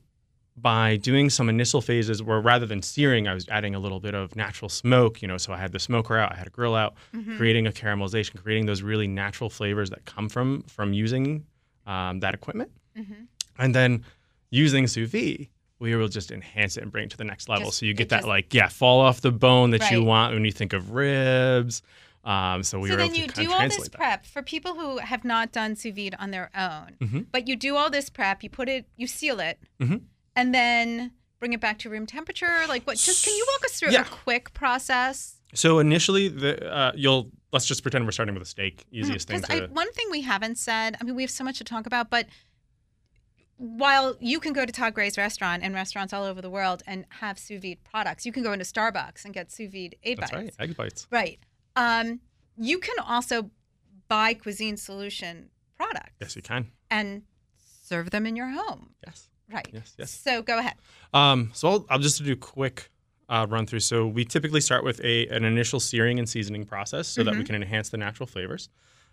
by 0.61 0.97
doing 0.97 1.29
some 1.29 1.49
initial 1.49 1.81
phases 1.81 2.21
where 2.23 2.39
rather 2.41 2.65
than 2.65 2.81
searing, 2.81 3.27
I 3.27 3.33
was 3.33 3.47
adding 3.49 3.75
a 3.75 3.79
little 3.79 3.99
bit 3.99 4.13
of 4.15 4.35
natural 4.35 4.69
smoke, 4.69 5.21
you 5.21 5.27
know, 5.27 5.37
so 5.37 5.53
I 5.53 5.57
had 5.57 5.71
the 5.71 5.79
smoker 5.79 6.17
out, 6.17 6.31
I 6.33 6.35
had 6.35 6.47
a 6.47 6.49
grill 6.49 6.75
out, 6.75 6.95
Mm-hmm. 7.15 7.37
creating 7.37 7.67
a 7.67 7.71
caramelization, 7.71 8.41
creating 8.41 8.65
those 8.65 8.81
really 8.81 9.07
natural 9.07 9.49
flavors 9.49 9.89
that 9.91 10.05
come 10.05 10.29
from 10.29 10.63
from 10.63 10.93
using 10.93 11.45
um, 11.87 12.19
that 12.19 12.33
equipment. 12.33 12.71
Mm-hmm. 12.97 13.23
And 13.57 13.75
then 13.75 14.05
using 14.51 14.87
sous 14.87 15.09
vide, 15.09 15.47
we 15.79 15.95
will 15.95 16.07
just 16.09 16.31
enhance 16.31 16.75
it 16.77 16.83
and 16.83 16.91
bring 16.91 17.05
it 17.05 17.11
to 17.11 17.17
the 17.17 17.23
next 17.23 17.47
level. 17.49 17.67
Just- 17.67 17.79
so 17.79 17.85
you 17.85 17.93
get 17.93 18.09
that 18.09 18.17
just- 18.17 18.27
like, 18.27 18.53
yeah, 18.53 18.67
fall 18.67 18.99
off 19.01 19.21
the 19.21 19.31
bone 19.31 19.71
that 19.71 19.89
you 19.91 20.03
want 20.03 20.33
when 20.33 20.43
you 20.45 20.51
think 20.51 20.73
of 20.73 20.91
ribs. 20.91 21.81
Um, 22.25 22.63
so 22.63 22.79
we 22.79 22.89
so 22.89 22.97
then 22.97 23.15
you 23.15 23.27
do 23.27 23.51
all 23.53 23.61
this 23.61 23.77
that. 23.77 23.91
prep 23.93 24.25
for 24.25 24.41
people 24.43 24.75
who 24.75 24.97
have 24.97 25.23
not 25.23 25.53
done 25.53 25.75
sous 25.77 25.95
vide 25.95 26.15
on 26.19 26.31
their 26.31 26.49
own. 26.53 26.95
Mhm. 26.99 27.25
But 27.31 27.47
you 27.47 27.55
do 27.55 27.77
all 27.77 27.89
this 27.89 28.09
prep, 28.09 28.43
you 28.43 28.49
put 28.49 28.67
it, 28.67 28.85
you 28.97 29.07
seal 29.07 29.39
it, 29.39 29.57
Mhm. 29.79 30.01
And 30.39 30.53
then 30.53 31.11
bring 31.39 31.53
it 31.53 31.61
back 31.61 31.79
to 31.79 31.89
room 31.89 32.05
temperature. 32.05 32.65
Like 32.67 32.83
what? 32.87 32.97
Just 32.97 33.25
can 33.25 33.35
you 33.35 33.45
walk 33.53 33.65
us 33.65 33.79
through 33.79 33.91
Yeah. 33.91 34.01
a 34.01 34.05
quick 34.05 34.53
process? 34.53 35.35
So 35.53 35.79
initially, 35.79 36.27
the 36.27 36.51
uh, 36.71 36.91
you'll 36.95 37.31
let's 37.51 37.65
just 37.65 37.81
pretend 37.81 38.05
we're 38.05 38.11
starting 38.11 38.35
with 38.35 38.43
a 38.43 38.47
steak. 38.47 38.85
Easiest 38.91 39.27
thing 39.27 39.41
Because 39.41 39.61
to. 39.61 39.73
one 39.73 39.91
thing 39.93 40.07
we 40.11 40.21
haven't 40.21 40.57
said, 40.57 40.95
I 40.99 41.03
mean, 41.03 41.15
we 41.15 41.23
have 41.23 41.31
so 41.31 41.43
much 41.43 41.57
to 41.57 41.63
talk 41.63 41.85
about, 41.87 42.09
but 42.09 42.27
while 43.57 44.15
you 44.21 44.39
can 44.39 44.53
go 44.53 44.65
to 44.65 44.71
Todd 44.71 44.93
Gray's 44.93 45.17
restaurant 45.17 45.63
and 45.63 45.73
restaurants 45.73 46.13
all 46.13 46.23
over 46.23 46.41
the 46.41 46.49
world 46.49 46.81
and 46.87 47.05
have 47.09 47.37
sous 47.37 47.61
vide 47.61 47.83
products, 47.83 48.25
you 48.25 48.31
can 48.31 48.41
go 48.43 48.53
into 48.53 48.63
Starbucks 48.65 49.25
and 49.25 49.33
get 49.33 49.51
sous 49.51 49.69
vide 49.71 49.95
eight 50.03 50.17
That's 50.19 50.31
bites. 50.31 50.55
right, 50.59 50.69
egg 50.69 50.77
bites. 50.77 51.07
Right. 51.11 51.39
Um, 51.75 52.21
you 52.57 52.79
can 52.79 52.95
also 52.99 53.49
buy 54.07 54.33
Cuisine 54.33 54.77
Solution 54.77 55.49
products 55.77 56.15
Yes, 56.21 56.35
you 56.35 56.41
can. 56.41 56.71
and 56.89 57.23
serve 57.83 58.11
them 58.11 58.25
in 58.25 58.35
your 58.35 58.49
home. 58.49 58.91
Yes, 59.05 59.27
Right. 59.51 59.67
yes, 59.73 59.95
yes. 59.97 60.11
So 60.11 60.41
go 60.41 60.59
ahead. 60.59 60.75
Um, 61.13 61.49
so 61.53 61.69
I'll, 61.69 61.85
I'll 61.89 61.99
just 61.99 62.23
do 62.23 62.33
a 62.33 62.35
quick 62.35 62.89
uh, 63.29 63.45
run 63.49 63.65
through. 63.65 63.79
So 63.81 64.07
we 64.07 64.25
typically 64.25 64.61
start 64.61 64.83
with 64.83 64.99
a 65.03 65.27
an 65.27 65.43
initial 65.45 65.79
searing 65.79 66.19
and 66.19 66.27
seasoning 66.27 66.65
process 66.65 67.07
so 67.07 67.23
that 67.23 67.35
we 67.35 67.43
can 67.43 67.55
enhance 67.55 67.89
the 67.89 67.97
natural 67.97 68.27
flavors. 68.27 68.69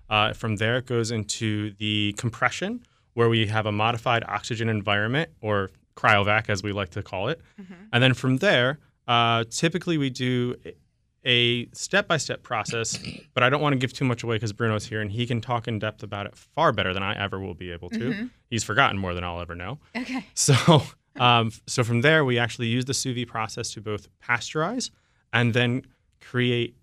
Uh, 0.09 0.33
from 0.33 0.57
there, 0.57 0.77
it 0.79 0.87
goes 0.87 1.11
into 1.11 1.73
the 1.79 2.13
compression, 2.17 2.83
where 3.15 3.29
we 3.29 3.47
have 3.47 3.67
a 3.67 3.73
modified 3.73 4.25
oxygen 4.29 4.69
environment, 4.69 5.31
or 5.41 5.71
cryovac 5.97 6.49
as 6.49 6.63
we 6.63 6.73
like 6.73 6.91
to 6.91 7.03
call 7.03 7.29
it. 7.29 7.41
And 7.93 8.03
then 8.03 8.15
from 8.15 8.37
there, 8.39 8.79
uh, 9.09 9.45
typically 9.51 9.99
we 9.99 10.11
do 10.11 10.55
a 11.27 11.69
step 11.73 12.07
by 12.07 12.17
step 12.17 12.43
process, 12.43 12.99
but 13.35 13.43
I 13.43 13.51
don't 13.51 13.61
want 13.61 13.73
to 13.73 13.79
give 13.79 13.93
too 13.93 14.05
much 14.05 14.23
away 14.23 14.37
because 14.37 14.53
Bruno's 14.53 14.87
here 14.87 15.01
and 15.01 15.11
he 15.11 15.27
can 15.27 15.41
talk 15.41 15.67
in 15.67 15.79
depth 15.79 16.03
about 16.03 16.27
it 16.27 16.37
far 16.37 16.73
better 16.73 16.95
than 16.95 17.03
I 17.03 17.21
ever 17.23 17.41
will 17.41 17.55
be 17.55 17.73
able 17.73 17.91
to. 17.91 17.99
Mm-hmm. 17.99 18.27
He's 18.49 18.63
forgotten 18.63 18.97
more 18.97 19.13
than 19.13 19.25
I'll 19.25 19.41
ever 19.41 19.55
know. 19.55 19.79
Okay. 19.95 20.25
So, 20.35 20.83
um, 21.17 21.51
so 21.67 21.83
from 21.83 22.03
there, 22.03 22.25
we 22.25 22.39
actually 22.39 22.69
use 22.69 22.85
the 22.85 22.95
sous 22.95 23.17
vide 23.17 23.27
process 23.27 23.73
to 23.73 23.81
both 23.81 24.09
pasteurize 24.21 24.91
and 25.33 25.53
then 25.53 25.83
create 26.21 26.77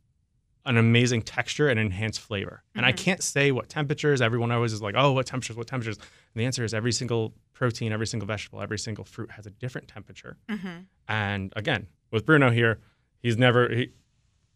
an 0.65 0.77
amazing 0.77 1.21
texture 1.21 1.69
and 1.69 1.79
enhance 1.79 2.17
flavor. 2.17 2.63
And 2.75 2.85
I 2.85 2.91
mm-hmm. 2.91 3.03
can't 3.03 3.23
say 3.23 3.51
what 3.51 3.69
temperatures. 3.69 4.21
Everyone 4.21 4.51
always 4.51 4.73
is 4.73 4.81
like, 4.81 4.95
"Oh, 4.97 5.11
what 5.13 5.25
temperatures? 5.25 5.55
What 5.55 5.67
temperatures?" 5.67 5.97
And 5.97 6.41
the 6.41 6.45
answer 6.45 6.63
is 6.63 6.73
every 6.73 6.91
single 6.91 7.33
protein, 7.53 7.91
every 7.93 8.07
single 8.07 8.27
vegetable, 8.27 8.61
every 8.61 8.79
single 8.79 9.05
fruit 9.05 9.31
has 9.31 9.45
a 9.45 9.51
different 9.51 9.87
temperature. 9.87 10.37
Mm-hmm. 10.49 10.79
And 11.07 11.53
again, 11.55 11.87
with 12.11 12.25
Bruno 12.25 12.49
here, 12.49 12.79
he's 13.21 13.37
never 13.37 13.69
he, 13.69 13.91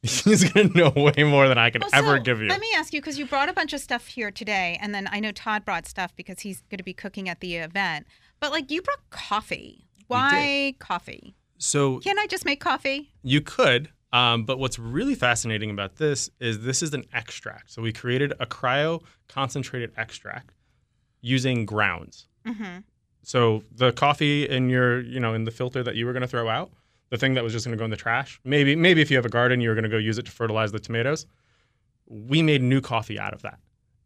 he's 0.24 0.52
gonna 0.52 0.70
know 0.70 0.92
way 0.96 1.24
more 1.24 1.48
than 1.48 1.58
I 1.58 1.70
could 1.70 1.82
Well, 1.82 1.92
ever 1.94 2.18
so 2.18 2.24
give 2.24 2.42
you. 2.42 2.48
Let 2.48 2.60
me 2.60 2.70
ask 2.76 2.94
you 2.94 3.02
because 3.02 3.20
you 3.20 3.26
brought 3.26 3.50
a 3.50 3.54
bunch 3.54 3.74
of 3.74 3.80
stuff 3.80 4.08
here 4.08 4.32
today, 4.32 4.78
and 4.82 4.94
then 4.94 5.08
I 5.12 5.20
know 5.20 5.32
Todd 5.32 5.66
brought 5.66 5.86
stuff 5.86 6.16
because 6.16 6.42
he's 6.42 6.62
going 6.70 6.78
to 6.78 6.84
be 6.84 6.94
cooking 6.94 7.30
at 7.30 7.40
the 7.40 7.56
event. 7.56 8.08
But 8.40 8.52
like 8.52 8.72
you 8.72 8.82
brought 8.82 9.10
coffee. 9.10 9.86
Why 10.08 10.74
coffee? 10.80 11.36
so 11.58 12.00
Can't 12.00 12.20
I 12.20 12.28
just 12.28 12.46
make 12.46 12.62
coffee? 12.62 13.12
You 13.24 13.42
could, 13.42 13.90
um, 14.14 14.46
but 14.46 14.58
what's 14.60 14.80
really 14.80 15.16
fascinating 15.16 15.70
about 15.70 15.98
this 15.98 16.30
is 16.40 16.62
this 16.62 16.82
is 16.82 16.94
an 16.94 17.04
extract. 17.14 17.72
So 17.72 17.82
we 17.82 17.92
created 17.92 18.34
a 18.40 18.46
cryo 18.46 19.04
concentrated 19.28 19.92
extract 19.98 20.54
using 21.22 21.66
grounds. 21.66 22.28
Mm-hmm. 22.46 22.80
So 23.24 23.64
the 23.76 23.92
coffee 23.92 24.48
in 24.48 24.70
your, 24.70 25.02
you 25.02 25.20
know, 25.20 25.34
in 25.34 25.44
the 25.44 25.52
filter 25.52 25.84
that 25.84 25.96
you 25.96 26.06
were 26.06 26.14
going 26.14 26.22
to 26.22 26.28
throw 26.28 26.48
out, 26.48 26.72
the 27.10 27.18
thing 27.18 27.34
that 27.36 27.44
was 27.44 27.54
just 27.54 27.66
going 27.66 27.78
to 27.78 27.80
go 27.80 27.86
in 27.86 27.92
the 27.92 27.98
trash. 27.98 28.40
Maybe, 28.44 28.76
maybe 28.76 29.02
if 29.02 29.10
you 29.10 29.18
have 29.18 29.26
a 29.26 29.30
garden, 29.30 29.62
you're 29.62 29.76
going 29.76 29.84
to 29.84 29.90
go 29.90 29.98
use 29.98 30.18
it 30.18 30.26
to 30.26 30.32
fertilize 30.32 30.72
the 30.72 30.80
tomatoes. 30.80 31.26
We 32.08 32.42
made 32.42 32.62
new 32.62 32.82
coffee 32.82 33.20
out 33.20 33.34
of 33.34 33.42
that, 33.42 33.60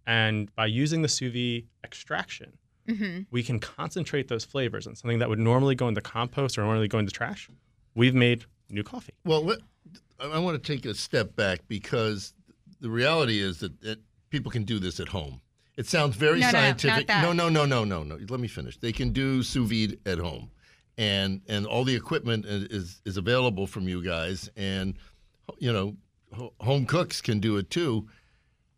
and 0.07 0.53
by 0.55 0.65
using 0.65 1.01
the 1.01 1.07
sous 1.07 1.31
vide 1.31 1.67
extraction, 1.83 2.53
Mm-hmm. 2.87 3.21
we 3.29 3.43
can 3.43 3.59
concentrate 3.59 4.27
those 4.27 4.43
flavors 4.43 4.87
and 4.87 4.97
something 4.97 5.19
that 5.19 5.29
would 5.29 5.37
normally 5.39 5.75
go 5.75 5.87
in 5.87 5.93
the 5.93 6.01
compost 6.01 6.57
or 6.57 6.63
normally 6.63 6.87
go 6.87 6.97
in 6.97 7.05
the 7.05 7.11
trash. 7.11 7.47
We've 7.93 8.15
made 8.15 8.43
new 8.71 8.81
coffee. 8.83 9.13
Well, 9.23 9.43
let, 9.45 9.59
I 10.19 10.25
I 10.25 10.39
want 10.39 10.61
to 10.61 10.73
take 10.75 10.85
a 10.87 10.95
step 10.95 11.35
back 11.35 11.59
because 11.67 12.33
the 12.81 12.89
reality 12.89 13.39
is 13.39 13.59
that, 13.59 13.79
that 13.81 13.99
people 14.31 14.51
can 14.51 14.63
do 14.63 14.79
this 14.79 14.99
at 14.99 15.09
home. 15.09 15.41
It 15.77 15.85
sounds 15.87 16.15
very 16.15 16.39
No, 16.39 16.47
no, 16.47 16.51
no, 16.53 16.57
not 16.59 16.81
scientific. 16.81 17.07
that. 17.07 17.21
no, 17.21 17.31
no, 17.33 17.49
no, 17.49 17.65
no, 17.65 17.83
no, 17.83 18.01
no. 18.03 18.17
Let 18.27 18.39
me 18.39 18.47
finish. 18.47 18.77
They 18.77 18.91
can 18.91 19.11
do 19.13 19.43
sous 19.43 19.69
vide 19.69 19.99
at 20.07 20.17
home, 20.17 20.49
and 20.97 21.41
and 21.47 21.65
all 21.65 21.83
the 21.83 21.95
equipment 21.95 22.45
is 22.45 22.63
is, 22.65 23.01
is 23.05 23.17
available 23.17 23.67
from 23.67 23.87
you 23.87 24.03
guys, 24.03 24.49
and 24.55 24.95
you 25.59 25.71
know, 25.73 25.95
home 26.59 26.85
cooks 26.85 27.21
can 27.21 27.39
do 27.39 27.57
it 27.57 27.69
too. 27.69 28.07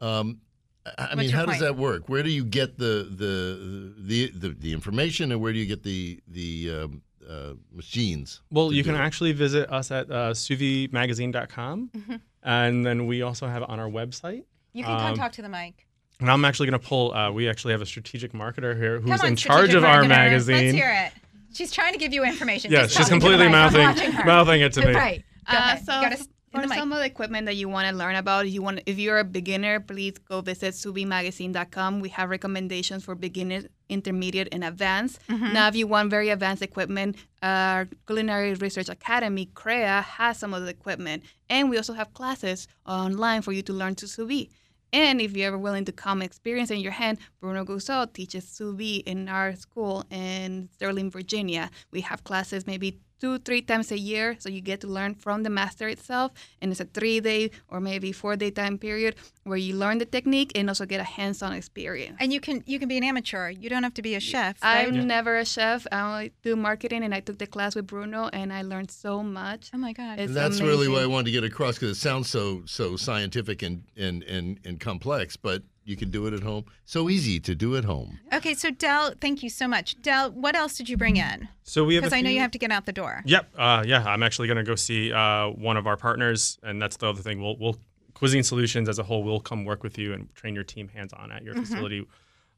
Um, 0.02 0.40
I- 0.86 0.92
I 0.98 1.02
What's 1.04 1.16
mean, 1.16 1.30
your 1.30 1.40
how 1.40 1.46
does 1.46 1.60
that 1.60 1.78
work? 1.78 2.10
Where 2.10 2.24
do 2.24 2.30
you 2.30 2.44
get 2.44 2.78
the 2.78 3.08
the 3.10 3.94
the 3.98 4.32
the, 4.36 4.50
the 4.60 4.74
information, 4.74 5.32
and 5.32 5.40
where 5.42 5.54
do 5.54 5.60
you 5.60 5.66
get 5.66 5.84
the 5.84 6.20
the 6.28 6.72
um, 6.84 7.02
uh, 7.30 7.54
machines? 7.72 8.42
Well, 8.52 8.74
you 8.74 8.84
can 8.84 8.96
it? 8.96 9.00
actually 9.00 9.32
visit 9.32 9.72
us 9.72 9.92
at 9.92 10.12
uh, 10.12 10.34
suvimagazine.com. 10.34 11.90
Mm-hmm. 11.96 12.16
And 12.44 12.86
then 12.86 13.08
we 13.08 13.22
also 13.22 13.48
have 13.48 13.62
it 13.64 13.70
on 13.70 13.80
our 13.80 13.88
website. 13.90 14.44
You 14.74 14.84
can 14.84 14.98
come 14.98 15.12
Um, 15.12 15.16
talk 15.18 15.32
to 15.34 15.42
the 15.42 15.48
mic. 15.50 15.88
And 16.20 16.30
I'm 16.30 16.44
actually 16.46 16.70
going 16.70 16.80
to 16.82 16.86
pull, 16.88 17.14
uh, 17.14 17.32
we 17.32 17.48
actually 17.50 17.72
have 17.74 17.82
a 17.82 17.86
strategic 17.86 18.34
marketer 18.34 18.76
here 18.78 19.00
who's 19.00 19.22
on, 19.22 19.28
in 19.28 19.36
charge 19.36 19.70
strategic 19.70 19.78
of 19.78 19.84
our 19.86 20.04
marketer. 20.04 20.08
magazine. 20.10 20.56
Let's 20.66 20.76
hear 20.76 20.92
it. 21.08 21.14
She's 21.54 21.72
trying 21.72 21.94
to 21.94 22.00
give 22.00 22.14
you 22.14 22.24
information. 22.24 22.72
Yeah, 22.72 22.88
she's 22.88 23.08
talking 23.08 23.20
to 23.20 23.26
the 23.26 23.32
completely 23.32 23.50
mouthing, 23.50 24.26
mouthing 24.26 24.62
it 24.62 24.74
to 24.74 24.86
me. 24.86 24.94
Right. 24.94 25.24
Uh, 25.48 25.76
so 25.78 25.86
gotta 25.86 26.18
for 26.54 26.68
some 26.68 26.92
of 26.94 27.00
the 27.00 27.06
equipment 27.06 27.48
that 27.48 27.56
you 27.56 27.68
want 27.68 27.88
to 27.90 27.96
learn 27.96 28.16
about, 28.16 28.48
you 28.48 28.62
want 28.62 28.82
if 28.86 29.00
you're 29.00 29.20
a 29.20 29.24
beginner, 29.24 29.80
please 29.80 30.18
go 30.20 30.42
visit 30.42 30.74
subimagazine.com. 30.76 32.00
We 32.00 32.10
have 32.10 32.30
recommendations 32.30 33.04
for 33.04 33.16
beginner, 33.16 33.64
intermediate, 33.90 34.50
and 34.52 34.64
advanced. 34.64 35.20
Mm-hmm. 35.28 35.54
Now, 35.54 35.68
if 35.68 35.76
you 35.76 35.88
want 35.88 36.10
very 36.12 36.30
advanced 36.30 36.62
equipment, 36.62 37.16
our 37.42 37.88
Culinary 38.06 38.54
Research 38.54 38.90
Academy, 38.90 39.48
CREA, 39.56 40.04
has 40.04 40.38
some 40.38 40.54
of 40.54 40.64
the 40.64 40.70
equipment, 40.70 41.24
and 41.50 41.70
we 41.70 41.78
also 41.78 41.94
have 41.94 42.14
classes 42.14 42.68
online 42.86 43.42
for 43.42 43.52
you 43.52 43.64
to 43.64 43.74
learn 43.74 43.96
to 43.96 44.08
sous 44.08 44.28
vide. 44.28 44.50
And 44.94 45.20
if 45.20 45.36
you're 45.36 45.48
ever 45.48 45.58
willing 45.58 45.86
to 45.86 45.92
come 45.92 46.22
experience 46.22 46.70
in 46.70 46.80
your 46.80 46.92
hand, 46.92 47.18
Bruno 47.42 47.66
Goussault 47.66 48.14
teaches 48.14 48.48
sous 48.48 48.78
vide 48.78 49.04
in 49.08 49.28
our 49.28 49.56
school 49.56 50.06
in 50.12 50.70
Sterling, 50.72 51.10
Virginia. 51.10 51.72
We 51.92 52.02
have 52.02 52.24
classes 52.24 52.68
maybe 52.68 53.00
two, 53.24 53.38
three 53.40 53.62
times 53.62 53.90
a 53.94 53.98
year, 53.98 54.36
so 54.38 54.50
you 54.50 54.60
get 54.60 54.82
to 54.82 54.88
learn 54.88 55.16
from 55.16 55.44
the 55.44 55.50
master 55.50 55.88
itself. 55.88 56.34
And 56.62 56.72
it's 56.72 56.82
a 56.82 56.90
three 56.98 57.22
day 57.22 57.52
or 57.70 57.80
maybe 57.80 58.12
four 58.12 58.36
day 58.36 58.52
time 58.52 58.78
period 58.78 59.16
where 59.46 59.58
you 59.58 59.76
learn 59.76 59.98
the 60.00 60.06
technique 60.06 60.52
and 60.56 60.70
also 60.70 60.86
get 60.86 61.00
a 61.00 61.06
hands 61.06 61.42
on 61.42 61.54
experience. 61.54 62.18
And 62.20 62.34
you 62.34 62.42
can 62.42 62.64
you 62.66 62.78
can 62.80 62.90
be 62.90 62.98
an 62.98 63.06
amateur. 63.06 63.50
You 63.50 63.70
don't 63.70 63.84
have 63.84 63.94
to 63.94 64.02
be 64.02 64.16
a 64.16 64.20
chef. 64.20 64.62
Right? 64.62 64.88
I'm 64.88 65.08
never 65.08 65.38
a 65.38 65.46
chef. 65.46 65.88
I 65.90 66.02
only 66.02 66.34
do 66.42 66.58
marketing, 66.58 67.04
and 67.06 67.14
I 67.16 67.22
took 67.22 67.38
the 67.38 67.48
class 67.48 67.76
with 67.76 67.88
Bruno, 67.88 68.30
and 68.34 68.52
I 68.52 68.62
learned 68.62 68.92
so 68.92 69.24
much. 69.24 69.72
oh 69.74 69.78
my 69.78 69.94
god. 69.94 70.20
It's 70.20 70.28
And 70.28 70.36
that's 70.36 70.60
really 70.60 70.90
what 70.90 71.02
I 71.02 71.08
wanted 71.08 71.28
to 71.28 71.32
get 71.32 71.46
across 71.46 71.76
because 71.76 71.92
it 71.98 72.02
sounds 72.02 72.30
so 72.30 72.64
so 72.66 72.98
scientific 72.98 73.64
and, 73.64 73.84
and 73.96 74.24
and 74.24 74.60
and 74.66 74.80
complex, 74.82 75.38
but 75.38 75.64
you 75.86 75.96
can 75.96 76.10
do 76.10 76.26
it 76.28 76.34
at 76.34 76.42
home. 76.44 76.66
So 76.86 77.10
easy 77.10 77.40
to 77.42 77.56
do 77.56 77.76
at 77.76 77.84
home. 77.86 78.20
Okay, 78.34 78.54
so 78.54 78.72
Del, 78.72 79.14
thank 79.20 79.44
you 79.44 79.50
so 79.50 79.68
much. 79.68 80.02
Del, 80.02 80.32
what 80.32 80.56
else 80.56 80.78
did 80.78 80.88
you 80.90 80.98
bring 80.98 81.18
in? 81.18 81.48
So 81.64 81.84
we 81.84 81.96
have 81.96 82.04
Because 82.04 82.14
I 82.14 82.22
know 82.22 82.30
you 82.30 82.40
have 82.40 82.52
to 82.52 82.58
get 82.58 82.72
out 82.72 82.86
the 82.86 82.94
door. 82.94 83.22
Yep. 83.26 83.50
Uh, 83.58 83.84
yeah, 83.86 84.04
I'm 84.06 84.24
actually 84.24 84.48
going 84.48 84.58
to 84.58 84.64
go 84.64 84.76
see 84.76 85.12
uh, 85.12 85.48
one 85.50 85.78
of 85.78 85.86
our 85.88 85.98
partners, 85.98 86.58
and 86.64 86.82
that's 86.82 86.98
the 86.98 87.08
other 87.10 87.22
thing. 87.22 87.42
We'll, 87.42 87.58
we'll 87.58 87.78
Cuisine 88.14 88.44
Solutions 88.44 88.88
as 88.88 89.00
a 89.00 89.04
whole 89.04 89.24
will 89.24 89.40
come 89.42 89.66
work 89.66 89.84
with 89.84 89.98
you 89.98 90.14
and 90.14 90.34
train 90.36 90.56
your 90.56 90.64
team 90.64 90.88
hands 90.88 91.14
on 91.14 91.32
at 91.32 91.44
your 91.44 91.54
Mm-hmm. 91.56 91.64
facility, 91.64 92.08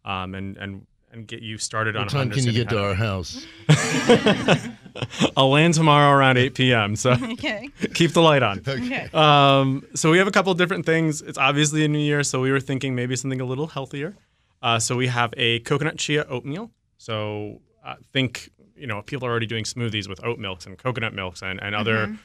um, 0.03 0.35
and 0.35 0.57
and 0.57 0.85
and 1.15 1.27
get 1.27 1.41
you 1.41 1.57
started 1.57 1.95
on 1.95 2.03
What 2.03 2.11
time 2.11 2.29
can 2.29 2.43
you 2.43 2.51
get 2.51 2.69
to 2.69 2.79
our 2.81 2.93
house? 2.93 3.45
I'll 5.35 5.49
land 5.49 5.73
tomorrow 5.73 6.15
around 6.15 6.37
8 6.37 6.53
p.m. 6.53 6.95
So 6.95 7.11
Okay. 7.33 7.69
keep 7.93 8.11
the 8.11 8.21
light 8.21 8.43
on. 8.43 8.61
Okay. 8.67 9.09
Um, 9.13 9.85
so 9.95 10.11
we 10.11 10.17
have 10.17 10.27
a 10.27 10.31
couple 10.31 10.53
different 10.53 10.85
things. 10.85 11.21
It's 11.21 11.37
obviously 11.37 11.83
a 11.83 11.87
new 11.87 11.99
year, 11.99 12.23
so 12.23 12.41
we 12.41 12.51
were 12.51 12.59
thinking 12.59 12.95
maybe 12.95 13.15
something 13.15 13.41
a 13.41 13.45
little 13.45 13.67
healthier. 13.67 14.15
Uh, 14.61 14.79
so 14.79 14.95
we 14.95 15.07
have 15.07 15.33
a 15.37 15.59
coconut 15.59 15.97
chia 15.97 16.25
oatmeal. 16.29 16.71
So 16.97 17.61
uh, 17.83 17.95
think, 18.13 18.49
you 18.75 18.87
know, 18.87 19.01
people 19.01 19.27
are 19.27 19.31
already 19.31 19.45
doing 19.47 19.63
smoothies 19.63 20.07
with 20.07 20.23
oat 20.23 20.39
milks 20.39 20.65
and 20.65 20.77
coconut 20.77 21.13
milks 21.13 21.41
and, 21.41 21.61
and 21.61 21.75
other 21.75 22.17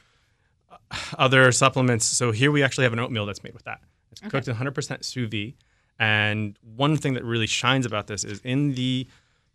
uh, 0.71 0.95
other 1.17 1.51
supplements. 1.51 2.05
So 2.05 2.31
here 2.31 2.51
we 2.51 2.63
actually 2.63 2.85
have 2.85 2.93
an 2.93 2.99
oatmeal 2.99 3.25
that's 3.25 3.43
made 3.43 3.53
with 3.53 3.63
that. 3.65 3.79
It's 4.11 4.21
cooked 4.21 4.47
100% 4.47 5.03
sous 5.05 5.29
vide. 5.29 5.53
And 6.01 6.57
one 6.75 6.97
thing 6.97 7.13
that 7.13 7.23
really 7.23 7.45
shines 7.47 7.85
about 7.85 8.07
this 8.07 8.23
is 8.23 8.39
in 8.43 8.73
the 8.73 9.07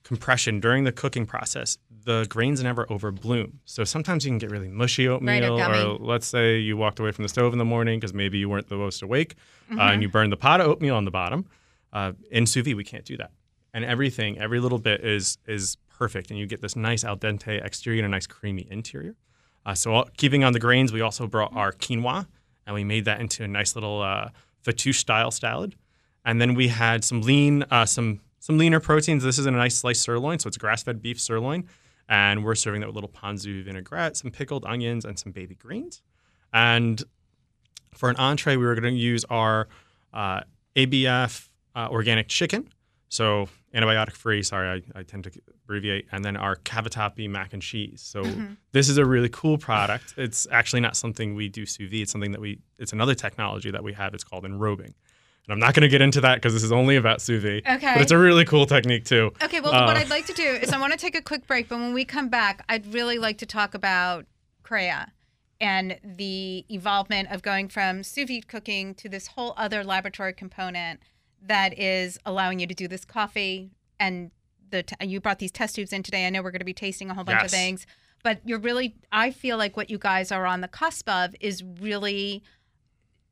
compression 0.04 0.60
during 0.60 0.84
the 0.84 0.92
cooking 0.92 1.26
process, 1.26 1.76
the 2.04 2.24
grains 2.28 2.62
never 2.62 2.86
overbloom. 2.86 3.54
So 3.64 3.82
sometimes 3.82 4.24
you 4.24 4.30
can 4.30 4.38
get 4.38 4.52
really 4.52 4.68
mushy 4.68 5.08
oatmeal, 5.08 5.56
gummy. 5.58 5.78
or 5.82 5.98
let's 5.98 6.26
say 6.28 6.58
you 6.58 6.76
walked 6.76 7.00
away 7.00 7.10
from 7.10 7.24
the 7.24 7.28
stove 7.28 7.52
in 7.52 7.58
the 7.58 7.64
morning 7.64 7.98
because 7.98 8.14
maybe 8.14 8.38
you 8.38 8.48
weren't 8.48 8.68
the 8.68 8.76
most 8.76 9.02
awake, 9.02 9.34
uh, 9.34 9.72
Mm-hmm. 9.72 9.80
and 9.80 10.02
you 10.02 10.08
burned 10.08 10.30
the 10.32 10.36
pot 10.36 10.60
of 10.60 10.68
oatmeal 10.68 10.94
on 10.94 11.04
the 11.04 11.10
bottom. 11.10 11.46
Uh, 11.92 12.12
in 12.30 12.46
sous 12.46 12.62
vide, 12.64 12.76
we 12.76 12.84
can't 12.84 13.04
do 13.04 13.16
that, 13.16 13.32
and 13.74 13.84
everything, 13.84 14.38
every 14.38 14.60
little 14.60 14.78
bit 14.78 15.00
is 15.04 15.38
is 15.46 15.76
perfect, 15.98 16.30
and 16.30 16.38
you 16.38 16.46
get 16.46 16.60
this 16.60 16.76
nice 16.76 17.02
al 17.04 17.16
dente 17.16 17.64
exterior 17.64 18.00
and 18.04 18.06
a 18.06 18.14
nice 18.16 18.26
creamy 18.28 18.66
interior. 18.70 19.16
Uh, 19.64 19.74
so 19.74 19.92
all, 19.94 20.08
keeping 20.16 20.44
on 20.44 20.52
the 20.52 20.60
grains, 20.60 20.92
we 20.92 21.00
also 21.00 21.26
brought 21.26 21.52
our 21.56 21.72
quinoa, 21.72 22.26
and 22.66 22.74
we 22.74 22.84
made 22.84 23.04
that 23.06 23.18
into 23.20 23.42
a 23.42 23.48
nice 23.48 23.74
little 23.74 24.00
uh, 24.02 24.28
fattoush 24.64 24.96
style 24.96 25.32
salad. 25.32 25.74
And 26.26 26.40
then 26.40 26.54
we 26.54 26.68
had 26.68 27.04
some 27.04 27.22
lean, 27.22 27.64
uh, 27.70 27.86
some 27.86 28.20
some 28.40 28.58
leaner 28.58 28.80
proteins. 28.80 29.22
This 29.22 29.38
is 29.38 29.46
a 29.46 29.50
nice 29.50 29.76
sliced 29.76 30.02
sirloin, 30.02 30.38
so 30.38 30.48
it's 30.48 30.58
grass 30.58 30.82
fed 30.82 31.00
beef 31.00 31.18
sirloin, 31.20 31.66
and 32.08 32.44
we're 32.44 32.54
serving 32.54 32.80
that 32.80 32.88
with 32.88 32.94
a 32.94 32.98
little 32.98 33.10
ponzu 33.10 33.64
vinaigrette, 33.64 34.16
some 34.16 34.30
pickled 34.30 34.64
onions, 34.66 35.04
and 35.04 35.18
some 35.18 35.32
baby 35.32 35.54
greens. 35.54 36.02
And 36.52 37.02
for 37.94 38.10
an 38.10 38.16
entree, 38.16 38.56
we 38.56 38.66
were 38.66 38.74
going 38.74 38.92
to 38.92 39.00
use 39.00 39.24
our 39.30 39.68
uh, 40.12 40.40
ABF 40.74 41.48
uh, 41.74 41.88
organic 41.90 42.28
chicken, 42.28 42.68
so 43.08 43.48
antibiotic 43.74 44.12
free. 44.12 44.42
Sorry, 44.42 44.82
I, 44.94 44.98
I 44.98 45.02
tend 45.02 45.24
to 45.24 45.30
abbreviate. 45.64 46.06
And 46.10 46.24
then 46.24 46.36
our 46.36 46.56
cavatappi 46.56 47.28
mac 47.28 47.52
and 47.52 47.62
cheese. 47.62 48.02
So 48.02 48.24
this 48.72 48.88
is 48.88 48.98
a 48.98 49.04
really 49.04 49.28
cool 49.28 49.58
product. 49.58 50.14
It's 50.16 50.46
actually 50.50 50.80
not 50.80 50.96
something 50.96 51.34
we 51.34 51.48
do 51.48 51.66
sous 51.66 51.88
vide. 51.88 52.02
It's 52.02 52.12
something 52.12 52.32
that 52.32 52.40
we. 52.40 52.58
It's 52.78 52.92
another 52.92 53.14
technology 53.14 53.70
that 53.70 53.84
we 53.84 53.92
have. 53.92 54.14
It's 54.14 54.24
called 54.24 54.44
enrobing. 54.44 54.94
And 55.46 55.52
I'm 55.52 55.58
not 55.60 55.74
going 55.74 55.82
to 55.82 55.88
get 55.88 56.00
into 56.00 56.20
that 56.22 56.36
because 56.36 56.54
this 56.54 56.62
is 56.64 56.72
only 56.72 56.96
about 56.96 57.20
sous 57.22 57.42
vide. 57.42 57.62
Okay. 57.66 57.94
But 57.94 58.02
it's 58.02 58.10
a 58.12 58.18
really 58.18 58.44
cool 58.44 58.66
technique 58.66 59.04
too. 59.04 59.32
Okay, 59.42 59.60
well, 59.60 59.72
Uh, 59.74 59.86
what 59.86 59.96
I'd 59.96 60.10
like 60.10 60.26
to 60.26 60.32
do 60.32 60.42
is 60.42 60.72
I 60.72 60.80
want 60.80 60.92
to 60.92 60.98
take 60.98 61.14
a 61.16 61.22
quick 61.22 61.46
break, 61.46 61.68
but 61.68 61.78
when 61.78 61.94
we 61.94 62.04
come 62.04 62.28
back, 62.28 62.64
I'd 62.68 62.92
really 62.92 63.18
like 63.18 63.38
to 63.38 63.46
talk 63.46 63.74
about 63.74 64.26
Crea 64.64 65.06
and 65.60 65.98
the 66.02 66.64
evolvement 66.68 67.30
of 67.30 67.42
going 67.42 67.68
from 67.68 68.02
sous 68.02 68.26
vide 68.28 68.48
cooking 68.48 68.94
to 68.96 69.08
this 69.08 69.28
whole 69.28 69.54
other 69.56 69.84
laboratory 69.84 70.32
component 70.32 71.00
that 71.40 71.78
is 71.78 72.18
allowing 72.26 72.58
you 72.58 72.66
to 72.66 72.74
do 72.74 72.88
this 72.88 73.04
coffee 73.04 73.70
and 74.00 74.32
the 74.70 74.82
t- 74.82 74.96
you 75.06 75.20
brought 75.20 75.38
these 75.38 75.52
test 75.52 75.76
tubes 75.76 75.92
in 75.92 76.02
today. 76.02 76.26
I 76.26 76.30
know 76.30 76.42
we're 76.42 76.50
going 76.50 76.58
to 76.58 76.64
be 76.64 76.74
tasting 76.74 77.08
a 77.08 77.14
whole 77.14 77.22
bunch 77.22 77.44
of 77.44 77.50
things, 77.52 77.86
but 78.24 78.40
you're 78.44 78.58
really 78.58 78.96
I 79.12 79.30
feel 79.30 79.56
like 79.56 79.76
what 79.76 79.88
you 79.88 79.96
guys 79.96 80.32
are 80.32 80.44
on 80.44 80.60
the 80.60 80.66
cusp 80.68 81.08
of 81.08 81.36
is 81.40 81.62
really 81.62 82.42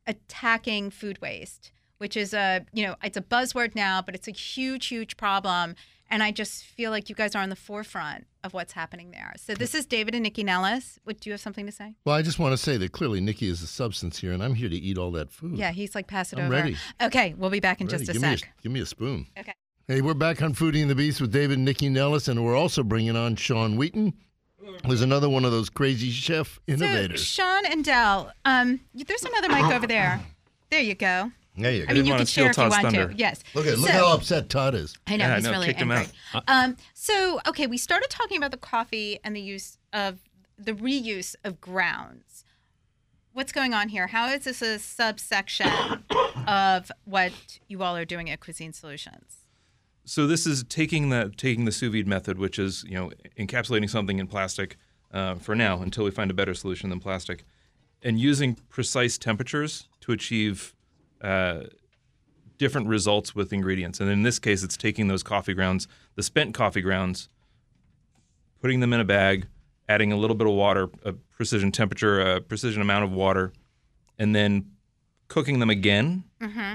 attacking 0.07 0.91
food 0.91 1.21
waste, 1.21 1.73
which 1.99 2.17
is 2.17 2.35
a 2.35 2.65
you 2.73 2.87
know 2.87 2.97
it's 3.03 3.17
a 3.17 3.23
buzzword 3.23 3.75
now, 3.75 4.03
but 4.03 4.15
it's 4.15 4.29
a 4.29 4.33
huge, 4.33 4.87
huge 4.87 5.17
problem. 5.17 5.75
And 6.11 6.23
I 6.23 6.33
just 6.33 6.65
feel 6.65 6.91
like 6.91 7.09
you 7.09 7.15
guys 7.15 7.35
are 7.35 7.43
on 7.43 7.49
the 7.49 7.57
forefront 7.57 8.27
of 8.45 8.53
what's 8.53 8.75
happening 8.75 9.11
there. 9.11 9.33
So 9.37 9.55
this 9.55 9.75
is 9.75 9.87
David 9.87 10.15
and 10.15 10.25
Nycci 10.27 10.45
Nellis. 10.45 10.99
Would 11.07 11.19
do 11.21 11.31
you 11.31 11.33
have 11.33 11.41
something 11.41 11.65
to 11.65 11.73
say? 11.73 11.95
Well, 12.05 12.15
I 12.15 12.21
just 12.23 12.39
want 12.39 12.53
to 12.53 12.59
say 12.59 12.77
that 12.77 12.93
clearly 12.93 13.21
Nycci 13.21 13.49
is 13.49 13.63
a 13.63 13.67
substance 13.67 14.19
here, 14.19 14.33
and 14.33 14.43
I'm 14.43 14.55
here 14.55 14.69
to 14.69 14.77
eat 14.77 14.99
all 14.99 15.11
that 15.13 15.31
food. 15.33 15.57
Yeah, 15.57 15.73
he's 15.73 15.95
like 15.95 16.07
pass 16.07 16.33
it 16.33 16.39
I'm 16.39 16.47
over. 16.47 16.53
ready. 16.55 16.77
Okay, 17.01 17.35
we'll 17.39 17.51
be 17.51 17.59
back 17.61 17.81
in 17.81 17.87
Ready. 17.87 18.05
just 18.05 18.11
a 18.11 18.13
give 18.13 18.21
sec. 18.21 18.43
Me 18.43 18.49
a, 18.49 18.63
give 18.63 18.73
me 18.73 18.81
a 18.81 18.87
spoon. 18.87 19.27
Okay. 19.39 19.55
Hey, 19.89 20.01
we're 20.03 20.15
back 20.15 20.41
on 20.43 20.55
Foodie 20.55 20.83
and 20.83 20.91
the 20.91 20.95
Beast 20.95 21.21
with 21.21 21.33
David 21.33 21.59
and 21.59 21.67
Nycci 21.67 21.91
Nellis, 21.91 22.29
and 22.29 22.45
we're 22.45 22.57
also 22.57 22.83
bringing 22.83 23.17
on 23.17 23.37
Sean 23.37 23.77
Wheaton, 23.77 24.13
who's 24.87 25.03
another 25.03 25.29
one 25.29 25.45
of 25.45 25.53
those 25.53 25.69
crazy 25.69 26.11
chef 26.11 26.59
innovators. 26.67 27.27
So. 27.27 27.43
Sean 27.43 27.67
and 27.67 27.85
Del, 27.85 28.31
um, 28.45 28.81
there's 28.95 29.25
another 29.25 29.49
mic 29.49 29.65
over 29.75 29.87
there. 29.87 30.21
There 30.71 30.81
you 30.81 30.95
go. 30.95 31.33
There 31.57 31.73
you 31.73 31.87
go. 31.87 31.91
I 31.91 31.95
mean, 31.95 32.07
you 32.07 32.15
can 32.15 32.27
share 32.27 32.51
if 32.51 32.57
you 32.57 32.63
want 32.65 32.75
thunder. 32.83 33.09
to. 33.09 33.15
Yes. 33.17 33.43
look 33.55 33.67
at 33.67 33.79
look 33.79 33.91
So- 33.91 33.97
how 33.97 34.15
upset 34.15 34.49
Todd 34.49 34.75
is. 34.75 34.97
I 35.07 35.17
know 35.17 35.27
Yeah, 35.27 35.33
I 35.33 35.35
he's 35.37 35.45
know, 35.45 35.51
really 35.53 35.67
kicked 35.67 35.81
him 35.81 35.91
angry. 35.93 36.13
Um, 36.49 36.77
so 36.95 37.41
okay, 37.47 37.67
we 37.67 37.77
started 37.79 38.11
talking 38.11 38.37
about 38.37 38.51
the 38.51 38.57
coffee 38.57 39.19
and 39.25 39.35
the 39.37 39.41
use 39.41 39.79
of 39.93 40.21
the 40.59 40.73
reuse 40.73 41.35
of 41.45 41.61
grounds. 41.61 42.45
What's 43.33 43.51
going 43.53 43.75
on 43.75 43.89
here? 43.89 44.07
How 44.09 44.29
is 44.29 44.45
this 44.45 44.63
a 44.63 44.79
subsection 44.79 45.69
of 46.47 46.91
what 47.05 47.33
you 47.67 47.83
all 47.83 47.97
are 47.97 48.05
doing 48.05 48.31
at 48.31 48.39
Cuisine 48.41 48.73
Solutions? 48.73 49.39
So 50.05 50.27
this 50.27 50.47
is 50.47 50.63
taking 50.65 51.09
the 51.09 51.33
taking 51.37 51.65
the 51.65 51.73
sous 51.73 51.93
vide 51.93 52.07
method, 52.07 52.39
which 52.39 52.59
is 52.59 52.85
you 52.89 52.95
know 52.95 53.11
encapsulating 53.39 53.89
something 53.91 54.19
in 54.19 54.27
plastic 54.27 54.77
uh, 55.13 55.35
for 55.37 55.55
now 55.55 55.81
until 55.83 56.05
we 56.05 56.11
find 56.11 56.31
a 56.31 56.35
better 56.35 56.55
solution 56.55 56.91
than 56.91 57.01
plastic, 57.01 57.45
and 58.03 58.21
using 58.21 58.55
precise 58.69 59.17
temperatures 59.19 59.89
to 60.03 60.13
achieve 60.13 60.75
uh, 61.25 61.65
different 62.59 62.87
results 62.87 63.35
with 63.35 63.53
ingredients. 63.53 64.01
And 64.01 64.11
in 64.11 64.23
this 64.23 64.39
case, 64.39 64.63
it's 64.63 64.77
taking 64.77 65.09
those 65.09 65.23
coffee 65.23 65.55
grounds, 65.55 65.89
the 66.15 66.23
spent 66.23 66.55
coffee 66.55 66.81
grounds, 66.83 67.29
putting 68.61 68.81
them 68.81 68.93
in 68.93 69.01
a 69.01 69.05
bag, 69.05 69.47
adding 69.89 70.13
a 70.13 70.17
little 70.17 70.37
bit 70.37 70.47
of 70.47 70.53
water, 70.55 70.89
a 71.05 71.13
precision 71.13 71.73
temperature, 71.73 72.21
a 72.21 72.41
precision 72.41 72.81
amount 72.81 73.05
of 73.05 73.13
water, 73.13 73.53
and 74.19 74.35
then 74.35 74.71
cooking 75.29 75.59
them 75.59 75.71
again 75.71 76.25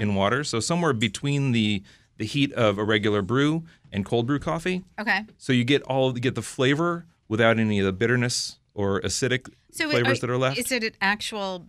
in 0.01 0.15
water. 0.15 0.43
So 0.43 0.59
somewhere 0.59 0.93
between 0.93 1.51
the 1.51 1.83
the 2.17 2.25
heat 2.25 2.51
of 2.53 2.77
a 2.77 2.83
regular 2.83 3.21
brew 3.21 3.63
and 3.93 4.05
cold 4.05 4.27
brew 4.27 4.39
coffee. 4.39 4.83
Okay. 4.99 5.25
So 5.37 5.53
you 5.53 5.63
get 5.63 5.81
all 5.83 6.11
get 6.11 6.35
the 6.35 6.41
flavor 6.41 7.05
without 7.29 7.57
any 7.57 7.79
of 7.79 7.85
the 7.85 7.93
bitterness 7.93 8.59
or 8.73 8.99
acidic 9.01 9.49
So 9.71 9.89
flavors 9.89 10.19
that 10.19 10.29
are 10.29 10.37
left. 10.37 10.57
Is 10.57 10.71
it 10.71 10.83
an 10.83 10.95
actual 10.99 11.67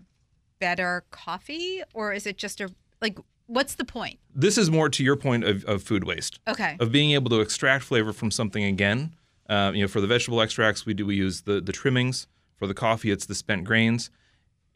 better 0.60 1.04
coffee, 1.10 1.82
or 1.94 2.12
is 2.12 2.26
it 2.26 2.36
just 2.38 2.60
a 2.60 2.70
like? 3.00 3.18
What's 3.46 3.74
the 3.74 3.84
point? 3.84 4.20
this 4.32 4.56
is 4.56 4.70
more 4.70 4.88
to 4.88 5.02
your 5.02 5.16
point 5.16 5.42
of, 5.42 5.64
of 5.64 5.82
food 5.82 6.04
waste. 6.04 6.38
Okay. 6.46 6.76
of 6.78 6.92
being 6.92 7.10
able 7.10 7.28
to 7.30 7.40
extract 7.40 7.82
flavor 7.82 8.12
from 8.12 8.30
something 8.30 8.62
again. 8.62 9.14
Uh, 9.48 9.72
you 9.74 9.82
know, 9.82 9.88
for 9.88 10.00
the 10.00 10.06
vegetable 10.06 10.40
extracts, 10.40 10.86
we 10.86 10.94
do 10.94 11.04
we 11.04 11.16
use 11.16 11.42
the 11.42 11.60
the 11.60 11.72
trimmings. 11.72 12.28
For 12.56 12.66
the 12.66 12.74
coffee, 12.74 13.10
it's 13.10 13.26
the 13.26 13.34
spent 13.34 13.64
grains. 13.64 14.10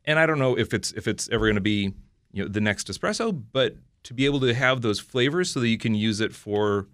And 0.07 0.19
I 0.19 0.27
don't 0.27 0.39
know 0.39 0.57
if 0.59 0.75
it's 0.75 0.91
if 0.93 1.07
it's 1.07 1.29
ever 1.29 1.45
going 1.45 1.55
to 1.55 1.61
be 1.61 1.93
you 2.33 2.43
know 2.43 2.49
the 2.49 2.61
next 2.61 2.89
espresso, 2.89 3.41
but 3.53 3.77
to 4.05 4.15
be 4.15 4.25
able 4.27 4.41
to 4.41 4.53
have 4.55 4.83
those 4.83 4.99
flavors 5.01 5.51
so 5.51 5.61
that 5.61 5.69
you 5.69 5.79
can 5.79 5.95
use 5.95 6.21
it 6.21 6.35
for 6.35 6.89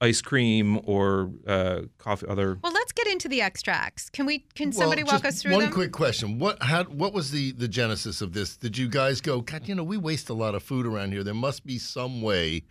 ice 0.00 0.20
cream 0.20 0.80
or 0.84 1.30
uh, 1.46 1.82
coffee, 1.98 2.26
other. 2.28 2.58
Well, 2.62 2.72
get 2.96 3.06
into 3.06 3.28
the 3.28 3.40
extracts. 3.42 4.10
Can 4.10 4.26
we? 4.26 4.40
Can 4.54 4.70
Well, 4.70 4.78
somebody 4.80 5.04
walk 5.04 5.22
just 5.22 5.24
us 5.26 5.42
through 5.42 5.50
them? 5.50 5.56
one 5.58 5.64
them? 5.66 5.72
quick 5.74 5.92
question. 5.92 6.38
What 6.38 6.60
how, 6.62 6.84
what 6.84 7.12
was 7.12 7.30
the 7.30 7.52
the 7.52 7.68
genesis 7.68 8.20
of 8.20 8.32
this? 8.32 8.56
Did 8.56 8.76
you 8.76 8.88
guys 8.88 9.20
go, 9.20 9.40
God, 9.40 9.68
you 9.68 9.74
know, 9.74 9.84
we 9.84 9.96
waste 9.96 10.28
a 10.30 10.34
lot 10.34 10.54
of 10.54 10.62
food 10.62 10.86
around 10.86 11.12
here. 11.12 11.22
There 11.22 11.34
must 11.34 11.64
be 11.64 11.78
some 11.78 12.22
way 12.22 12.62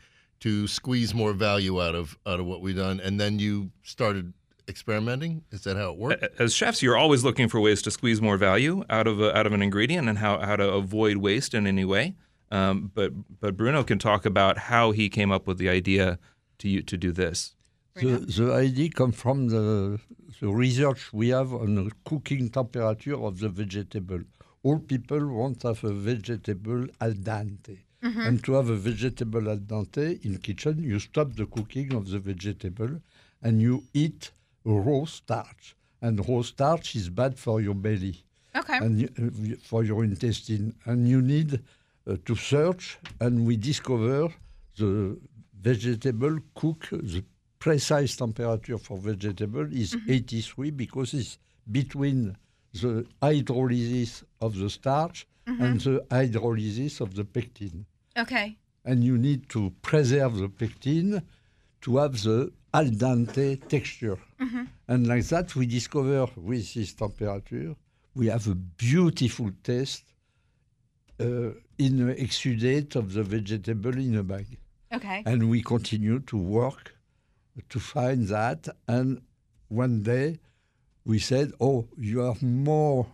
to 0.41 0.67
squeeze 0.67 1.13
more 1.13 1.31
value 1.33 1.81
out 1.81 1.95
of 1.95 2.17
out 2.25 2.39
of 2.41 2.45
what 2.45 2.61
we've 2.61 2.75
done, 2.75 2.99
and 2.99 3.19
then 3.19 3.39
you 3.39 3.71
started 3.83 4.33
experimenting. 4.67 5.43
Is 5.51 5.63
that 5.63 5.77
how 5.77 5.91
it 5.91 5.97
worked? 5.97 6.39
As 6.39 6.53
chefs, 6.53 6.81
you're 6.81 6.97
always 6.97 7.23
looking 7.23 7.47
for 7.47 7.59
ways 7.61 7.81
to 7.83 7.91
squeeze 7.91 8.21
more 8.21 8.35
value 8.37 8.83
out 8.89 9.07
of 9.07 9.21
a, 9.21 9.35
out 9.37 9.45
of 9.45 9.53
an 9.53 9.61
ingredient 9.61 10.09
and 10.09 10.17
how, 10.17 10.39
how 10.39 10.55
to 10.55 10.67
avoid 10.73 11.17
waste 11.17 11.53
in 11.53 11.67
any 11.67 11.85
way. 11.85 12.15
Um, 12.51 12.91
but 12.93 13.11
but 13.39 13.55
Bruno 13.57 13.83
can 13.83 13.99
talk 13.99 14.25
about 14.25 14.57
how 14.57 14.91
he 14.91 15.07
came 15.09 15.31
up 15.31 15.47
with 15.47 15.57
the 15.57 15.69
idea 15.69 16.19
to 16.59 16.69
u- 16.69 16.81
to 16.83 16.97
do 16.97 17.11
this. 17.11 17.54
The, 17.95 18.17
the 18.19 18.53
idea 18.53 18.89
comes 18.89 19.15
from 19.15 19.47
the, 19.47 19.99
the 20.41 20.49
research 20.49 21.13
we 21.13 21.29
have 21.29 21.53
on 21.53 21.75
the 21.75 21.91
cooking 22.03 22.49
temperature 22.49 23.15
of 23.15 23.39
the 23.39 23.47
vegetable. 23.47 24.19
All 24.63 24.79
people 24.79 25.25
want 25.27 25.61
to 25.61 25.67
have 25.69 25.83
a 25.85 25.93
vegetable 25.93 26.87
al 26.99 27.13
dente. 27.13 27.77
And 28.01 28.43
to 28.43 28.53
have 28.53 28.69
a 28.69 28.75
vegetable 28.75 29.49
al 29.49 29.57
dente 29.57 30.23
in 30.25 30.37
kitchen, 30.39 30.83
you 30.83 30.99
stop 30.99 31.35
the 31.35 31.45
cooking 31.47 31.93
of 31.95 32.09
the 32.09 32.19
vegetable 32.19 33.01
and 33.41 33.61
you 33.61 33.83
eat 33.93 34.31
raw 34.65 35.05
starch. 35.05 35.75
And 36.01 36.27
raw 36.27 36.41
starch 36.43 36.95
is 36.95 37.09
bad 37.09 37.39
for 37.39 37.61
your 37.61 37.75
belly 37.75 38.23
Okay. 38.55 38.77
and 38.77 39.05
uh, 39.05 39.55
for 39.63 39.83
your 39.85 40.03
intestine. 40.03 40.75
And 40.85 41.07
you 41.07 41.21
need 41.21 41.61
uh, 42.07 42.17
to 42.25 42.35
search, 42.35 42.99
and 43.21 43.47
we 43.47 43.55
discover 43.57 44.27
the 44.77 45.17
vegetable 45.59 46.37
cook 46.53 46.89
the 46.91 47.23
precise 47.65 48.15
temperature 48.15 48.77
for 48.77 48.95
vegetable 48.99 49.67
is 49.73 49.95
mm-hmm. 49.95 50.11
83 50.11 50.69
because 50.69 51.15
it's 51.15 51.39
between 51.71 52.37
the 52.73 53.07
hydrolysis 53.23 54.23
of 54.39 54.55
the 54.55 54.69
starch 54.69 55.25
mm-hmm. 55.47 55.63
and 55.63 55.81
the 55.81 56.05
hydrolysis 56.11 57.01
of 57.01 57.15
the 57.15 57.25
pectin 57.25 57.83
okay. 58.15 58.55
and 58.83 59.03
you 59.03 59.17
need 59.17 59.49
to 59.49 59.73
preserve 59.81 60.37
the 60.37 60.47
pectin 60.47 61.23
to 61.81 61.97
have 61.97 62.21
the 62.21 62.51
al 62.71 62.85
dente 62.85 63.67
texture. 63.67 64.19
Mm-hmm. 64.39 64.65
And 64.87 65.07
like 65.07 65.25
that, 65.33 65.55
we 65.55 65.65
discover 65.65 66.27
with 66.35 66.71
this 66.75 66.93
temperature, 66.93 67.75
we 68.13 68.27
have 68.27 68.47
a 68.47 68.53
beautiful 68.53 69.49
taste 69.63 70.05
uh, 71.19 71.49
in 71.79 71.93
the 72.05 72.13
exudate 72.25 72.95
of 72.95 73.13
the 73.13 73.23
vegetable 73.23 73.97
in 73.97 74.17
a 74.17 74.23
bag. 74.23 74.45
Okay. 74.93 75.23
And 75.25 75.49
we 75.49 75.63
continue 75.63 76.19
to 76.31 76.37
work 76.37 76.94
to 77.69 77.79
find 77.79 78.27
that. 78.27 78.67
And 78.87 79.21
one 79.69 80.03
day 80.03 80.39
we 81.05 81.19
said, 81.19 81.51
oh, 81.59 81.87
you 81.97 82.19
have 82.19 82.41
more 82.41 83.07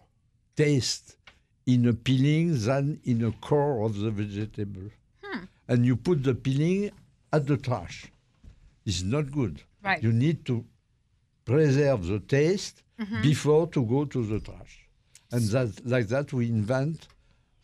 taste 0.56 1.17
in 1.65 1.88
a 1.88 1.93
peeling 1.93 2.60
than 2.60 2.99
in 3.04 3.19
the 3.19 3.32
core 3.41 3.84
of 3.86 3.99
the 3.99 4.12
vegetable. 4.12 4.89
Hmm. 5.23 5.45
And 5.67 5.86
you 5.86 5.95
put 5.95 6.23
the 6.23 6.36
peeling 6.36 6.91
at 7.32 7.47
the 7.47 7.58
trash. 7.58 8.08
It's 8.86 9.04
not 9.04 9.32
good. 9.32 9.62
Right. 9.84 10.01
You 10.01 10.12
need 10.12 10.45
to 10.45 10.65
preserve 11.45 12.08
the 12.08 12.19
taste 12.19 12.84
mm-hmm. 12.99 13.21
before 13.21 13.67
to 13.67 13.84
go 13.84 14.06
to 14.06 14.25
the 14.25 14.39
trash. 14.39 14.88
And 15.32 15.43
that, 15.49 15.86
like 15.86 16.08
that, 16.08 16.34
we 16.34 16.47
invent 16.49 17.08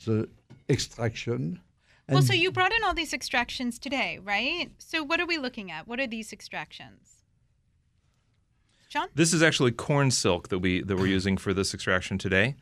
the 0.05 0.29
extraction. 0.69 1.59
Well, 2.09 2.21
so 2.21 2.33
you 2.33 2.51
brought 2.51 2.71
in 2.71 2.83
all 2.83 2.93
these 2.93 3.13
extractions 3.13 3.77
today, 3.77 4.19
right? 4.23 4.71
So 4.77 5.03
what 5.03 5.19
are 5.19 5.25
we 5.25 5.37
looking 5.37 5.71
at? 5.71 5.87
What 5.87 5.99
are 5.99 6.07
these 6.07 6.31
extractions? 6.31 7.15
John? 8.89 9.09
This 9.13 9.33
is 9.33 9.43
actually 9.43 9.71
corn 9.71 10.11
silk 10.11 10.47
that 10.47 10.59
we 10.59 10.81
that 10.83 10.95
we're 10.95 11.07
using 11.07 11.35
for 11.35 11.53
this 11.53 11.73
extraction 11.73 12.17
today, 12.17 12.55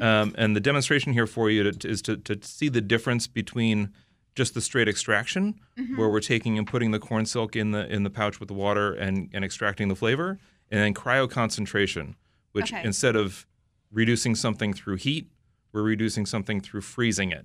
um, 0.00 0.32
and 0.38 0.54
the 0.54 0.60
demonstration 0.60 1.12
here 1.12 1.26
for 1.26 1.50
you 1.50 1.72
to, 1.72 1.88
is 1.88 2.00
to, 2.02 2.16
to 2.18 2.38
see 2.42 2.68
the 2.68 2.80
difference 2.80 3.26
between 3.26 3.90
just 4.36 4.54
the 4.54 4.60
straight 4.60 4.86
extraction, 4.88 5.58
where 5.96 6.08
we're 6.08 6.20
taking 6.20 6.56
and 6.56 6.68
putting 6.68 6.92
the 6.92 7.00
corn 7.00 7.26
silk 7.26 7.56
in 7.56 7.72
the 7.72 7.92
in 7.92 8.04
the 8.04 8.10
pouch 8.10 8.38
with 8.38 8.46
the 8.46 8.54
water 8.54 8.92
and, 8.94 9.28
and 9.32 9.44
extracting 9.44 9.88
the 9.88 9.96
flavor, 9.96 10.38
and 10.70 10.80
then 10.80 10.94
cryoconcentration, 10.94 12.14
which 12.52 12.72
Okay. 12.72 12.84
instead 12.84 13.16
of 13.16 13.44
reducing 13.90 14.36
something 14.36 14.72
through 14.72 14.96
heat, 14.96 15.32
we're 15.72 15.82
reducing 15.82 16.26
something 16.26 16.60
through 16.60 16.82
freezing 16.82 17.32
it. 17.32 17.44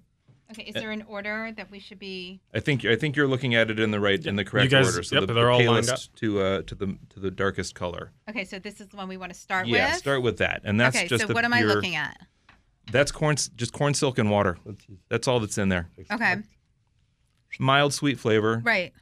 Okay, 0.52 0.64
is 0.64 0.76
there 0.76 0.92
an 0.92 1.04
order 1.08 1.52
that 1.58 1.70
we 1.70 1.80
should 1.80 2.00
be? 2.00 2.40
I 2.54 2.60
think 2.62 2.86
I 2.86 2.96
think 2.96 3.16
you're 3.16 3.28
looking 3.28 3.54
at 3.56 3.70
it 3.70 3.80
in 3.80 3.92
the 3.92 4.00
right 4.00 4.24
in 4.26 4.38
the 4.38 4.46
correct 4.46 4.72
guys- 4.72 4.86
order. 4.88 5.04
So 5.04 5.16
yep, 5.16 5.28
the, 5.28 5.34
they're 5.34 5.44
the 5.46 5.52
all 5.52 5.58
lined 5.64 5.88
palest 5.88 6.16
to 6.18 6.40
uh, 6.40 6.62
to 6.64 6.76
the 6.76 6.98
to 7.10 7.20
the 7.20 7.32
darkest 7.32 7.76
color. 7.76 8.12
Okay, 8.30 8.46
so 8.46 8.58
this 8.58 8.80
is 8.80 8.88
the 8.88 8.98
one 8.98 9.08
we 9.10 9.18
want 9.18 9.34
to 9.34 9.38
start 9.40 9.66
with. 9.66 9.76
Yeah, 9.76 9.90
with. 9.92 9.98
start 9.98 10.22
with 10.22 10.38
that, 10.38 10.62
and 10.64 10.80
that's 10.80 10.96
okay, 10.96 11.08
just 11.08 11.22
so 11.24 11.28
the 11.28 11.34
what 11.34 11.44
am 11.44 11.54
I 11.54 11.60
pure- 11.60 11.76
looking 11.76 11.96
at? 11.96 12.18
That's 12.90 13.12
corn, 13.12 13.36
just 13.58 13.74
corn 13.74 13.94
silk 13.94 14.18
and 14.18 14.32
water. 14.32 14.58
That's 15.10 15.28
all 15.28 15.42
that's 15.42 15.58
in 15.58 15.68
there. 15.68 15.90
Okay, 16.10 16.38
Mild, 17.60 17.94
sweet 17.94 18.20
flavor. 18.20 18.62
right. 18.64 18.94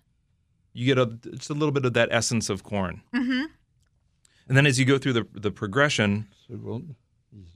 You 0.73 0.85
get 0.85 0.97
a 0.97 1.05
just 1.35 1.49
a 1.49 1.53
little 1.53 1.71
bit 1.71 1.85
of 1.85 1.93
that 1.93 2.09
essence 2.11 2.49
of 2.49 2.63
corn. 2.63 3.01
Mm-hmm. 3.13 3.45
And 4.47 4.57
then 4.57 4.65
as 4.65 4.77
you 4.79 4.85
go 4.85 4.97
through 4.97 5.13
the 5.13 5.27
the 5.33 5.51
progression, 5.51 6.27
second. 6.47 6.95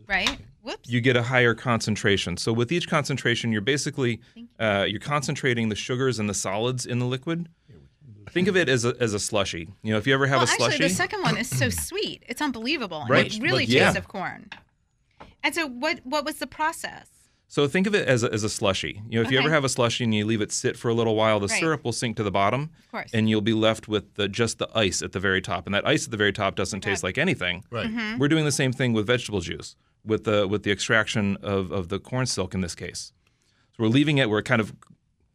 Right. 0.08 0.38
Whoops. 0.62 0.90
you 0.90 1.00
get 1.02 1.16
a 1.16 1.24
higher 1.24 1.54
concentration. 1.54 2.36
So 2.36 2.52
with 2.52 2.72
each 2.72 2.90
concentration, 2.90 3.52
you're 3.52 3.62
basically 3.62 4.20
uh, 4.60 4.86
you're 4.88 5.00
concentrating 5.00 5.70
the 5.70 5.76
sugars 5.76 6.20
and 6.20 6.30
the 6.30 6.34
solids 6.34 6.86
in 6.86 7.00
the 7.00 7.06
liquid. 7.06 7.48
Think 8.32 8.48
of 8.48 8.56
it 8.58 8.70
as 8.70 8.86
a 8.86 8.94
as 9.00 9.14
a 9.14 9.20
slushy. 9.20 9.70
You 9.82 9.94
know, 9.94 9.98
if 9.98 10.06
you 10.06 10.14
ever 10.14 10.28
have 10.28 10.38
well, 10.38 10.48
a 10.48 10.52
actually, 10.52 10.66
slushy, 10.70 10.84
the 10.84 10.90
second 10.90 11.22
one 11.24 11.38
is 11.38 11.50
so 11.50 11.70
sweet. 11.70 12.24
It's 12.28 12.42
unbelievable. 12.42 13.02
and 13.02 13.10
Right, 13.10 13.34
It 13.36 13.42
really 13.42 13.66
but 13.66 13.70
yeah. 13.74 13.84
tastes 13.86 13.98
of 13.98 14.08
corn. 14.08 14.50
And 15.44 15.56
so, 15.56 15.68
what 15.68 16.02
what 16.04 16.26
was 16.26 16.36
the 16.38 16.48
process? 16.48 17.08
So 17.52 17.68
think 17.68 17.88
of 17.88 17.96
it 17.96 18.08
as 18.08 18.24
a, 18.24 18.32
as 18.32 18.44
a 18.44 18.50
slushy. 18.50 19.02
You 19.10 19.20
know, 19.20 19.26
if 19.26 19.32
you 19.32 19.40
ever 19.40 19.50
have 19.50 19.64
a 19.64 19.70
slushy 19.70 20.04
and 20.04 20.14
you 20.14 20.24
leave 20.24 20.40
it 20.40 20.52
sit 20.52 20.78
for 20.78 20.88
a 20.90 20.94
little 20.94 21.16
while, 21.16 21.40
the 21.40 21.48
Right. 21.48 21.60
syrup 21.60 21.84
will 21.84 21.92
sink 21.92 22.16
to 22.18 22.24
the 22.24 22.30
bottom, 22.30 22.70
Of 22.86 22.92
course. 22.92 23.10
and 23.12 23.28
you'll 23.28 23.42
be 23.42 23.54
left 23.54 23.88
with 23.88 24.14
the, 24.14 24.28
just 24.30 24.60
the 24.60 24.70
ice 24.78 25.02
at 25.02 25.14
the 25.14 25.20
very 25.20 25.42
top. 25.42 25.66
And 25.66 25.74
that 25.74 25.86
ice 25.88 26.06
at 26.06 26.12
the 26.12 26.18
very 26.18 26.32
top 26.32 26.56
doesn't 26.56 26.82
taste 26.82 27.04
like 27.04 27.18
anything. 27.18 27.64
Right. 27.72 27.88
Mm-hmm. 27.88 28.20
We're 28.20 28.28
doing 28.28 28.46
the 28.46 28.52
same 28.52 28.72
thing 28.72 28.94
with 28.94 29.08
vegetable 29.08 29.42
juice, 29.42 29.76
with 30.06 30.26
the 30.26 30.48
with 30.48 30.62
the 30.62 30.72
extraction 30.72 31.38
of, 31.42 31.72
of 31.72 31.90
the 31.90 31.98
corn 32.00 32.28
silk 32.28 32.54
in 32.54 32.62
this 32.62 32.76
case. 32.76 33.14
So 33.76 33.84
we're 33.84 33.90
leaving 33.90 34.20
it. 34.20 34.30
We're 34.30 34.44
kind 34.44 34.62
of 34.62 34.76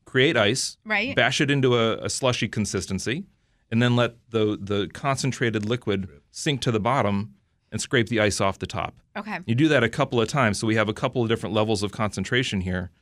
create 0.05 0.37
ice, 0.37 0.77
Right. 0.85 1.17
bash 1.17 1.41
it 1.41 1.51
into 1.51 1.77
a, 1.77 1.97
a 1.97 2.09
slushy 2.09 2.47
consistency, 2.47 3.25
and 3.73 3.83
then 3.83 3.97
let 3.97 4.15
the 4.31 4.57
the 4.61 4.89
concentrated 4.95 5.65
liquid 5.65 6.09
sink 6.31 6.61
to 6.61 6.71
the 6.71 6.79
bottom 6.81 7.35
and 7.75 7.81
scrape 7.81 8.09
the 8.09 8.21
ice 8.21 8.41
off 8.41 8.61
the 8.61 8.69
top. 8.69 8.95
Okay. 9.17 9.41
You 9.47 9.57
do 9.57 9.67
that 9.67 9.83
a 9.83 9.89
couple 9.89 10.21
of 10.21 10.29
times, 10.29 10.61
so 10.61 10.67
we 10.69 10.77
have 10.77 10.89
a 10.89 10.93
couple 10.93 11.23
of 11.23 11.29
different 11.29 11.57
levels 11.57 11.83
of 11.83 11.91
concentration 11.91 12.61
here, 12.61 12.93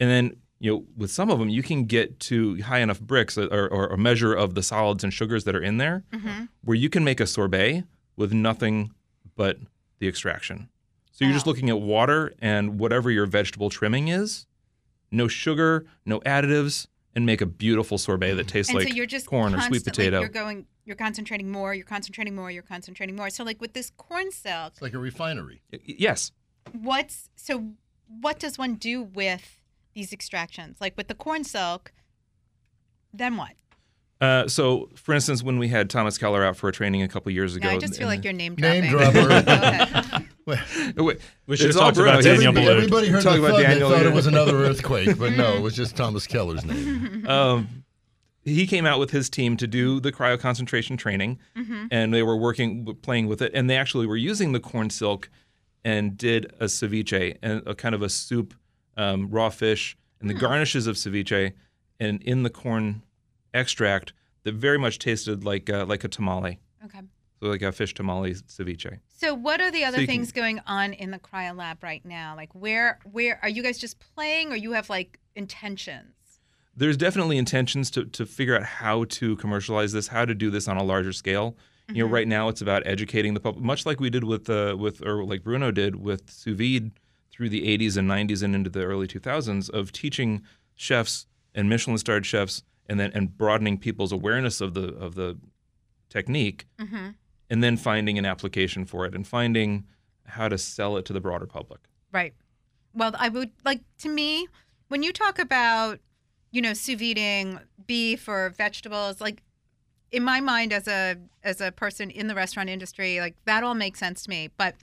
and 0.00 0.10
then 0.10 0.36
you 0.58 0.72
know 0.72 0.84
with 0.96 1.12
some 1.12 1.30
of 1.30 1.38
them 1.38 1.48
you 1.48 1.62
can 1.62 1.84
get 1.84 2.18
to 2.18 2.60
high 2.62 2.80
enough 2.80 3.00
Brix 3.00 3.38
uh, 3.38 3.46
or, 3.54 3.68
or 3.68 3.86
a 3.86 3.96
measure 3.96 4.34
of 4.34 4.56
the 4.56 4.62
solids 4.62 5.04
and 5.04 5.14
sugars 5.14 5.44
that 5.44 5.54
are 5.54 5.62
in 5.62 5.78
there, 5.78 6.02
mm-hmm. 6.12 6.46
where 6.64 6.76
you 6.76 6.90
can 6.90 7.04
make 7.04 7.20
a 7.20 7.28
sorbet 7.28 7.84
with 8.16 8.32
nothing 8.32 8.92
but 9.36 9.58
the 10.00 10.08
extraction. 10.08 10.68
So 11.12 11.24
you're 11.24 11.34
just 11.34 11.46
looking 11.46 11.70
at 11.70 11.80
water 11.80 12.34
and 12.40 12.80
whatever 12.80 13.12
your 13.12 13.26
vegetable 13.26 13.70
trimming 13.70 14.08
is, 14.08 14.46
no 15.12 15.28
sugar, 15.28 15.86
no 16.04 16.18
additives, 16.20 16.88
and 17.14 17.26
make 17.26 17.40
a 17.40 17.46
beautiful 17.46 17.98
sorbet 17.98 18.34
that 18.34 18.48
tastes 18.48 18.70
and 18.70 18.78
like 18.78 18.88
so 18.88 18.94
you're 18.94 19.06
just 19.06 19.26
corn 19.26 19.54
or 19.54 19.60
sweet 19.62 19.84
potato. 19.84 20.20
You're 20.20 20.28
going. 20.28 20.66
You're 20.84 20.96
concentrating 20.96 21.50
more. 21.50 21.74
You're 21.74 21.84
concentrating 21.84 22.34
more. 22.34 22.50
You're 22.50 22.62
concentrating 22.62 23.14
more. 23.16 23.28
So, 23.30 23.44
like 23.44 23.60
with 23.60 23.72
this 23.74 23.90
corn 23.96 24.30
silk, 24.30 24.72
It's 24.72 24.82
like 24.82 24.94
a 24.94 24.98
refinery. 24.98 25.60
Y- 25.72 25.80
yes. 25.98 26.32
what's 26.72 27.28
so? 27.36 27.72
What 28.20 28.38
does 28.38 28.56
one 28.56 28.74
do 28.76 29.02
with 29.02 29.60
these 29.94 30.12
extractions? 30.12 30.78
Like 30.80 30.96
with 30.96 31.08
the 31.08 31.14
corn 31.14 31.44
silk, 31.44 31.92
then 33.12 33.36
what? 33.36 33.50
Uh, 34.20 34.48
so, 34.48 34.88
for 34.96 35.14
instance, 35.14 35.42
when 35.44 35.58
we 35.58 35.68
had 35.68 35.88
Thomas 35.88 36.18
Keller 36.18 36.42
out 36.44 36.56
for 36.56 36.68
a 36.68 36.72
training 36.72 37.02
a 37.02 37.08
couple 37.08 37.30
years 37.30 37.54
ago, 37.54 37.68
No, 37.68 37.76
I 37.76 37.78
just 37.78 37.96
feel 37.96 38.08
like 38.08 38.24
you're 38.24 38.32
name 38.32 38.56
Name 38.58 38.88
dropping. 38.90 39.22
dropper. 39.22 40.04
Go 40.48 40.54
ahead. 40.54 40.98
Wait, 40.98 41.20
We 41.46 41.56
should 41.56 41.66
it's 41.66 41.76
have 41.78 41.94
talked 41.94 41.98
about 41.98 42.22
Daniel 42.22 42.48
Everybody, 42.48 42.68
everybody 42.68 43.08
heard 43.08 43.22
Talk 43.22 43.34
the 43.34 43.44
about 43.44 43.60
thud. 43.60 43.70
They 43.70 43.80
thought 43.80 44.02
yeah. 44.02 44.08
it 44.08 44.14
was 44.14 44.26
another 44.26 44.56
earthquake, 44.56 45.18
but 45.18 45.32
no, 45.32 45.56
it 45.56 45.60
was 45.62 45.74
just 45.74 45.94
Thomas 45.94 46.26
Keller's 46.26 46.64
name. 46.64 47.26
um, 47.28 47.84
he 48.44 48.66
came 48.66 48.86
out 48.86 48.98
with 48.98 49.10
his 49.10 49.28
team 49.28 49.58
to 49.58 49.66
do 49.66 50.00
the 50.00 50.10
cryoconcentration 50.10 50.96
training, 50.96 51.38
and 51.90 52.14
they 52.14 52.22
were 52.22 52.36
working, 52.36 52.96
playing 53.02 53.26
with 53.26 53.42
it, 53.42 53.52
and 53.52 53.68
they 53.68 53.76
actually 53.76 54.06
were 54.06 54.16
using 54.16 54.52
the 54.52 54.60
corn 54.60 54.88
silk 54.88 55.28
and 55.84 56.16
did 56.16 56.46
a 56.58 56.64
ceviche 56.64 57.36
and 57.42 57.62
a 57.66 57.74
kind 57.74 57.94
of 57.94 58.00
a 58.00 58.08
soup, 58.08 58.54
um, 58.96 59.28
raw 59.30 59.50
fish, 59.50 59.98
and 60.20 60.30
the 60.30 60.34
garnishes 60.34 60.86
of 60.86 60.96
ceviche, 60.96 61.52
and 62.00 62.22
in 62.22 62.42
the 62.42 62.50
corn 62.50 63.02
extract 63.52 64.14
that 64.44 64.54
very 64.54 64.78
much 64.78 64.98
tasted 64.98 65.44
like 65.44 65.68
uh, 65.68 65.84
like 65.84 66.04
a 66.04 66.08
tamale, 66.08 66.58
Okay. 66.86 67.00
So 67.40 67.46
like 67.48 67.62
a 67.62 67.72
fish 67.72 67.94
tamale 67.94 68.34
ceviche. 68.34 68.98
So, 69.08 69.34
what 69.34 69.60
are 69.60 69.70
the 69.70 69.84
other 69.84 69.98
can- 69.98 70.06
things 70.06 70.32
going 70.32 70.60
on 70.66 70.92
in 70.92 71.10
the 71.10 71.18
cryo 71.18 71.56
lab 71.56 71.82
right 71.82 72.04
now? 72.04 72.34
Like, 72.36 72.54
where 72.54 72.98
where 73.10 73.38
are 73.42 73.48
you 73.48 73.62
guys 73.62 73.78
just 73.78 73.98
playing, 74.14 74.52
or 74.52 74.56
you 74.56 74.72
have 74.72 74.88
like 74.90 75.18
intentions? 75.34 76.14
there's 76.76 76.96
definitely 76.96 77.36
intentions 77.38 77.90
to, 77.90 78.04
to 78.04 78.24
figure 78.24 78.54
out 78.56 78.62
how 78.62 79.02
to 79.02 79.34
commercialize 79.38 79.90
this, 79.92 80.06
how 80.06 80.24
to 80.24 80.32
do 80.32 80.48
this 80.48 80.68
on 80.68 80.76
a 80.76 80.84
larger 80.84 81.12
scale. 81.12 81.56
You 81.92 82.04
know, 82.04 82.08
right 82.08 82.28
now 82.28 82.48
it's 82.48 82.60
about 82.60 82.86
educating 82.86 83.34
the 83.34 83.40
public, 83.40 83.64
much 83.64 83.84
like 83.84 83.98
we 83.98 84.10
did 84.10 84.22
with 84.22 84.48
uh, 84.48 84.76
with 84.78 85.04
or 85.04 85.24
like 85.24 85.42
Bruno 85.42 85.70
did 85.72 85.96
with 85.96 86.30
sous 86.30 86.56
vide 86.56 86.92
through 87.32 87.48
the 87.48 87.62
80s 87.78 87.96
and 87.96 88.08
90s 88.08 88.42
and 88.44 88.54
into 88.54 88.70
the 88.70 88.84
early 88.84 89.08
2000s 89.08 89.68
of 89.70 89.90
teaching 89.90 90.42
chefs 90.76 91.26
and 91.54 91.68
Michelin-starred 91.68 92.26
chefs 92.26 92.62
and 92.86 93.00
then 93.00 93.10
and 93.12 93.36
broadening 93.36 93.78
people's 93.78 94.12
awareness 94.12 94.60
of 94.60 94.74
the 94.74 94.94
of 94.94 95.14
the 95.16 95.36
technique, 96.10 96.66
Mm-hmm. 96.78 97.08
And 97.50 97.62
then 97.62 97.76
finding 97.76 98.18
an 98.18 98.26
application 98.26 98.84
for 98.84 99.06
it 99.06 99.14
and 99.14 99.26
finding 99.26 99.86
how 100.26 100.48
to 100.48 100.58
sell 100.58 100.96
it 100.96 101.04
to 101.06 101.12
the 101.12 101.20
broader 101.20 101.46
public. 101.46 101.80
Right. 102.12 102.34
Well, 102.94 103.12
I 103.18 103.28
would 103.28 103.50
like 103.64 103.80
to 103.98 104.08
me 104.08 104.48
when 104.88 105.02
you 105.02 105.12
talk 105.12 105.38
about 105.38 106.00
you 106.50 106.62
know 106.62 106.72
sous 106.72 106.98
videing 106.98 107.60
beef 107.86 108.28
or 108.28 108.50
vegetables, 108.50 109.20
like 109.20 109.42
in 110.10 110.22
my 110.22 110.40
mind 110.40 110.72
as 110.72 110.88
a 110.88 111.16
as 111.42 111.60
a 111.60 111.72
person 111.72 112.10
in 112.10 112.26
the 112.26 112.34
restaurant 112.34 112.68
industry, 112.68 113.20
like 113.20 113.36
that 113.44 113.62
all 113.62 113.74
makes 113.74 113.98
sense 113.98 114.22
to 114.24 114.30
me. 114.30 114.50
But 114.56 114.74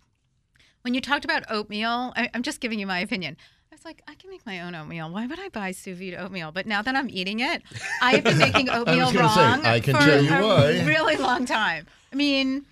when 0.81 0.93
you 0.93 1.01
talked 1.01 1.25
about 1.25 1.43
oatmeal, 1.49 2.13
I, 2.15 2.29
I'm 2.33 2.43
just 2.43 2.61
giving 2.61 2.79
you 2.79 2.87
my 2.87 2.99
opinion. 2.99 3.37
I 3.75 3.77
was 3.77 3.83
like, 3.83 4.01
I 4.07 4.13
can 4.13 4.29
make 4.29 4.45
my 4.45 4.61
own 4.61 4.73
oatmeal. 4.73 5.09
Why 5.09 5.27
would 5.27 5.37
I 5.37 5.49
buy 5.49 5.71
sous 5.71 5.97
vide 5.99 6.13
oatmeal? 6.13 6.53
But 6.53 6.65
now 6.65 6.81
that 6.81 6.95
I'm 6.95 7.09
eating 7.09 7.41
it, 7.41 7.61
I 8.01 8.11
have 8.15 8.23
been 8.23 8.37
making 8.37 8.69
oatmeal 8.69 9.11
gonna 9.11 9.27
say, 9.27 9.41
wrong 9.41 9.65
I 9.65 9.81
can 9.81 9.95
for 9.95 10.01
tell 10.01 10.23
you 10.23 10.33
a 10.33 10.41
why. 10.47 10.83
really 10.85 11.17
long 11.17 11.45
time. 11.45 11.85
I 12.13 12.15
mean, 12.15 12.65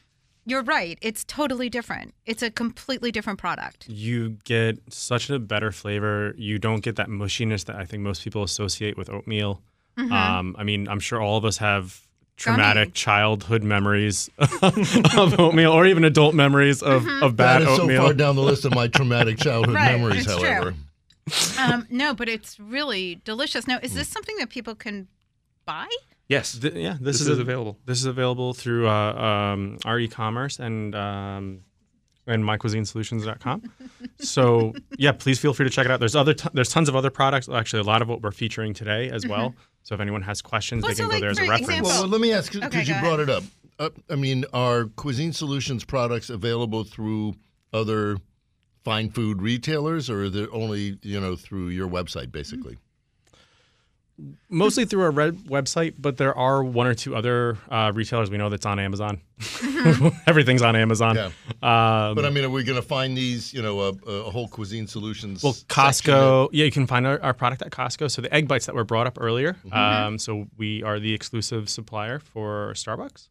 you're 0.45 0.63
right. 0.63 0.97
It's 1.01 1.25
totally 1.25 1.69
different. 1.69 2.13
It's 2.25 2.41
a 2.41 2.49
completely 2.49 3.11
different 3.11 3.37
product. 3.37 3.85
You 3.89 4.37
get 4.45 4.77
such 4.93 5.29
a 5.29 5.39
better 5.39 5.73
flavor. 5.73 6.35
You 6.37 6.57
don't 6.57 6.79
get 6.79 6.95
that 6.95 7.09
mushiness 7.09 7.65
that 7.65 7.75
I 7.75 7.83
think 7.83 8.01
most 8.01 8.23
people 8.23 8.41
associate 8.41 8.95
with 8.97 9.09
oatmeal. 9.09 9.61
Um, 9.97 10.55
I 10.57 10.63
mean, 10.63 10.87
I'm 10.87 11.01
sure 11.01 11.21
all 11.21 11.35
of 11.35 11.43
us 11.43 11.57
have 11.57 11.99
traumatic 12.37 12.85
Gummy. 12.87 12.91
childhood 12.93 13.63
memories 13.63 14.29
of 14.37 15.37
oatmeal, 15.37 15.73
or 15.73 15.85
even 15.85 16.05
adult 16.05 16.33
memories 16.33 16.81
of, 16.81 17.05
of 17.21 17.35
That 17.35 17.59
bad 17.59 17.61
is 17.63 17.75
so 17.75 17.87
far 17.97 18.13
down 18.13 18.37
the 18.37 18.41
list 18.41 18.63
of 18.63 18.73
my 18.73 18.87
traumatic 18.87 19.37
childhood 19.37 19.75
Right, 19.75 19.91
memories, 19.99 20.25
however. 20.25 20.71
true. 20.71 20.73
However. 21.31 21.73
um, 21.73 21.87
no, 21.89 22.13
but 22.13 22.29
it's 22.29 22.59
really 22.59 23.21
delicious. 23.23 23.67
Now, 23.67 23.79
is 23.81 23.93
this 23.93 24.07
something 24.07 24.35
that 24.37 24.49
people 24.49 24.75
can 24.75 25.07
buy? 25.65 25.87
Yes. 26.27 26.57
Th- 26.57 26.73
yeah, 26.73 26.93
this, 26.93 27.19
This 27.19 27.21
is, 27.21 27.27
is 27.29 27.39
available. 27.39 27.77
This 27.85 27.99
is 27.99 28.05
available 28.05 28.53
through 28.53 28.87
uh, 28.87 29.13
um, 29.53 29.77
our 29.85 29.99
e-commerce 29.99 30.59
and 30.59 30.95
um, 30.95 31.61
and 32.25 32.43
mycuisinesolutions.com. 32.43 33.63
so 34.19 34.73
yeah, 34.97 35.11
please 35.11 35.39
feel 35.39 35.53
free 35.53 35.65
to 35.65 35.69
check 35.69 35.85
it 35.85 35.91
out. 35.91 35.99
There's 35.99 36.15
other 36.15 36.33
t- 36.33 36.49
there's 36.53 36.69
tons 36.69 36.87
of 36.89 36.95
other 36.95 37.09
products. 37.09 37.49
Actually, 37.49 37.81
a 37.81 37.85
lot 37.85 38.01
of 38.01 38.07
what 38.07 38.21
we're 38.21 38.31
featuring 38.31 38.73
today 38.73 39.09
as 39.09 39.27
well. 39.27 39.53
So 39.83 39.95
if 39.95 40.01
anyone 40.01 40.21
has 40.21 40.41
questions, 40.41 40.83
Well, 40.83 40.91
they 40.91 40.95
can 40.95 41.03
so 41.05 41.07
go 41.09 41.13
like, 41.15 41.21
there 41.21 41.29
as 41.31 41.37
a 41.39 41.41
reference. 41.41 41.61
example- 41.67 41.89
Well, 41.89 42.07
let 42.07 42.21
me 42.21 42.31
ask 42.31 42.51
because 42.53 42.67
Okay, 42.67 42.83
you 42.83 42.93
go 42.93 42.99
brought 43.01 43.19
it 43.19 43.29
up. 43.29 43.43
Uh, 43.79 43.89
I 44.09 44.15
mean, 44.15 44.45
are 44.53 44.85
Cuisine 44.85 45.33
Solutions 45.33 45.83
products 45.83 46.29
available 46.29 46.85
through 46.85 47.33
other 47.73 48.17
fine 48.83 49.09
food 49.09 49.41
retailers, 49.41 50.09
or 50.09 50.23
are 50.23 50.29
they 50.29 50.47
only 50.47 50.97
you 51.01 51.19
know 51.19 51.35
through 51.35 51.69
your 51.69 51.87
website, 51.87 52.31
basically? 52.31 52.77
Mostly 54.47 54.85
through 54.85 55.01
our 55.01 55.11
red 55.11 55.37
website, 55.45 55.95
but 55.97 56.17
there 56.17 56.37
are 56.37 56.63
one 56.63 56.85
or 56.85 56.93
two 56.93 57.15
other 57.15 57.57
uh, 57.69 57.91
retailers 57.95 58.29
we 58.29 58.37
know 58.37 58.47
that's 58.47 58.65
on 58.65 58.77
Amazon. 58.77 59.19
Everything's 60.27 60.61
on 60.61 60.75
Amazon. 60.75 61.15
Yeah. 61.15 61.25
Um, 61.63 62.13
But 62.13 62.23
I 62.23 62.29
mean, 62.29 62.45
are 62.45 62.49
we 62.49 62.63
going 62.63 62.79
to 62.79 62.87
find 62.87 63.17
these? 63.17 63.51
You 63.55 63.63
know, 63.63 63.79
a, 63.81 63.89
a 64.07 64.29
whole 64.29 64.47
Cuisine 64.47 64.85
Solutions. 64.85 65.41
Well, 65.41 65.53
section 65.53 66.13
Costco. 66.13 66.49
Yeah, 66.51 66.65
you 66.65 66.71
can 66.71 66.85
find 66.85 67.07
our, 67.07 67.19
our 67.23 67.33
product 67.33 67.63
at 67.63 67.71
Costco. 67.71 68.11
So 68.11 68.21
the 68.21 68.31
egg 68.31 68.47
bites 68.47 68.67
that 68.67 68.75
were 68.75 68.83
brought 68.83 69.07
up 69.07 69.17
earlier. 69.19 69.53
Mm-hmm. 69.53 69.73
Um, 69.73 70.19
so 70.19 70.45
we 70.57 70.83
are 70.83 70.99
the 70.99 71.13
exclusive 71.13 71.67
supplier 71.67 72.19
for 72.19 72.73
Starbucks, 72.75 73.29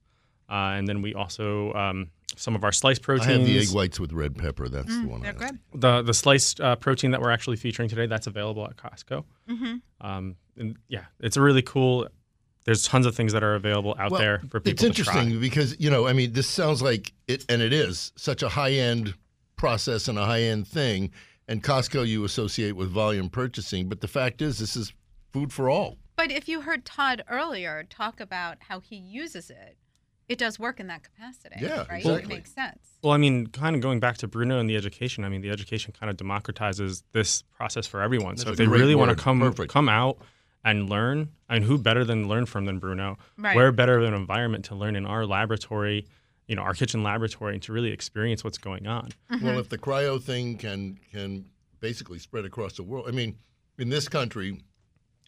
uh, 0.50 0.74
and 0.76 0.88
then 0.88 1.00
we 1.00 1.14
also 1.14 1.72
um, 1.74 2.10
some 2.36 2.54
of 2.54 2.64
our 2.64 2.72
sliced 2.72 3.00
that- 3.02 3.04
proteins. 3.06 3.28
I 3.28 3.32
have 3.32 3.44
the 3.46 3.58
egg 3.58 3.68
whites 3.72 3.98
with 4.00 4.12
red 4.12 4.36
pepper. 4.36 4.68
That's 4.68 4.92
Mm, 4.92 5.02
the 5.02 5.08
one. 5.08 5.20
I 5.20 5.32
They're 5.32 5.40
like. 5.40 5.50
good. 5.72 5.80
The 5.80 6.02
the 6.02 6.14
sliced 6.14 6.60
uh, 6.60 6.76
protein 6.76 7.10
that 7.12 7.20
we're 7.20 7.30
actually 7.30 7.56
featuring 7.56 7.88
today 7.88 8.06
that's 8.06 8.26
available 8.26 8.64
at 8.66 8.76
Costco. 8.76 9.24
Mm-hmm. 9.48 9.74
Um, 10.06 10.36
and 10.56 10.76
yeah, 10.88 11.04
it's 11.20 11.36
a 11.36 11.40
really 11.42 11.62
cool. 11.62 12.08
There's 12.64 12.84
tons 12.84 13.06
of 13.06 13.16
things 13.16 13.32
that 13.32 13.42
are 13.42 13.54
available 13.56 13.96
out 13.98 14.12
Well, 14.12 14.20
there 14.20 14.38
for 14.50 14.60
people 14.60 14.70
It's 14.70 14.80
to 14.82 14.86
interesting 14.86 15.30
try. 15.30 15.40
because 15.40 15.78
you 15.80 15.90
know, 15.90 16.06
I 16.06 16.12
mean, 16.12 16.32
this 16.32 16.46
sounds 16.46 16.80
like 16.82 17.12
it, 17.26 17.44
and 17.48 17.60
it 17.60 17.72
is 17.72 18.12
such 18.16 18.42
a 18.42 18.48
high 18.48 18.72
end 18.72 19.14
process 19.56 20.06
and 20.08 20.18
a 20.18 20.24
high 20.24 20.42
end 20.42 20.68
thing. 20.68 21.10
And 21.48 21.62
Costco, 21.62 22.06
you 22.06 22.24
associate 22.24 22.76
with 22.76 22.88
volume 22.90 23.28
purchasing, 23.28 23.88
but 23.88 24.00
the 24.00 24.06
fact 24.08 24.40
is, 24.40 24.58
this 24.58 24.76
is 24.76 24.92
food 25.32 25.52
for 25.52 25.68
all. 25.68 25.98
But 26.14 26.30
if 26.30 26.48
you 26.48 26.60
heard 26.60 26.84
Todd 26.84 27.24
earlier 27.28 27.84
talk 27.90 28.20
about 28.20 28.58
how 28.60 28.78
he 28.78 28.94
uses 28.96 29.50
it, 29.50 29.76
it 30.32 30.38
does 30.38 30.58
work 30.58 30.80
in 30.80 30.86
that 30.86 31.02
capacity. 31.02 31.56
Yeah, 31.60 31.84
right. 31.88 31.98
exactly. 31.98 32.22
It 32.22 32.28
makes 32.28 32.52
sense. 32.52 32.78
Well, 33.02 33.12
I 33.12 33.18
mean, 33.18 33.48
kind 33.48 33.76
of 33.76 33.82
going 33.82 34.00
back 34.00 34.16
to 34.18 34.28
Bruno 34.28 34.58
and 34.58 34.68
the 34.68 34.76
education. 34.76 35.24
I 35.24 35.28
mean, 35.28 35.42
the 35.42 35.50
education 35.50 35.92
kind 35.98 36.10
of 36.10 36.16
democratizes 36.16 37.02
this 37.12 37.42
process 37.42 37.86
for 37.86 38.00
everyone. 38.00 38.36
That's 38.36 38.44
so 38.44 38.50
if 38.52 38.56
they 38.56 38.64
great 38.64 38.80
really 38.80 38.94
want 38.94 39.10
to 39.10 39.22
come 39.22 39.40
Perfect. 39.40 39.70
come 39.70 39.90
out 39.90 40.18
and 40.64 40.88
learn, 40.88 41.28
I 41.48 41.54
mean, 41.54 41.64
who 41.64 41.76
better 41.76 42.04
than 42.04 42.28
learn 42.28 42.46
from 42.46 42.64
than 42.64 42.78
Bruno? 42.78 43.18
Right. 43.36 43.54
Where 43.54 43.70
better 43.72 43.98
of 43.98 44.04
an 44.04 44.14
environment 44.14 44.64
to 44.66 44.74
learn 44.74 44.96
in 44.96 45.04
our 45.04 45.26
laboratory, 45.26 46.06
you 46.46 46.56
know, 46.56 46.62
our 46.62 46.72
kitchen 46.72 47.02
laboratory, 47.02 47.52
and 47.52 47.62
to 47.64 47.72
really 47.72 47.92
experience 47.92 48.42
what's 48.42 48.58
going 48.58 48.86
on. 48.86 49.10
Mm-hmm. 49.30 49.44
Well, 49.44 49.58
if 49.58 49.68
the 49.68 49.78
cryo 49.78 50.20
thing 50.20 50.56
can 50.56 50.98
can 51.12 51.44
basically 51.80 52.18
spread 52.18 52.46
across 52.46 52.76
the 52.76 52.84
world, 52.84 53.06
I 53.06 53.10
mean, 53.10 53.36
in 53.78 53.90
this 53.90 54.08
country, 54.08 54.62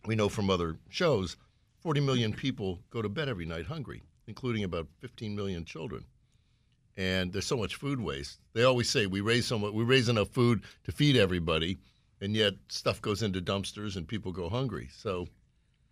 we 0.07 0.15
know 0.15 0.31
from 0.31 0.49
other 0.49 0.79
shows, 0.89 1.37
40 1.81 2.01
million 2.01 2.33
people 2.33 2.79
go 2.89 3.03
to 3.03 3.11
bed 3.11 3.29
every 3.29 3.45
night 3.45 3.67
hungry, 3.67 4.03
including 4.27 4.65
about 4.65 4.87
15 5.01 5.35
million 5.35 5.65
children. 5.65 6.05
And 6.97 7.33
there's 7.33 7.47
so 7.47 7.57
much 7.57 7.75
food 7.75 8.01
waste. 8.01 8.39
They 8.53 8.63
always 8.63 8.89
say 8.89 9.07
we 9.07 9.21
raise 9.21 9.47
so 9.47 9.59
much, 9.59 9.73
we 9.73 9.83
raise 9.85 10.09
enough 10.09 10.29
food 10.29 10.63
to 10.85 10.93
feed 10.93 11.17
everybody, 11.17 11.79
and 12.21 12.35
yet 12.35 12.55
stuff 12.69 13.03
goes 13.03 13.23
into 13.23 13.41
dumpsters 13.41 13.97
and 13.97 14.07
people 14.07 14.33
go 14.33 14.49
hungry. 14.49 14.89
So 14.97 15.27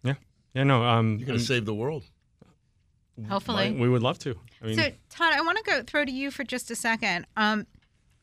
Yeah, 0.04 0.14
yeah, 0.54 0.62
no, 0.64 0.84
um, 0.84 1.18
you're 1.18 1.26
going 1.26 1.38
to 1.38 1.44
save 1.44 1.64
the 1.64 1.74
world. 1.74 2.04
Hopefully. 3.28 3.72
we 3.72 3.88
would 3.88 4.02
love 4.02 4.18
to. 4.20 4.36
I 4.62 4.66
mean, 4.66 4.76
So, 4.78 4.90
Todd, 5.10 5.34
I 5.34 5.40
want 5.42 5.58
to 5.58 5.64
go 5.64 5.82
throw 5.82 6.04
to 6.04 6.10
you 6.10 6.30
for 6.30 6.44
just 6.44 6.70
a 6.70 6.74
second. 6.74 7.26
Um, 7.36 7.66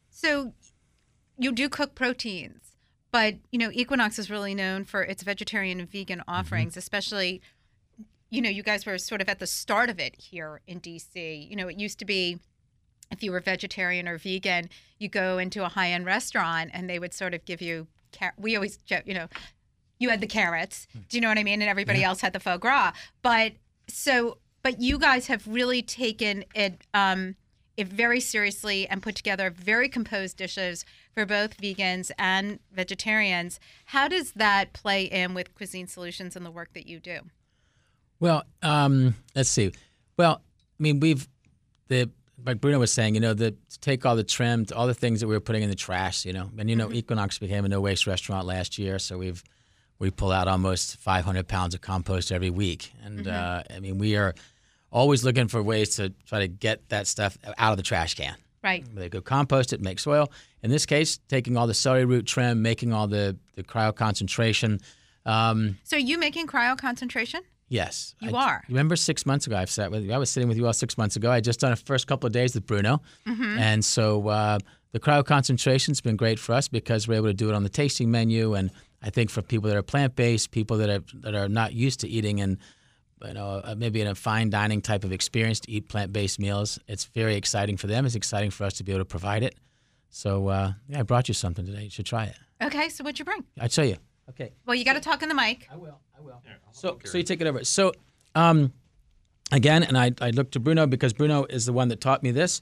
so, 0.10 0.54
you 1.38 1.52
do 1.52 1.70
cook 1.70 1.96
proteins, 1.96 2.76
but 3.12 3.36
you 3.52 3.60
know, 3.60 3.70
Equinox 3.72 4.18
is 4.18 4.30
really 4.32 4.56
known 4.56 4.86
for 4.86 5.04
its 5.04 5.22
vegetarian 5.24 5.80
and 5.80 5.90
vegan 5.90 6.24
offerings, 6.28 6.76
especially. 6.78 7.42
You 8.30 8.42
know, 8.42 8.50
you 8.50 8.64
guys 8.64 8.86
were 8.86 8.98
sort 8.98 9.22
of 9.22 9.30
at 9.30 9.40
the 9.40 9.48
start 9.48 9.90
of 9.90 10.00
it 10.00 10.16
here 10.16 10.62
in 10.68 10.80
DC. 10.80 11.50
You 11.50 11.56
know, 11.56 11.68
it 11.68 11.80
used 11.80 12.00
to 12.00 12.06
be 12.06 12.40
if 13.12 13.24
you 13.24 13.32
were 13.32 13.40
vegetarian 13.40 14.08
or 14.08 14.18
vegan, 14.18 14.70
you 15.00 15.10
go 15.10 15.38
into 15.38 15.66
a 15.66 15.70
high 15.70 15.92
end 15.92 16.06
restaurant 16.06 16.70
and 16.74 16.90
they 16.90 17.00
would 17.00 17.14
sort 17.14 17.34
of 17.34 17.46
give 17.46 17.62
you. 17.62 17.88
Car- 18.18 18.34
we 18.38 18.56
always, 18.56 18.78
joke, 18.78 19.04
you 19.06 19.14
know, 19.14 19.28
you 20.00 20.10
had 20.10 20.22
the 20.22 20.28
carrots. 20.28 20.88
Do 21.10 21.18
you 21.18 21.22
know 21.22 21.28
what 21.28 21.38
I 21.38 21.44
mean? 21.44 21.62
And 21.62 21.70
everybody 21.70 22.04
else 22.04 22.22
had 22.22 22.34
the 22.34 22.40
foie 22.40 22.58
gras. 22.58 22.94
But 23.22 23.54
so, 23.88 24.38
but 24.64 24.82
you 24.82 24.98
guys 24.98 25.28
have 25.28 25.46
really 25.48 25.82
taken 25.82 26.46
it, 26.56 26.82
um, 26.94 27.36
it 27.78 27.88
very 27.88 28.20
seriously 28.20 28.88
and 28.88 29.02
put 29.02 29.16
together 29.16 29.50
very 29.50 29.88
composed 29.88 30.38
dishes 30.38 30.86
for 31.14 31.26
both 31.26 31.58
vegans 31.58 32.12
and 32.18 32.60
vegetarians. 32.72 33.60
How 33.86 34.08
does 34.08 34.32
that 34.34 34.74
play 34.74 35.04
in 35.04 35.34
with 35.34 35.56
Cuisine 35.56 35.88
Solutions 35.88 36.36
and 36.36 36.46
the 36.46 36.52
work 36.52 36.74
that 36.74 36.88
you 36.88 37.00
do? 37.00 37.20
Well, 38.20 38.44
um, 38.62 39.16
let's 39.36 39.50
see. 39.50 39.72
Well, 40.18 40.42
I 40.80 40.84
mean, 40.84 41.00
we've 41.00 41.28
the 41.88 42.10
like 42.46 42.62
Bruno 42.62 42.80
was 42.80 42.92
saying, 42.92 43.16
you 43.16 43.22
know, 43.22 43.34
the 43.34 43.52
to 43.52 43.80
take 43.80 44.06
all 44.06 44.16
the 44.16 44.24
trim, 44.24 44.66
all 44.76 44.88
the 44.88 44.94
things 44.94 45.20
that 45.22 45.28
we 45.28 45.34
were 45.34 45.40
putting 45.40 45.64
in 45.64 45.70
the 45.70 45.76
trash, 45.76 46.26
you 46.26 46.34
know, 46.34 46.50
and 46.58 46.70
you 46.70 46.76
know, 46.76 46.92
Equinox 46.92 47.38
became 47.38 47.66
a 47.66 47.70
no 47.70 47.82
waste 47.82 48.08
restaurant 48.08 48.46
last 48.46 48.78
year, 48.78 49.00
so 49.00 49.18
we've 49.18 49.44
we 50.00 50.10
pull 50.10 50.32
out 50.32 50.48
almost 50.48 50.98
500 50.98 51.48
pounds 51.48 51.76
of 51.76 51.82
compost 51.82 52.32
every 52.32 52.50
week, 52.50 52.92
and 53.04 53.28
uh, 53.28 53.64
I 53.70 53.80
mean, 53.80 53.98
we 53.98 54.16
are 54.16 54.34
always 54.92 55.24
looking 55.24 55.48
for 55.48 55.62
ways 55.62 55.96
to 55.98 56.10
try 56.26 56.40
to 56.40 56.48
get 56.48 56.88
that 56.90 57.08
stuff 57.08 57.38
out 57.58 57.72
of 57.72 57.78
the 57.78 57.84
trash 57.84 58.16
can. 58.16 58.36
Right. 58.64 58.84
They 58.94 59.08
go 59.08 59.22
compost 59.22 59.72
it, 59.72 59.82
make 59.82 60.00
soil. 60.00 60.32
In 60.64 60.72
this 60.72 60.86
case, 60.86 61.20
taking 61.30 61.56
all 61.56 61.68
the 61.68 61.74
celery 61.74 62.06
root 62.06 62.26
trim, 62.26 62.62
making 62.62 62.94
all 62.94 63.08
the 63.08 63.38
the 63.56 63.64
cryo 63.64 63.96
concentration. 63.96 64.80
Um, 65.26 65.78
So, 65.84 65.98
are 65.98 66.00
you 66.00 66.18
making 66.18 66.48
cryo 66.48 66.78
concentration? 66.78 67.42
Yes. 67.70 68.16
You 68.20 68.36
I- 68.36 68.46
are? 68.46 68.64
Remember 68.68 68.96
six 68.96 69.26
months 69.26 69.48
ago, 69.48 69.56
I've 69.56 69.70
sat 69.70 69.92
with 69.92 70.04
you. 70.04 70.12
I 70.12 70.18
was 70.18 70.30
sitting 70.30 70.50
with 70.50 70.58
you 70.58 70.66
all 70.66 70.74
six 70.74 70.98
months 70.98 71.16
ago. 71.16 71.32
I 71.32 71.40
just 71.40 71.60
done 71.60 71.72
a 71.72 71.76
first 71.76 72.08
couple 72.08 72.28
of 72.28 72.34
days 72.34 72.56
with 72.56 72.66
Bruno. 72.66 73.02
Mm-hmm. 73.28 73.60
And 73.60 73.86
so 73.86 74.28
uh, 74.28 74.60
the 74.92 75.00
cryo 75.00 75.24
concentration's 75.24 76.02
been 76.02 76.16
great 76.16 76.40
for 76.40 76.54
us 76.54 76.68
because 76.68 77.08
we're 77.08 77.16
able 77.16 77.28
to 77.28 77.34
do 77.34 77.50
it 77.50 77.56
on 77.56 77.64
the 77.64 77.70
tasting 77.70 78.12
menu. 78.12 78.56
And 78.56 78.72
I 79.02 79.12
think 79.12 79.30
for 79.30 79.42
people 79.42 79.70
that 79.70 79.78
are 79.78 79.84
plant 79.84 80.16
based, 80.16 80.52
people 80.52 80.78
that 80.78 80.90
are, 80.90 81.04
that 81.22 81.36
are 81.36 81.48
not 81.48 81.74
used 81.74 82.00
to 82.02 82.08
eating 82.08 82.42
and 82.42 82.58
you 83.24 83.34
know, 83.34 83.62
uh, 83.64 83.76
maybe 83.78 84.02
in 84.02 84.08
a 84.08 84.16
fine 84.16 84.50
dining 84.50 84.82
type 84.82 85.04
of 85.04 85.12
experience 85.12 85.60
to 85.62 85.72
eat 85.72 85.90
plant 85.90 86.12
based 86.12 86.40
meals, 86.40 86.80
it's 86.88 87.06
very 87.06 87.36
exciting 87.36 87.78
for 87.78 87.88
them. 87.88 88.06
It's 88.06 88.16
exciting 88.16 88.50
for 88.50 88.64
us 88.64 88.74
to 88.76 88.84
be 88.84 88.94
able 88.94 89.02
to 89.02 89.06
provide 89.06 89.44
it. 89.44 89.56
So 90.10 90.48
uh, 90.48 90.74
yeah, 90.88 91.00
I 91.00 91.04
brought 91.04 91.28
you 91.28 91.34
something 91.34 91.66
today. 91.66 91.84
You 91.84 91.90
should 91.90 92.06
try 92.06 92.26
it. 92.26 92.36
Okay. 92.62 92.90
So, 92.90 93.04
what'd 93.04 93.20
you 93.20 93.26
bring? 93.26 93.46
I'll 93.60 93.70
show 93.70 93.84
you. 93.84 93.98
Okay. 94.30 94.52
Well, 94.66 94.76
you 94.76 94.86
got 94.86 94.94
to 94.94 95.00
talk 95.00 95.24
in 95.24 95.30
the 95.30 95.36
mic. 95.36 95.68
I 95.72 95.76
will. 95.76 96.00
I 96.18 96.22
will. 96.22 96.42
So, 96.72 97.00
so 97.04 97.18
you 97.18 97.24
take 97.24 97.42
it 97.42 97.48
over. 97.48 97.64
So, 97.64 97.94
um, 98.36 98.72
again, 99.52 99.84
and 99.84 99.98
I, 99.98 100.12
I 100.22 100.30
look 100.30 100.52
to 100.52 100.60
Bruno 100.60 100.86
because 100.88 101.14
Bruno 101.14 101.46
is 101.46 101.66
the 101.66 101.74
one 101.74 101.88
that 101.90 102.00
taught 102.00 102.24
me 102.24 102.32
this. 102.32 102.62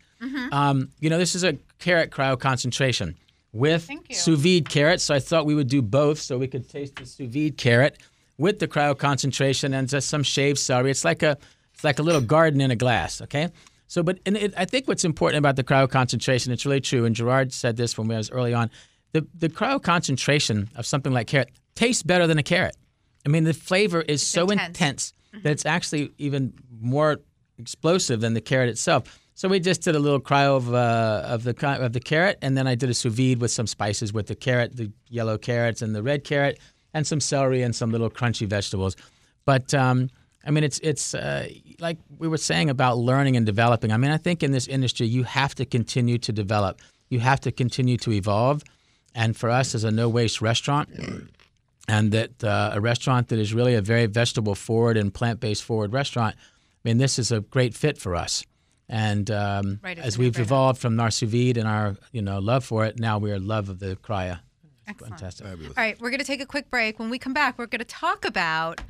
Um, 0.51 0.89
you 0.99 1.09
know, 1.09 1.17
this 1.17 1.35
is 1.35 1.43
a 1.43 1.57
carrot 1.79 2.09
cryo 2.11 2.39
concentration 2.39 3.15
with 3.51 3.85
Thank 3.85 4.09
you. 4.09 4.15
sous 4.15 4.39
vide 4.39 4.69
carrots. 4.69 5.03
So 5.03 5.13
I 5.13 5.19
thought 5.19 5.45
we 5.45 5.55
would 5.55 5.67
do 5.67 5.81
both, 5.81 6.19
so 6.19 6.37
we 6.37 6.47
could 6.47 6.69
taste 6.69 6.95
the 6.95 7.05
sous 7.05 7.27
vide 7.27 7.57
carrot 7.57 7.97
with 8.37 8.59
the 8.59 8.67
cryo 8.67 8.97
concentration 8.97 9.73
and 9.73 9.89
just 9.89 10.09
some 10.09 10.23
shaved 10.23 10.59
celery. 10.59 10.91
It's 10.91 11.03
like 11.03 11.23
a 11.23 11.37
it's 11.73 11.83
like 11.83 11.99
a 11.99 12.03
little 12.03 12.21
garden 12.21 12.61
in 12.61 12.71
a 12.71 12.75
glass. 12.75 13.21
Okay. 13.21 13.49
So, 13.87 14.03
but 14.03 14.19
and 14.25 14.35
it, 14.37 14.53
I 14.57 14.65
think 14.65 14.87
what's 14.87 15.05
important 15.05 15.39
about 15.39 15.55
the 15.55 15.63
cryo 15.63 15.89
concentration, 15.89 16.51
it's 16.51 16.65
really 16.65 16.81
true. 16.81 17.05
And 17.05 17.15
Gerard 17.15 17.53
said 17.53 17.77
this 17.77 17.97
when 17.97 18.07
we 18.07 18.15
was 18.15 18.31
early 18.31 18.53
on. 18.53 18.69
The 19.13 19.25
the 19.37 19.49
cryo 19.49 19.81
concentration 19.81 20.69
of 20.75 20.85
something 20.85 21.13
like 21.13 21.27
carrot 21.27 21.51
tastes 21.75 22.03
better 22.03 22.27
than 22.27 22.37
a 22.37 22.43
carrot. 22.43 22.75
I 23.25 23.29
mean, 23.29 23.43
the 23.43 23.53
flavor 23.53 24.01
is 24.01 24.25
so 24.25 24.49
intense. 24.49 24.67
intense 24.67 25.13
that 25.43 25.51
it's 25.51 25.65
actually 25.65 26.11
even 26.17 26.53
more 26.79 27.17
explosive 27.57 28.21
than 28.21 28.33
the 28.33 28.41
carrot 28.41 28.69
itself. 28.69 29.19
So 29.33 29.47
we 29.47 29.59
just 29.59 29.81
did 29.81 29.95
a 29.95 29.99
little 29.99 30.19
cryo 30.19 30.57
of, 30.57 30.73
uh, 30.73 31.21
of 31.25 31.43
the 31.43 31.55
of 31.83 31.93
the 31.93 31.99
carrot, 31.99 32.39
and 32.41 32.57
then 32.57 32.65
I 32.65 32.73
did 32.73 32.89
a 32.89 32.93
sous 32.93 33.13
vide 33.13 33.39
with 33.39 33.51
some 33.51 33.67
spices 33.67 34.11
with 34.11 34.27
the 34.27 34.35
carrot, 34.35 34.75
the 34.75 34.91
yellow 35.09 35.37
carrots 35.37 35.81
and 35.83 35.93
the 35.93 36.01
red 36.01 36.23
carrot, 36.23 36.59
and 36.93 37.05
some 37.05 37.19
celery 37.19 37.61
and 37.61 37.75
some 37.75 37.91
little 37.91 38.09
crunchy 38.09 38.47
vegetables. 38.47 38.95
But 39.45 39.73
um, 39.75 40.09
I 40.43 40.49
mean, 40.49 40.63
it's 40.63 40.79
it's 40.79 41.13
uh, 41.13 41.49
like 41.79 41.99
we 42.17 42.27
were 42.27 42.37
saying 42.37 42.69
about 42.71 42.97
learning 42.97 43.37
and 43.37 43.45
developing. 43.45 43.91
I 43.91 43.97
mean, 43.97 44.11
I 44.11 44.17
think 44.17 44.41
in 44.41 44.51
this 44.51 44.67
industry 44.67 45.05
you 45.05 45.23
have 45.23 45.53
to 45.55 45.65
continue 45.65 46.17
to 46.17 46.31
develop. 46.31 46.81
You 47.09 47.19
have 47.19 47.39
to 47.41 47.51
continue 47.51 47.97
to 47.97 48.11
evolve. 48.13 48.63
And 49.17 49.35
for 49.35 49.49
us 49.49 49.73
as 49.73 49.83
a 49.83 49.89
no 49.89 50.07
waste 50.09 50.41
restaurant, 50.41 50.89
and 51.87 52.11
that 52.11 52.43
uh, 52.43 52.69
a 52.73 52.79
restaurant 52.79 53.29
that 53.29 53.39
is 53.39 53.51
really 53.51 53.73
a 53.73 53.81
very 53.81 54.05
vegetable 54.05 54.53
forward 54.53 54.95
and 54.95 55.11
plant 55.11 55.39
based 55.39 55.63
forward 55.63 55.91
restaurant, 55.91 56.35
I 56.37 56.39
mean, 56.83 56.99
this 56.99 57.17
is 57.17 57.31
a 57.31 57.41
great 57.41 57.73
fit 57.73 57.97
for 57.97 58.15
us. 58.15 58.45
And 58.87 59.29
um, 59.31 59.79
Right, 59.83 59.97
as 59.97 60.19
we've 60.19 60.37
evolved 60.39 60.79
from 60.79 60.99
our 60.99 61.09
sous 61.09 61.29
vide 61.29 61.57
and 61.57 61.67
our 61.67 61.97
you 62.11 62.21
know 62.21 62.37
love 62.37 62.63
for 62.63 62.85
it, 62.85 62.99
now 62.99 63.17
we 63.17 63.31
are 63.31 63.39
love 63.39 63.69
of 63.69 63.79
the 63.79 63.95
cryo. 63.95 64.39
Excellent. 64.87 65.19
Fantastic. 65.19 65.47
All 65.47 65.73
right, 65.75 65.99
we're 65.99 66.11
going 66.11 66.19
to 66.19 66.25
take 66.25 66.39
a 66.39 66.45
quick 66.45 66.69
break. 66.69 66.99
When 66.99 67.09
we 67.09 67.17
come 67.17 67.33
back, 67.33 67.57
we're 67.57 67.65
going 67.65 67.79
to 67.79 67.85
talk 67.85 68.23
about 68.23 68.81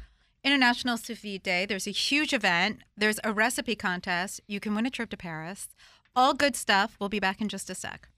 International 0.43 0.97
Sous 0.97 1.17
Vide 1.19 1.41
Day. 1.41 1.65
There's 1.65 1.87
a 1.87 1.91
huge 1.91 2.33
event. 2.33 2.79
There's 2.97 3.19
a 3.23 3.31
recipe 3.31 3.75
contest. 3.75 4.41
You 4.45 4.59
can 4.59 4.75
win 4.75 4.85
a 4.85 4.91
trip 4.91 5.09
to 5.11 5.17
Paris. 5.17 5.69
All 6.15 6.33
good 6.33 6.55
stuff. 6.55 6.97
We'll 6.99 7.09
be 7.09 7.19
back 7.19 7.39
in 7.41 7.47
just 7.47 7.69
a 7.69 7.75
sec. 7.75 8.09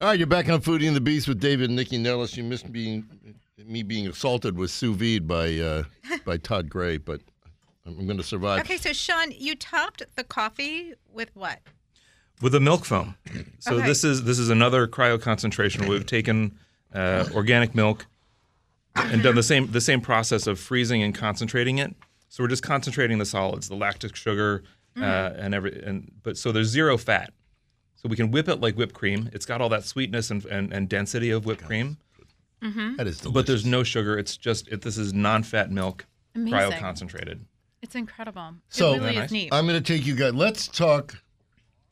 All 0.00 0.08
right, 0.08 0.18
you're 0.18 0.26
back 0.26 0.48
on 0.48 0.62
Foodie 0.62 0.86
and 0.86 0.96
the 0.96 1.00
Beast 1.00 1.28
with 1.28 1.40
David 1.40 1.68
and 1.68 1.78
Nycci 1.78 2.00
Nellis. 2.00 2.34
You 2.34 2.42
missed 2.42 2.72
being 2.72 3.04
me 3.66 3.82
being 3.82 4.06
assaulted 4.06 4.56
with 4.56 4.70
sous 4.70 4.96
vide 4.96 5.28
by 5.28 5.58
uh, 5.58 5.82
by 6.24 6.36
Todd 6.42 6.70
Gray, 6.70 6.96
but 6.96 7.20
I'm 7.84 8.06
going 8.06 8.16
to 8.16 8.22
survive. 8.24 8.60
Okay, 8.60 8.78
so 8.78 8.94
Sean, 8.94 9.30
you 9.30 9.54
topped 9.54 10.02
the 10.16 10.24
coffee 10.24 10.94
with 11.12 11.30
what? 11.34 11.60
with 12.40 12.54
a 12.54 12.60
milk 12.60 12.86
foam. 12.86 13.14
So 13.58 13.74
Okay. 13.76 13.86
this 13.86 14.02
is 14.02 14.24
this 14.24 14.38
is 14.38 14.48
another 14.48 14.86
cryo 14.86 15.20
concentration. 15.20 15.86
We've 15.86 16.06
taken 16.06 16.56
uh, 16.94 17.26
organic 17.34 17.74
milk 17.74 18.06
and 18.96 19.22
done 19.22 19.34
the 19.34 19.42
same 19.42 19.70
the 19.70 19.82
same 19.82 20.00
process 20.00 20.46
of 20.46 20.58
freezing 20.58 21.02
and 21.02 21.14
concentrating 21.14 21.76
it. 21.76 21.94
So 22.30 22.42
we're 22.42 22.48
just 22.48 22.62
concentrating 22.62 23.18
the 23.18 23.26
solids, 23.26 23.68
the 23.68 23.74
lactic 23.74 24.16
sugar, 24.16 24.62
uh, 24.96 25.02
and 25.36 25.54
every 25.54 25.82
and 25.84 26.10
but 26.22 26.38
so 26.38 26.52
there's 26.52 26.68
zero 26.68 26.96
fat. 26.96 27.34
So 28.02 28.08
we 28.08 28.16
can 28.16 28.30
whip 28.30 28.48
it 28.48 28.60
like 28.60 28.76
whipped 28.76 28.94
cream. 28.94 29.28
It's 29.32 29.44
got 29.44 29.60
all 29.60 29.68
that 29.68 29.84
sweetness 29.84 30.30
and, 30.30 30.44
and, 30.46 30.72
and 30.72 30.88
density 30.88 31.30
of 31.30 31.44
whipped 31.44 31.64
cream, 31.64 31.98
mm-hmm. 32.62 32.96
That 32.96 33.06
is 33.06 33.18
delicious. 33.18 33.32
but 33.34 33.46
there's 33.46 33.66
no 33.66 33.82
sugar. 33.82 34.18
It's 34.18 34.36
just 34.38 34.68
it, 34.68 34.80
this 34.82 34.96
is 34.96 35.12
non-fat 35.12 35.70
milk, 35.70 36.06
Amazing. 36.34 36.58
cryo 36.58 36.78
concentrated. 36.80 37.44
It's 37.82 37.94
incredible. 37.94 38.54
So- 38.70 38.94
it 38.94 39.00
really 39.00 39.16
Nice. 39.16 39.30
neat. 39.30 39.52
I'm 39.52 39.66
going 39.66 39.82
to 39.82 39.92
take 39.96 40.06
you 40.06 40.14
guys. 40.14 40.34
Let's 40.34 40.66
talk 40.68 41.22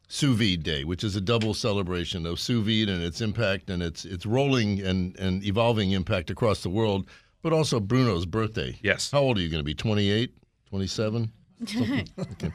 sous 0.09 0.35
vide 0.35 0.63
day, 0.63 0.85
which 0.85 1.05
is 1.05 1.15
a 1.17 1.21
double 1.21 1.53
celebration 1.53 2.25
of 2.25 2.41
sous 2.41 2.65
vide 2.65 2.89
and 2.89 3.03
its 3.03 3.21
impact 3.21 3.69
and 3.69 3.83
its 3.83 4.07
its 4.07 4.25
rolling 4.25 4.81
and 4.81 5.15
and 5.19 5.45
evolving 5.45 5.91
impact 5.93 6.31
across 6.31 6.63
the 6.63 6.71
world, 6.71 7.07
but 7.43 7.53
also 7.53 7.79
Bruno's 7.81 8.25
birthday. 8.25 8.79
Yes. 8.83 9.11
How 9.11 9.21
old 9.21 9.37
are 9.37 9.43
you 9.43 9.51
going 9.51 9.61
to 9.61 9.65
be? 9.65 9.75
28, 9.75 10.33
27? 10.71 11.31
Okay. 12.19 12.53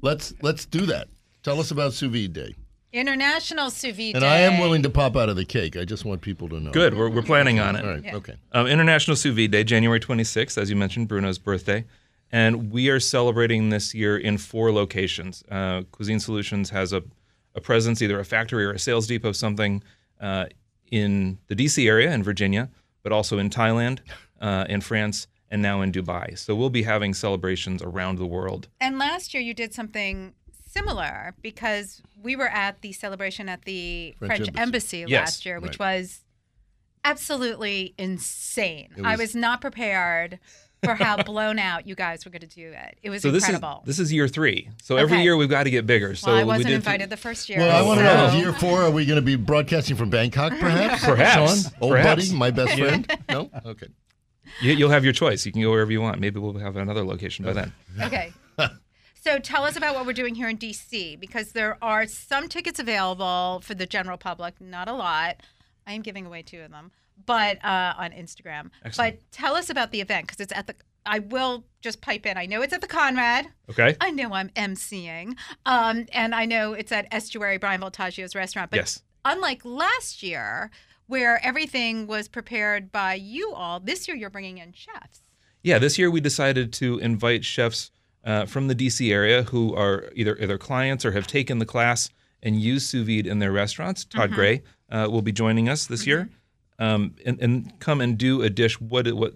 Let's 0.00 0.32
let's 0.40 0.64
do 0.64 0.86
that. 0.86 1.08
Tell 1.42 1.60
us 1.60 1.70
about 1.70 1.92
sous 1.92 2.10
vide 2.10 2.32
day. 2.32 2.54
International 2.94 3.70
Sous 3.70 3.94
Vide 3.94 4.14
And 4.14 4.24
I 4.24 4.38
am 4.38 4.60
willing 4.60 4.84
to 4.84 4.90
pop 4.90 5.16
out 5.16 5.28
of 5.28 5.34
the 5.34 5.44
cake. 5.44 5.76
I 5.76 5.84
just 5.84 6.04
want 6.04 6.20
people 6.20 6.48
to 6.50 6.60
know. 6.60 6.70
Good. 6.70 6.96
We're, 6.96 7.10
we're 7.10 7.22
planning 7.22 7.58
on 7.58 7.74
it. 7.74 7.84
All 7.84 7.90
right. 7.90 8.14
Okay. 8.14 8.36
Um, 8.52 8.68
International 8.68 9.16
Sous 9.16 9.34
Vide 9.34 9.50
Day, 9.50 9.64
January 9.64 9.98
26th, 9.98 10.56
as 10.56 10.70
you 10.70 10.76
mentioned, 10.76 11.08
Bruno's 11.08 11.38
birthday. 11.38 11.84
And 12.30 12.70
we 12.70 12.88
are 12.90 13.00
celebrating 13.00 13.70
this 13.70 13.94
year 13.94 14.16
in 14.16 14.38
four 14.38 14.72
locations. 14.72 15.42
Uh, 15.50 15.82
Cuisine 15.90 16.20
Solutions 16.20 16.70
has 16.70 16.92
a, 16.92 17.02
a 17.56 17.60
presence, 17.60 18.00
either 18.00 18.20
a 18.20 18.24
factory 18.24 18.64
or 18.64 18.70
a 18.70 18.78
sales 18.78 19.08
depot, 19.08 19.32
something 19.32 19.82
uh, 20.20 20.46
in 20.90 21.38
the 21.48 21.56
DC 21.56 21.88
area 21.88 22.12
in 22.12 22.22
Virginia, 22.22 22.70
but 23.02 23.10
also 23.10 23.38
in 23.38 23.50
Thailand, 23.50 23.98
uh, 24.40 24.66
in 24.68 24.80
France, 24.80 25.26
and 25.50 25.60
now 25.60 25.80
in 25.80 25.90
Dubai. 25.90 26.38
So 26.38 26.54
we'll 26.54 26.70
be 26.70 26.84
having 26.84 27.12
celebrations 27.12 27.82
around 27.82 28.18
the 28.18 28.26
world. 28.26 28.68
And 28.80 28.98
last 29.00 29.34
year 29.34 29.42
you 29.42 29.52
did 29.52 29.74
something 29.74 30.34
similar 30.74 31.34
because 31.42 32.02
we 32.22 32.36
were 32.36 32.48
at 32.48 32.80
the 32.82 32.92
celebration 32.92 33.48
at 33.48 33.64
the 33.64 34.14
French 34.18 34.36
French, 34.36 34.48
Embassy. 34.58 35.00
Embassy, 35.02 35.04
Yes, 35.08 35.20
last 35.20 35.46
year, 35.46 35.60
which 35.60 35.78
right. 35.78 35.98
was 35.98 36.20
absolutely 37.04 37.94
insane. 37.98 38.90
It 38.96 39.04
I 39.04 39.12
was- 39.12 39.20
was 39.20 39.34
not 39.36 39.60
prepared 39.60 40.38
for 40.84 40.94
how 40.94 41.22
blown 41.22 41.58
out 41.58 41.86
you 41.86 41.94
guys 41.94 42.24
were 42.24 42.30
going 42.30 42.40
to 42.42 42.46
do 42.46 42.72
it. 42.72 42.98
It 43.02 43.10
was 43.10 43.22
So 43.22 43.30
this 43.30 43.44
is 43.44 43.50
incredible. 43.50 43.82
this 43.86 43.98
is 43.98 44.12
year 44.12 44.28
three. 44.28 44.68
So 44.82 44.96
every 44.96 45.22
year 45.22 45.36
we've 45.36 45.48
got 45.48 45.64
to 45.64 45.70
get 45.70 45.86
bigger. 45.86 46.14
So 46.14 46.28
well, 46.28 46.36
I 46.36 46.42
we 46.42 46.46
wasn't 46.48 46.66
did 46.68 46.74
invited 46.74 47.10
the 47.10 47.16
first 47.16 47.48
year. 47.48 47.58
Well, 47.58 47.76
I 47.76 47.86
want 47.86 48.00
to 48.00 48.04
know, 48.04 48.30
so- 48.30 48.36
year 48.36 48.52
four, 48.52 48.82
are 48.82 48.90
we 48.90 49.06
going 49.06 49.16
to 49.16 49.22
be 49.22 49.36
broadcasting 49.36 49.96
from 49.96 50.10
Bangkok, 50.10 50.52
perhaps? 50.58 51.04
Perhaps. 51.04 51.62
Sean? 51.64 51.72
Old 51.80 51.92
Perhaps. 51.92 52.26
buddy, 52.28 52.38
my 52.38 52.50
best 52.50 52.78
friend? 52.78 53.18
No? 53.28 53.50
Okay. 53.66 53.86
You, 54.60 54.72
you'll 54.74 54.90
have 54.90 55.04
your 55.04 55.12
choice. 55.14 55.44
You 55.46 55.52
can 55.52 55.62
go 55.62 55.70
wherever 55.70 55.90
you 55.90 56.00
want. 56.00 56.20
Maybe 56.20 56.38
we'll 56.38 56.52
have 56.58 56.76
another 56.76 57.02
location 57.04 57.44
by 57.44 57.52
then. 57.54 57.72
Okay. 58.00 58.32
So 59.24 59.38
tell 59.38 59.64
us 59.64 59.74
about 59.74 59.94
what 59.94 60.04
we're 60.04 60.12
doing 60.12 60.34
here 60.34 60.50
in 60.50 60.58
DC 60.58 61.18
because 61.18 61.52
there 61.52 61.78
are 61.80 62.06
some 62.06 62.46
tickets 62.46 62.78
available 62.78 63.62
for 63.64 63.74
the 63.74 63.86
general 63.86 64.18
public, 64.18 64.60
not 64.60 64.86
a 64.86 64.92
lot. 64.92 65.36
I 65.86 65.94
am 65.94 66.02
giving 66.02 66.26
away 66.26 66.42
two 66.42 66.60
of 66.60 66.70
them, 66.70 66.92
but 67.24 67.56
uh, 67.64 67.94
on 67.96 68.10
Instagram. 68.10 68.70
Excellent. 68.84 69.16
But 69.16 69.32
tell 69.32 69.54
us 69.54 69.70
about 69.70 69.92
the 69.92 70.02
event 70.02 70.26
because 70.26 70.40
it's 70.40 70.52
at 70.52 70.66
the. 70.66 70.74
I 71.06 71.20
will 71.20 71.64
just 71.80 72.02
pipe 72.02 72.26
in. 72.26 72.36
I 72.36 72.44
know 72.44 72.60
it's 72.60 72.74
at 72.74 72.82
the 72.82 72.86
Conrad. 72.86 73.46
Okay. 73.70 73.96
I 73.98 74.10
know 74.10 74.34
I'm 74.34 74.50
emceeing, 74.50 75.36
um, 75.64 76.04
and 76.12 76.34
I 76.34 76.44
know 76.44 76.74
it's 76.74 76.92
at 76.92 77.06
Estuary 77.10 77.56
Bryan 77.56 77.80
Voltaggio's 77.80 78.34
restaurant. 78.34 78.70
But 78.70 78.76
Yes. 78.80 79.02
unlike 79.24 79.64
last 79.64 80.22
year, 80.22 80.70
where 81.06 81.42
everything 81.42 82.06
was 82.06 82.28
prepared 82.28 82.92
by 82.92 83.14
you 83.14 83.54
all, 83.54 83.80
this 83.80 84.06
year 84.06 84.18
you're 84.18 84.28
bringing 84.28 84.58
in 84.58 84.74
chefs. 84.74 85.20
Yeah, 85.62 85.78
this 85.78 85.98
year 85.98 86.10
we 86.10 86.20
decided 86.20 86.74
to 86.74 86.98
invite 86.98 87.42
chefs 87.42 87.90
uh, 88.24 88.46
from 88.46 88.68
the 88.68 88.74
DC 88.74 89.12
area 89.12 89.42
who 89.44 89.74
are 89.74 90.10
either 90.14 90.36
either 90.40 90.58
clients 90.58 91.04
or 91.04 91.12
have 91.12 91.26
taken 91.26 91.58
the 91.58 91.66
class 91.66 92.10
and 92.42 92.60
use 92.60 92.86
sous 92.86 93.06
vide 93.06 93.26
in 93.26 93.38
their 93.38 93.52
restaurants. 93.52 94.04
Todd 94.04 94.32
Gray 94.32 94.62
uh, 94.90 95.08
will 95.10 95.22
be 95.22 95.32
joining 95.32 95.68
us 95.68 95.86
this 95.86 96.06
year, 96.06 96.28
um, 96.78 97.14
and, 97.24 97.40
and 97.40 97.80
come 97.80 98.00
and 98.00 98.18
do 98.18 98.42
a 98.42 98.50
dish. 98.50 98.80
What 98.80 99.12
what 99.12 99.34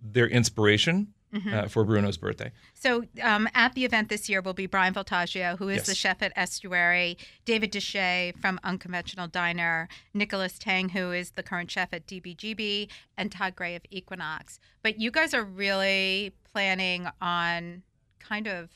their 0.00 0.28
inspiration 0.28 1.13
uh, 1.52 1.68
for 1.68 1.84
Bruno's 1.84 2.16
birthday? 2.16 2.52
So 2.74 3.04
um, 3.22 3.48
at 3.54 3.74
the 3.74 3.84
event 3.84 4.08
this 4.08 4.28
year 4.28 4.40
will 4.40 4.52
be 4.54 4.66
Bryan 4.66 4.94
Voltaggio, 4.94 5.58
who 5.58 5.68
is 5.68 5.78
Yes. 5.78 5.86
the 5.86 5.94
chef 5.94 6.22
at 6.22 6.32
Estuary, 6.36 7.16
David 7.44 7.72
Deshaies 7.72 8.38
from 8.40 8.60
Unconventional 8.62 9.26
Diner, 9.28 9.88
Nicholas 10.12 10.58
Tang, 10.58 10.90
who 10.90 11.12
is 11.12 11.32
the 11.32 11.42
current 11.42 11.70
chef 11.70 11.92
at 11.92 12.06
DBGB, 12.06 12.88
and 13.16 13.32
Todd 13.32 13.56
Gray 13.56 13.74
of 13.74 13.82
Equinox. 13.90 14.58
But 14.82 15.00
you 15.00 15.10
guys 15.10 15.34
are 15.34 15.44
really 15.44 16.32
planning 16.52 17.08
on 17.20 17.82
kind 18.20 18.46
of 18.46 18.70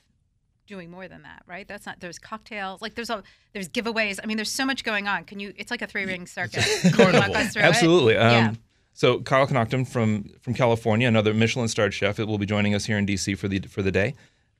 doing 0.67 0.91
more 0.91 1.09
than 1.09 1.23
that, 1.23 1.43
right? 1.47 1.67
That's 1.67 1.87
not 1.87 2.01
there's 2.01 2.19
cocktails, 2.19 2.83
like 2.83 2.95
there's 2.95 3.09
a 3.11 3.23
there's 3.55 3.69
giveaways. 3.69 4.19
I 4.23 4.27
mean, 4.27 4.37
there's 4.37 4.51
so 4.53 4.67
much 4.67 4.85
going 4.85 5.09
on. 5.09 5.25
Can 5.25 5.41
you? 5.41 5.55
It's 5.57 5.71
like 5.71 5.81
a 5.81 5.87
three 5.87 6.05
ring 6.05 6.27
circuit. 6.27 6.65
Carnival. 6.93 7.35
Absolutely. 7.35 8.17
Um, 8.17 8.31
Yeah. 8.33 8.53
So 8.99 9.21
Kyle 9.21 9.47
Connaughton 9.47 9.87
from 9.87 10.25
from 10.41 10.55
California, 10.55 11.07
another 11.07 11.33
Michelin-starred 11.33 11.95
chef, 11.95 12.19
will 12.19 12.37
be 12.37 12.47
joining 12.47 12.75
us 12.75 12.85
here 12.87 12.99
in 12.99 13.07
DC 13.07 13.39
for 13.39 13.47
the 13.47 13.61
for 13.61 13.81
the 13.81 13.93
day. 13.93 14.15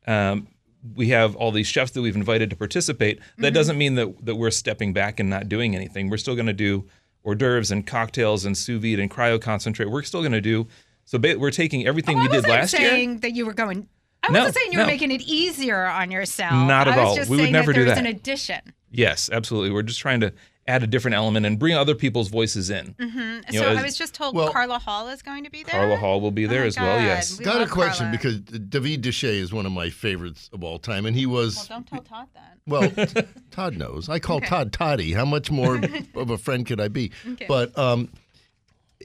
Um, 0.07 0.47
we 0.95 1.09
have 1.09 1.35
all 1.35 1.51
these 1.51 1.67
chefs 1.67 1.91
that 1.91 2.03
we've 2.03 2.15
invited 2.15 2.49
to 2.51 2.55
participate. 2.55 3.19
That 3.39 3.53
doesn't 3.53 3.77
mean 3.77 3.97
that 3.97 4.25
that 4.25 4.37
we're 4.37 4.53
stepping 4.53 4.93
back 4.93 5.19
and 5.19 5.29
not 5.29 5.49
doing 5.49 5.75
anything. 5.75 6.09
We're 6.09 6.19
still 6.19 6.37
going 6.37 6.47
to 6.47 6.53
do 6.53 6.85
hors 7.25 7.35
d'oeuvres 7.35 7.73
and 7.73 7.85
cocktails 7.85 8.45
and 8.45 8.57
sous 8.57 8.81
vide 8.81 9.01
and 9.01 9.11
cryo 9.11 9.41
concentrate. 9.43 9.91
We're 9.91 10.05
still 10.05 10.21
going 10.21 10.31
to 10.31 10.41
do. 10.41 10.69
So 11.05 11.19
ba- 11.19 11.37
we're 11.37 11.51
taking 11.51 11.85
everything 11.85 12.17
Oh, 12.17 12.23
we 12.23 12.29
I 12.29 12.33
did 12.33 12.47
last 12.47 12.71
saying 12.71 13.11
year. 13.11 13.19
that 13.23 13.33
you 13.33 13.45
were 13.45 13.55
going. 13.55 13.89
I 14.23 14.31
No, 14.31 14.39
wasn't 14.45 14.55
saying 14.55 14.73
you 14.73 14.79
were 14.79 14.85
no. 14.85 14.91
making 14.93 15.11
it 15.11 15.23
easier 15.23 15.85
on 15.85 16.13
yourself. 16.13 16.53
Not 16.53 16.87
at 16.87 16.95
I 16.95 16.99
was 17.01 17.09
all. 17.09 17.17
just 17.17 17.29
We 17.31 17.39
would 17.39 17.43
saying 17.43 17.53
never 17.55 17.73
that 17.73 17.79
do 17.81 17.85
there's 17.87 17.97
that. 17.97 18.07
an 18.07 18.15
addition. 18.15 18.61
Yes, 18.93 19.31
absolutely. 19.33 19.73
We're 19.73 19.83
just 19.83 19.99
trying 19.99 20.21
to 20.21 20.33
add 20.69 20.83
a 20.83 20.87
different 20.87 21.15
element 21.17 21.47
and 21.47 21.59
bring 21.59 21.75
other 21.75 21.95
people's 21.95 22.29
voices 22.29 22.71
in. 22.71 22.95
Mm-hmm. 22.95 23.53
You 23.53 23.59
so 23.61 23.73
know, 23.75 23.81
I 23.81 23.83
was 23.83 23.97
just 23.97 24.15
told 24.15 24.35
well- 24.37 24.53
Carla 24.53 24.79
Hall 24.79 25.09
is 25.09 25.23
going 25.23 25.43
to 25.45 25.51
be 25.51 25.63
there. 25.65 25.73
Carla 25.73 25.97
Hall 25.97 26.21
will 26.21 26.31
be 26.31 26.45
Oh 26.47 26.51
there 26.51 26.61
my 26.61 26.67
as 26.67 26.77
well. 26.77 27.01
Yes. 27.01 27.39
We 27.39 27.45
Got 27.45 27.63
a 27.63 27.67
question 27.67 28.07
Carla. 28.07 28.19
because 28.19 28.41
David 28.41 29.03
Deshaies 29.03 29.41
is 29.41 29.53
one 29.53 29.67
of 29.67 29.73
my 29.73 29.91
favorites 29.91 30.51
of 30.53 30.63
all 30.63 30.79
time, 30.79 31.07
and 31.07 31.17
he 31.17 31.27
was. 31.27 31.57
Well, 31.57 31.81
don't 31.81 31.87
tell 31.87 32.03
Todd 32.03 32.29
that. 32.35 32.59
well. 32.67 33.25
Todd 33.51 33.77
knows. 33.77 34.09
I 34.09 34.19
call 34.21 34.41
Todd 34.41 34.73
Toddy. 34.73 35.13
How 35.13 35.25
much 35.25 35.51
more 35.51 35.81
of 36.15 36.31
a 36.31 36.39
friend 36.39 36.65
could 36.67 36.81
I 36.81 36.89
be? 36.89 37.11
Okay. 37.27 37.47
But 37.49 37.77
um, 37.79 38.11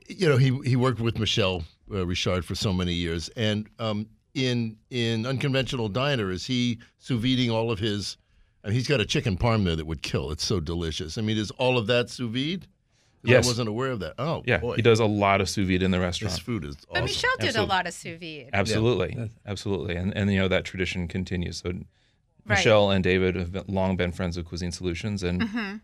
you 0.07 0.27
know, 0.27 0.37
he 0.37 0.57
he 0.65 0.75
worked 0.75 0.99
with 0.99 1.17
Michel 1.17 1.63
uh, 1.91 2.05
Richard 2.05 2.43
for 2.45 2.55
so 2.55 2.73
many 2.73 2.93
years, 2.93 3.29
and 3.37 3.67
um, 3.79 4.07
in 4.33 4.75
in 4.89 5.25
unconventional 5.25 5.87
diner, 5.89 6.29
is 6.31 6.45
he 6.45 6.79
sous 6.99 7.21
videing 7.23 7.51
all 7.51 7.71
of 7.71 7.79
his? 7.79 8.17
I 8.63 8.67
mean, 8.69 8.75
he's 8.75 8.87
got 8.87 8.99
a 9.01 9.05
chicken 9.05 9.37
parm 9.37 9.65
there 9.65 9.75
that 9.75 9.85
would 9.85 10.01
kill. 10.01 10.31
It's 10.31 10.45
so 10.45 10.59
delicious. 10.59 11.17
I 11.17 11.21
mean, 11.21 11.37
is 11.37 11.51
all 11.51 11.77
of 11.77 11.87
that 11.87 12.09
sous 12.09 12.31
vide? 12.31 12.67
Yes. 13.25 13.45
I 13.45 13.47
wasn't 13.49 13.69
aware 13.69 13.91
of 13.91 13.99
that. 14.01 14.15
Oh, 14.17 14.43
Yeah, 14.45 14.57
boy. 14.57 14.75
he 14.75 14.81
does 14.81 14.99
a 14.99 15.05
lot 15.05 15.39
of 15.41 15.47
sous 15.49 15.67
vide 15.67 15.81
in 15.83 15.91
the 15.91 15.99
restaurant. 15.99 16.33
This 16.33 16.39
food 16.39 16.65
is 16.65 16.75
But. 16.91 17.03
Michel 17.03 17.29
did 17.39 17.47
Absolutely. 17.49 17.73
a 17.73 17.75
lot 17.75 17.87
of 17.87 17.93
sous 17.93 18.19
vide. 18.19 18.49
Absolutely, 18.53 19.29
absolutely, 19.45 19.95
and 19.95 20.15
and 20.15 20.31
you 20.31 20.39
know 20.39 20.47
that 20.49 20.65
tradition 20.65 21.07
continues. 21.07 21.57
So 21.57 21.69
Right. 22.45 22.57
Michel 22.57 22.91
and 22.91 23.01
David 23.01 23.35
have 23.35 23.53
been, 23.53 23.63
long 23.69 23.95
been 23.95 24.11
friends 24.11 24.35
of 24.35 24.43
Cuisine 24.45 24.73
Solutions 24.73 25.23
and 25.23 25.41
Mm-hmm. 25.43 25.75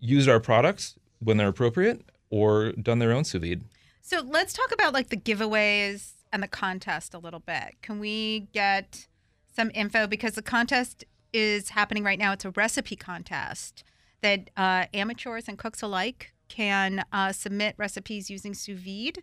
used 0.00 0.28
our 0.28 0.40
products 0.40 0.98
when 1.20 1.38
they're 1.38 1.48
appropriate 1.48 2.02
or 2.28 2.72
done 2.72 2.98
their 2.98 3.12
own 3.12 3.24
sous 3.24 3.40
vide. 3.40 3.62
So 4.02 4.20
let's 4.20 4.52
talk 4.52 4.72
about 4.72 4.92
like 4.92 5.08
the 5.08 5.16
giveaways 5.16 6.12
and 6.30 6.42
the 6.42 6.48
contest 6.48 7.14
a 7.14 7.18
little 7.18 7.40
bit. 7.40 7.76
Can 7.80 7.98
we 7.98 8.48
get 8.52 9.06
some 9.54 9.70
info 9.74 10.06
because 10.06 10.34
the 10.34 10.42
contest 10.42 11.04
is 11.32 11.70
happening 11.70 12.04
right 12.04 12.18
now? 12.18 12.32
It's 12.32 12.44
a 12.44 12.50
recipe 12.50 12.96
contest 12.96 13.82
that 14.20 14.50
uh, 14.56 14.86
amateurs 14.94 15.48
and 15.48 15.58
cooks 15.58 15.82
alike 15.82 16.32
can 16.48 17.04
uh, 17.12 17.32
submit 17.32 17.74
recipes 17.78 18.30
using 18.30 18.54
sous 18.54 18.78
vide, 18.78 19.22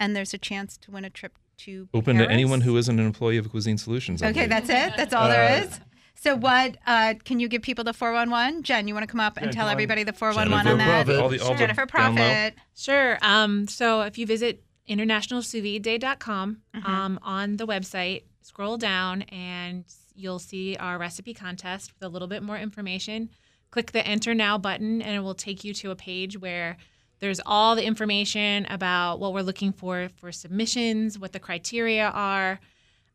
and 0.00 0.14
there's 0.16 0.32
a 0.32 0.38
chance 0.38 0.76
to 0.78 0.90
win 0.90 1.04
a 1.04 1.10
trip 1.10 1.38
to 1.58 1.88
Open 1.92 2.16
to 2.18 2.30
anyone 2.30 2.60
who 2.60 2.76
isn't 2.76 2.98
an 3.00 3.04
employee 3.04 3.36
of 3.36 3.50
Cuisine 3.50 3.76
Solutions. 3.78 4.22
I 4.22 4.26
Okay, 4.28 4.46
believe. 4.46 4.50
that's 4.50 4.70
it. 4.70 4.96
That's 4.96 5.12
all 5.12 5.28
there 5.28 5.62
is. 5.64 5.80
So 6.14 6.34
what? 6.36 6.76
Uh, 6.86 7.14
can 7.24 7.40
you 7.40 7.48
give 7.48 7.62
people 7.62 7.84
the 7.84 7.92
four 7.92 8.12
one 8.12 8.30
one? 8.30 8.62
Jen, 8.62 8.86
you 8.88 8.94
want 8.94 9.02
to 9.06 9.10
come 9.10 9.20
up 9.20 9.36
and 9.36 9.52
tell 9.52 9.68
everybody 9.68 10.02
the 10.04 10.12
four 10.12 10.32
one 10.32 10.50
one 10.50 10.64
Jennifer 10.64 10.70
on 10.70 10.78
that? 10.78 11.06
Profit. 11.06 11.20
all 11.22 11.28
the 11.28 11.40
all 11.40 11.52
the 11.52 11.58
Jennifer 11.58 11.86
down. 11.86 12.14
Profit. 12.16 12.54
Sure. 12.76 13.18
Um, 13.22 13.66
so 13.68 14.02
if 14.02 14.18
you 14.18 14.26
visit 14.26 14.62
internationalsousvideday.com. 14.88 16.58
Um, 16.84 17.18
on 17.22 17.56
the 17.56 17.66
website, 17.66 18.22
scroll 18.42 18.76
down 18.76 19.22
and 19.22 19.84
you'll 20.18 20.38
see 20.38 20.76
our 20.76 20.98
recipe 20.98 21.34
contest 21.34 21.92
with 21.94 22.02
a 22.02 22.08
little 22.08 22.28
bit 22.28 22.42
more 22.42 22.58
information. 22.58 23.30
Click 23.70 23.92
the 23.92 24.06
enter 24.06 24.34
now 24.34 24.58
button 24.58 25.02
and 25.02 25.14
it 25.14 25.20
will 25.20 25.34
take 25.34 25.64
you 25.64 25.74
to 25.74 25.90
a 25.90 25.96
page 25.96 26.38
where 26.38 26.76
there's 27.20 27.40
all 27.44 27.74
the 27.74 27.84
information 27.84 28.66
about 28.70 29.18
what 29.18 29.32
we're 29.32 29.42
looking 29.42 29.72
for 29.72 30.08
for 30.16 30.32
submissions, 30.32 31.18
what 31.18 31.32
the 31.32 31.40
criteria 31.40 32.08
are, 32.08 32.60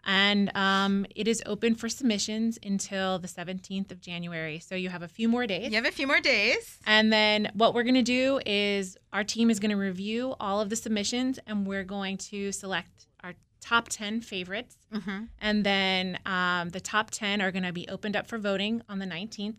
and 0.06 0.56
um, 0.56 1.06
it 1.16 1.28
is 1.28 1.42
open 1.46 1.76
for 1.76 1.88
submissions 1.88 2.60
until 2.62 3.20
the 3.20 3.28
17th 3.28 3.92
of 3.92 4.02
January. 4.02 4.60
So 4.60 4.76
you 4.76 4.90
have 4.90 5.02
a 5.02 5.08
few 5.08 5.30
more 5.30 5.48
days. 5.48 5.70
You 5.70 5.76
have 5.76 5.86
a 5.86 5.92
few 5.92 6.08
more 6.08 6.20
days. 6.20 6.78
And 6.86 7.12
then 7.12 7.52
what 7.54 7.74
we're 7.74 7.84
going 7.84 7.96
to 7.96 8.02
do 8.02 8.40
is 8.46 8.98
our 9.14 9.24
team 9.24 9.50
is 9.50 9.60
going 9.60 9.72
to 9.72 9.78
review 9.78 10.36
all 10.40 10.60
of 10.60 10.70
the 10.70 10.76
submissions 10.76 11.40
and 11.48 11.66
we're 11.66 11.86
going 11.86 12.18
to 12.18 12.52
select 12.52 13.08
top 13.64 13.88
10 13.90 14.22
favorites. 14.22 14.76
Mm-hmm. 14.94 15.24
And 15.40 15.64
then 15.66 16.20
um, 16.26 16.70
the 16.70 16.80
top 16.82 17.12
10 17.12 17.42
are 17.42 17.52
going 17.52 17.64
to 17.64 17.74
be 17.74 17.88
opened 17.88 18.16
up 18.16 18.28
for 18.28 18.38
voting 18.38 18.82
on 18.90 19.00
the 19.00 19.06
19th. 19.06 19.56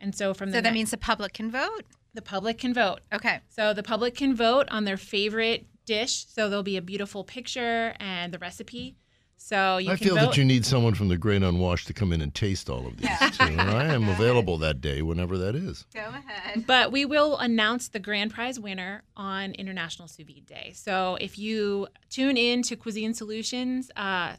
And 0.00 0.14
so 0.14 0.32
from 0.32 0.50
So 0.52 0.60
that 0.60 0.70
ni- 0.72 0.78
means 0.78 0.90
the 0.92 0.96
public 0.96 1.32
can 1.34 1.50
vote. 1.50 1.82
the 2.14 2.22
public 2.22 2.58
can 2.58 2.72
vote. 2.72 3.00
Okay. 3.12 3.40
So 3.48 3.72
the 3.74 3.82
public 3.82 4.14
can 4.14 4.34
vote 4.36 4.66
on 4.70 4.84
their 4.84 4.96
favorite 4.96 5.66
dish. 5.84 6.26
So 6.28 6.48
there'll 6.48 6.62
be 6.62 6.76
a 6.76 6.82
beautiful 6.82 7.24
picture 7.24 7.94
and 7.98 8.32
the 8.32 8.38
recipe. 8.38 8.96
So 9.40 9.78
you 9.78 9.90
I 9.92 9.96
can 9.96 10.04
feel 10.08 10.16
vote. 10.16 10.20
that 10.26 10.36
you 10.36 10.44
need 10.44 10.66
someone 10.66 10.94
from 10.94 11.08
the 11.08 11.16
Great 11.16 11.42
Unwashed 11.42 11.86
to 11.86 11.94
come 11.94 12.12
in 12.12 12.20
and 12.20 12.34
taste 12.34 12.68
all 12.68 12.86
of 12.86 12.96
these 12.98 13.08
too. 13.38 13.44
And 13.44 13.60
I 13.60 13.84
am 13.94 14.08
available 14.08 14.58
that 14.58 14.80
day, 14.80 15.00
whenever 15.00 15.38
that 15.38 15.54
is. 15.54 15.86
Go 15.94 16.00
ahead. 16.00 16.66
But 16.66 16.90
we 16.92 17.04
will 17.04 17.38
announce 17.38 17.88
the 17.88 17.98
grand 18.00 18.34
prize 18.34 18.58
winner 18.60 19.04
on 19.16 19.52
International 19.52 20.06
Sous 20.08 20.26
Vide 20.26 20.44
Day. 20.44 20.72
So 20.74 21.16
if 21.20 21.38
you 21.38 21.86
tune 22.10 22.36
in 22.36 22.62
to 22.64 22.76
Cuisine 22.76 23.14
Solutions 23.14 23.90
uh, 23.96 24.34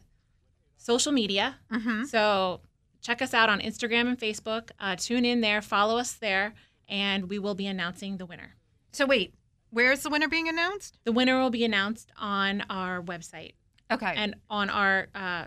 social 0.76 1.12
media, 1.12 1.56
Mm-hmm. 1.72 2.04
so 2.04 2.60
check 3.00 3.22
us 3.22 3.32
out 3.34 3.48
on 3.48 3.60
Instagram 3.60 4.06
and 4.06 4.18
Facebook. 4.18 4.70
Uh, 4.78 4.96
tune 4.96 5.24
in 5.24 5.40
there, 5.40 5.62
follow 5.62 5.96
us 5.98 6.12
there, 6.12 6.52
and 6.88 7.28
we 7.30 7.38
will 7.38 7.54
be 7.54 7.66
announcing 7.66 8.18
the 8.18 8.26
winner. 8.26 8.54
So 8.92 9.06
wait, 9.06 9.34
where's 9.70 10.00
the 10.02 10.10
winner 10.10 10.28
being 10.28 10.48
announced? 10.48 10.98
The 11.04 11.12
winner 11.12 11.40
will 11.40 11.50
be 11.50 11.64
announced 11.64 12.10
on 12.18 12.62
our 12.68 13.00
website 13.02 13.52
Okay. 13.90 14.12
and 14.16 14.36
on 14.48 14.70
our 14.70 15.08
uh, 15.14 15.44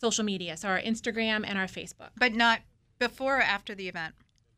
social 0.00 0.24
media, 0.24 0.56
so 0.56 0.68
our 0.68 0.80
Instagram 0.80 1.44
and 1.46 1.58
our 1.58 1.66
Facebook. 1.66 2.10
but 2.16 2.32
not 2.34 2.60
before 2.98 3.38
or 3.38 3.42
after 3.42 3.74
the 3.74 3.88
event. 3.88 4.14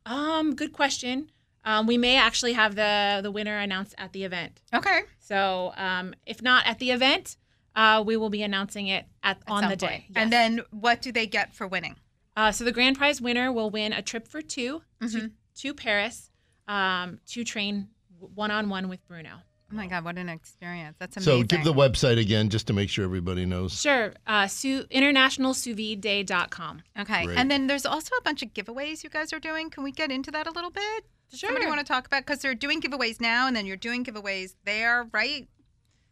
Um, 0.06 0.54
good 0.54 0.72
question. 0.72 1.30
Um, 1.64 1.86
we 1.86 1.98
may 1.98 2.16
actually 2.16 2.54
have 2.54 2.74
the 2.74 3.20
the 3.22 3.30
winner 3.30 3.58
announced 3.58 3.94
at 3.98 4.12
the 4.12 4.24
event. 4.24 4.62
Okay. 4.74 5.02
So 5.18 5.72
um, 5.76 6.14
if 6.26 6.40
not 6.42 6.66
at 6.66 6.78
the 6.78 6.90
event, 6.90 7.36
uh, 7.76 8.02
we 8.04 8.16
will 8.16 8.30
be 8.30 8.42
announcing 8.42 8.86
it 8.88 9.04
at, 9.22 9.36
At 9.46 9.52
on 9.52 9.62
the 9.64 9.68
point. 9.76 9.80
day. 9.80 10.06
And 10.16 10.32
then 10.32 10.62
what 10.70 11.02
do 11.02 11.12
they 11.12 11.26
get 11.26 11.54
for 11.54 11.66
winning? 11.66 11.96
uh, 12.36 12.50
so 12.52 12.64
the 12.64 12.72
grand 12.72 12.96
prize 12.96 13.20
winner 13.20 13.52
will 13.52 13.68
win 13.70 13.92
a 13.92 14.00
trip 14.02 14.26
for 14.26 14.40
2 14.40 14.82
to, 15.00 15.06
Mhm. 15.06 15.30
to 15.56 15.74
Paris 15.74 16.30
um, 16.68 17.20
to 17.26 17.44
train 17.44 17.88
one 18.18 18.50
on 18.50 18.68
one 18.70 18.88
with 18.88 19.06
Bruno. 19.06 19.42
Oh 19.72 19.76
my 19.76 19.86
God, 19.86 20.04
what 20.04 20.18
an 20.18 20.28
experience. 20.28 20.96
That's 20.98 21.16
amazing. 21.16 21.42
So 21.42 21.46
give 21.46 21.64
the 21.64 21.72
website 21.72 22.18
again 22.18 22.48
just 22.48 22.66
to 22.66 22.72
make 22.72 22.90
sure 22.90 23.04
everybody 23.04 23.46
knows. 23.46 23.80
Sure. 23.80 24.12
Uh, 24.26 24.46
Su- 24.48 24.84
internationalsousvideday.com. 24.90 26.82
Okay. 26.98 27.24
Great. 27.26 27.38
And 27.38 27.50
then 27.50 27.66
there's 27.66 27.86
also 27.86 28.14
a 28.16 28.22
bunch 28.22 28.42
of 28.42 28.52
giveaways 28.52 29.04
you 29.04 29.10
guys 29.10 29.32
are 29.32 29.38
doing. 29.38 29.70
Can 29.70 29.84
we 29.84 29.92
get 29.92 30.10
into 30.10 30.30
that 30.32 30.46
a 30.46 30.50
little 30.50 30.70
bit? 30.70 31.04
Does 31.30 31.40
Somebody 31.40 31.62
Sure. 31.64 31.70
want 31.70 31.86
to 31.86 31.90
talk 31.92 32.06
about 32.06 32.26
because 32.26 32.40
they're 32.40 32.54
doing 32.54 32.80
giveaways 32.80 33.20
now 33.20 33.46
and 33.46 33.54
then 33.54 33.66
you're 33.66 33.76
doing 33.76 34.04
giveaways 34.04 34.56
there, 34.64 35.08
right? 35.12 35.46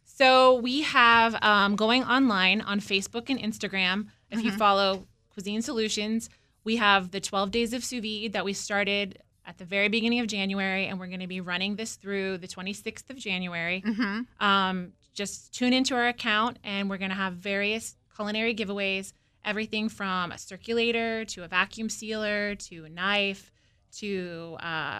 So 0.05 0.55
we 0.55 0.81
have 0.83 1.35
um, 1.43 1.75
going 1.75 2.03
online 2.03 2.61
on 2.61 2.79
Facebook 2.79 3.29
and 3.29 3.39
Instagram. 3.39 4.07
If 4.31 4.43
you 4.43 4.51
follow 4.51 5.07
Cuisine 5.33 5.61
Solutions, 5.61 6.29
we 6.63 6.75
have 6.77 7.11
the 7.11 7.19
12 7.19 7.51
days 7.51 7.73
of 7.73 7.83
sous 7.83 8.01
vide 8.01 8.33
that 8.33 8.45
we 8.45 8.53
started 8.53 9.19
at 9.49 9.57
the 9.57 9.65
very 9.65 9.89
beginning 9.89 10.19
of 10.19 10.27
January, 10.27 10.85
and 10.85 10.99
we're 10.99 11.07
going 11.07 11.19
to 11.21 11.27
be 11.27 11.41
running 11.41 11.75
this 11.75 11.95
through 11.95 12.37
the 12.37 12.47
26th 12.47 13.09
of 13.09 13.17
January. 13.17 13.83
Mm-hmm. 13.85 14.45
Um, 14.45 14.93
just 15.15 15.53
tune 15.53 15.73
into 15.73 15.95
our 15.95 16.07
account, 16.07 16.59
and 16.63 16.87
we're 16.87 16.99
going 16.99 17.09
to 17.09 17.15
have 17.15 17.33
various 17.33 17.95
culinary 18.15 18.53
giveaways 18.53 19.11
everything 19.45 19.89
from 19.89 20.31
a 20.31 20.37
circulator 20.37 21.25
to 21.25 21.43
a 21.43 21.47
vacuum 21.47 21.89
sealer 21.89 22.55
to 22.55 22.85
a 22.85 22.89
knife 22.89 23.51
to 23.91 24.57
uh, 24.61 24.99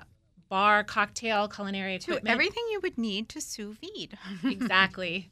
bar 0.50 0.84
cocktail 0.84 1.48
culinary 1.48 2.00
To 2.00 2.20
everything 2.26 2.64
you 2.72 2.80
would 2.82 2.98
need 2.98 3.30
to 3.30 3.42
sous 3.42 3.76
vide. 3.78 4.18
exactly. 4.44 5.30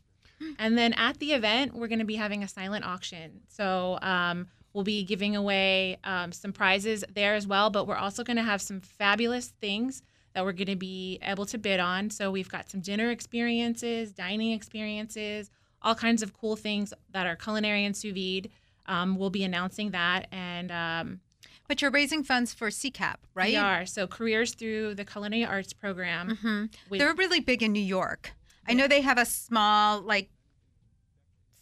And 0.60 0.78
then 0.78 0.94
at 0.94 1.18
the 1.18 1.32
event, 1.32 1.74
we're 1.74 1.88
going 1.88 2.00
to 2.00 2.06
be 2.06 2.18
having 2.18 2.44
a 2.44 2.48
silent 2.48 2.86
auction. 2.86 3.42
So 3.48 3.98
um, 4.04 4.48
we'll 4.78 4.84
be 4.84 5.04
giving 5.04 5.36
away 5.36 5.98
um, 6.04 6.32
some 6.32 6.54
prizes 6.54 7.04
there 7.12 7.34
as 7.34 7.48
well, 7.48 7.72
but 7.72 7.88
we're 7.88 7.96
also 7.96 8.24
going 8.24 8.38
to 8.38 8.44
have 8.44 8.62
some 8.62 8.80
fabulous 8.80 9.48
things 9.60 10.04
that 10.34 10.46
we're 10.46 10.52
going 10.52 10.68
to 10.68 10.76
be 10.76 11.18
able 11.24 11.48
to 11.48 11.58
bid 11.58 11.80
on. 11.80 12.12
So 12.12 12.30
we've 12.30 12.48
got 12.48 12.70
some 12.70 12.80
dinner 12.82 13.10
experiences, 13.10 14.12
dining 14.12 14.52
experiences, 14.52 15.50
all 15.82 15.96
kinds 15.96 16.22
of 16.22 16.32
cool 16.32 16.56
things 16.56 16.94
that 17.12 17.26
are 17.26 17.36
culinary 17.36 17.86
and 17.86 17.98
sous 17.98 18.14
vide. 18.14 18.52
Um, 18.86 19.18
we'll 19.18 19.32
be 19.32 19.44
announcing 19.44 19.90
that. 19.92 20.28
And 20.32 20.72
um, 20.72 21.22
But 21.68 21.82
you're 21.82 21.90
raising 21.90 22.24
funds 22.24 22.54
for 22.54 22.68
CCAP, 22.70 23.16
right? 23.34 23.50
we 23.50 23.56
are. 23.56 23.88
So 23.88 24.06
careers 24.06 24.54
through 24.54 24.94
the 24.94 25.06
culinary 25.06 25.44
arts 25.44 25.74
program. 25.74 26.38
hmm 26.40 26.66
with- 26.88 27.00
They're 27.00 27.16
really 27.16 27.40
big 27.40 27.64
in 27.64 27.72
New 27.72 27.80
York. 27.82 28.34
I 28.68 28.76
know 28.76 28.88
they 28.88 29.02
have 29.02 29.18
a 29.18 29.26
small, 29.26 30.02
like, 30.02 30.30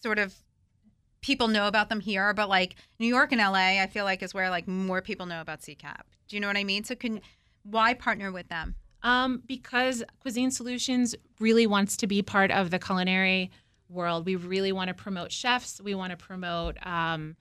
sort 0.03 0.20
of 0.20 0.36
people 1.26 1.47
know 1.47 1.67
about 1.67 1.89
them 1.89 1.99
here, 1.99 2.36
but 2.36 2.47
like 2.47 2.76
New 2.99 3.07
York 3.07 3.32
and 3.32 3.41
LA, 3.41 3.82
I 3.82 3.88
feel 3.88 4.05
like 4.05 4.21
is 4.21 4.32
where 4.32 4.51
like 4.51 4.67
more 4.67 5.01
people 5.01 5.26
know 5.26 5.41
about 5.41 5.61
CCAP. 5.61 6.01
Do 6.28 6.36
you 6.36 6.39
know 6.39 6.45
what 6.45 6.55
I 6.55 6.63
mean? 6.63 6.84
So 6.84 6.93
can 6.93 7.19
why 7.63 7.95
partner 7.95 8.32
with 8.32 8.47
them? 8.47 8.76
Um, 9.01 9.41
because 9.47 10.03
Cuisine 10.19 10.51
Solutions 10.51 11.15
really 11.39 11.65
wants 11.65 11.97
to 11.97 12.07
be 12.07 12.21
part 12.21 12.51
of 12.51 12.69
the 12.69 12.78
culinary 12.78 13.49
world. 13.89 14.28
We 14.28 14.36
really 14.36 14.71
want 14.71 14.89
to 14.89 14.93
promote 14.93 15.32
chefs. 15.32 15.82
We 15.82 15.95
want 15.95 16.11
to 16.11 16.17
promote 16.17 16.78
um, 16.86 17.36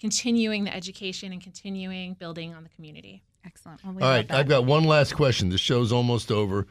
continuing 0.00 0.64
the 0.64 0.74
education 0.74 1.32
and 1.32 1.42
continuing 1.42 2.14
building 2.14 2.54
on 2.54 2.62
the 2.62 2.70
community. 2.70 3.22
Excellent. 3.44 3.84
Well, 3.84 3.92
we 3.92 4.02
All 4.02 4.08
love 4.08 4.16
right, 4.16 4.28
that. 4.28 4.38
I've 4.38 4.48
got 4.48 4.64
one 4.64 4.84
last 4.84 5.14
question. 5.14 5.50
The 5.50 5.58
show's 5.58 5.92
almost 5.92 6.32
over. 6.32 6.66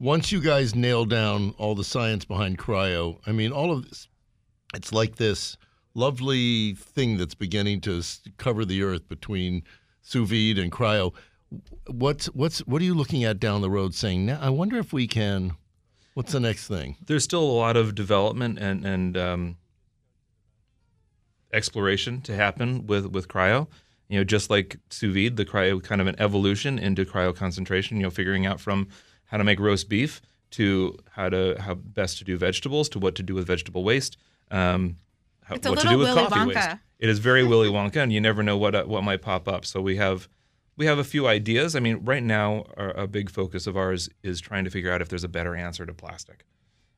Once 0.00 0.32
you 0.32 0.40
guys 0.40 0.74
nail 0.74 1.04
down 1.04 1.54
all 1.58 1.74
the 1.74 1.84
science 1.84 2.24
behind 2.24 2.56
cryo, 2.56 3.18
I 3.26 3.32
mean, 3.32 3.52
all 3.52 3.72
of 3.72 3.88
this, 3.88 4.08
it's 4.74 4.92
like 4.92 5.16
this 5.16 5.56
lovely 5.94 6.74
thing 6.74 7.16
that's 7.16 7.34
beginning 7.34 7.80
to 7.82 8.02
cover 8.36 8.64
the 8.64 8.82
earth 8.82 9.08
between 9.08 9.62
sous 10.02 10.28
vide 10.28 10.58
and 10.58 10.72
cryo. 10.72 11.12
What's 11.86 12.26
what's 12.26 12.60
what 12.60 12.82
are 12.82 12.84
you 12.84 12.94
looking 12.94 13.24
at 13.24 13.40
down 13.40 13.62
the 13.62 13.70
road? 13.70 13.94
Saying, 13.94 14.26
now, 14.26 14.38
I 14.40 14.50
wonder 14.50 14.78
if 14.78 14.92
we 14.92 15.06
can. 15.06 15.52
What's 16.14 16.32
the 16.32 16.40
next 16.40 16.68
thing? 16.68 16.96
There's 17.06 17.24
still 17.24 17.42
a 17.42 17.58
lot 17.58 17.76
of 17.76 17.94
development 17.94 18.58
and 18.58 18.84
and 18.84 19.16
um, 19.16 19.56
exploration 21.52 22.20
to 22.22 22.34
happen 22.34 22.86
with 22.86 23.06
with 23.06 23.28
cryo. 23.28 23.68
You 24.08 24.18
know, 24.18 24.24
just 24.24 24.50
like 24.50 24.78
sous 24.90 25.14
vide, 25.14 25.36
the 25.36 25.44
cryo 25.44 25.82
kind 25.82 26.00
of 26.00 26.06
an 26.06 26.16
evolution 26.18 26.78
into 26.78 27.04
cryo 27.04 27.34
concentration. 27.34 27.96
You 27.96 28.04
know, 28.04 28.10
figuring 28.10 28.46
out 28.46 28.60
from 28.60 28.88
how 29.26 29.38
to 29.38 29.44
make 29.44 29.60
roast 29.60 29.88
beef 29.88 30.20
to 30.50 30.96
how 31.10 31.28
to 31.28 31.56
how 31.60 31.74
best 31.74 32.18
to 32.18 32.24
do 32.24 32.36
vegetables 32.36 32.88
to 32.90 32.98
what 32.98 33.14
to 33.14 33.22
do 33.22 33.34
with 33.34 33.46
vegetable 33.46 33.84
waste. 33.84 34.18
Um, 34.50 34.96
how, 35.44 35.54
It's 35.54 35.66
a 35.66 35.70
what 35.70 35.80
to 35.80 35.88
do 35.88 35.98
with 35.98 36.08
Willy 36.08 36.28
coffee 36.28 36.54
waste. 36.54 36.68
It 36.98 37.08
is 37.08 37.18
very 37.18 37.44
Willy 37.48 37.68
Wonka, 37.68 37.96
and 37.96 38.12
you 38.12 38.20
never 38.20 38.42
know 38.42 38.56
what 38.56 38.74
uh, 38.74 38.84
what 38.84 39.02
might 39.02 39.22
pop 39.22 39.48
up. 39.48 39.64
So 39.64 39.80
we 39.80 39.96
have 39.96 40.28
we 40.76 40.86
have 40.86 40.98
a 40.98 41.04
few 41.04 41.26
ideas. 41.26 41.74
I 41.74 41.80
mean, 41.80 42.04
right 42.04 42.22
now, 42.22 42.64
our, 42.76 42.90
a 42.90 43.06
big 43.06 43.30
focus 43.30 43.66
of 43.66 43.76
ours 43.76 44.08
is 44.22 44.40
trying 44.40 44.64
to 44.64 44.70
figure 44.70 44.92
out 44.92 45.02
if 45.02 45.08
there's 45.08 45.24
a 45.24 45.28
better 45.28 45.54
answer 45.56 45.86
to 45.86 45.94
plastic, 45.94 46.44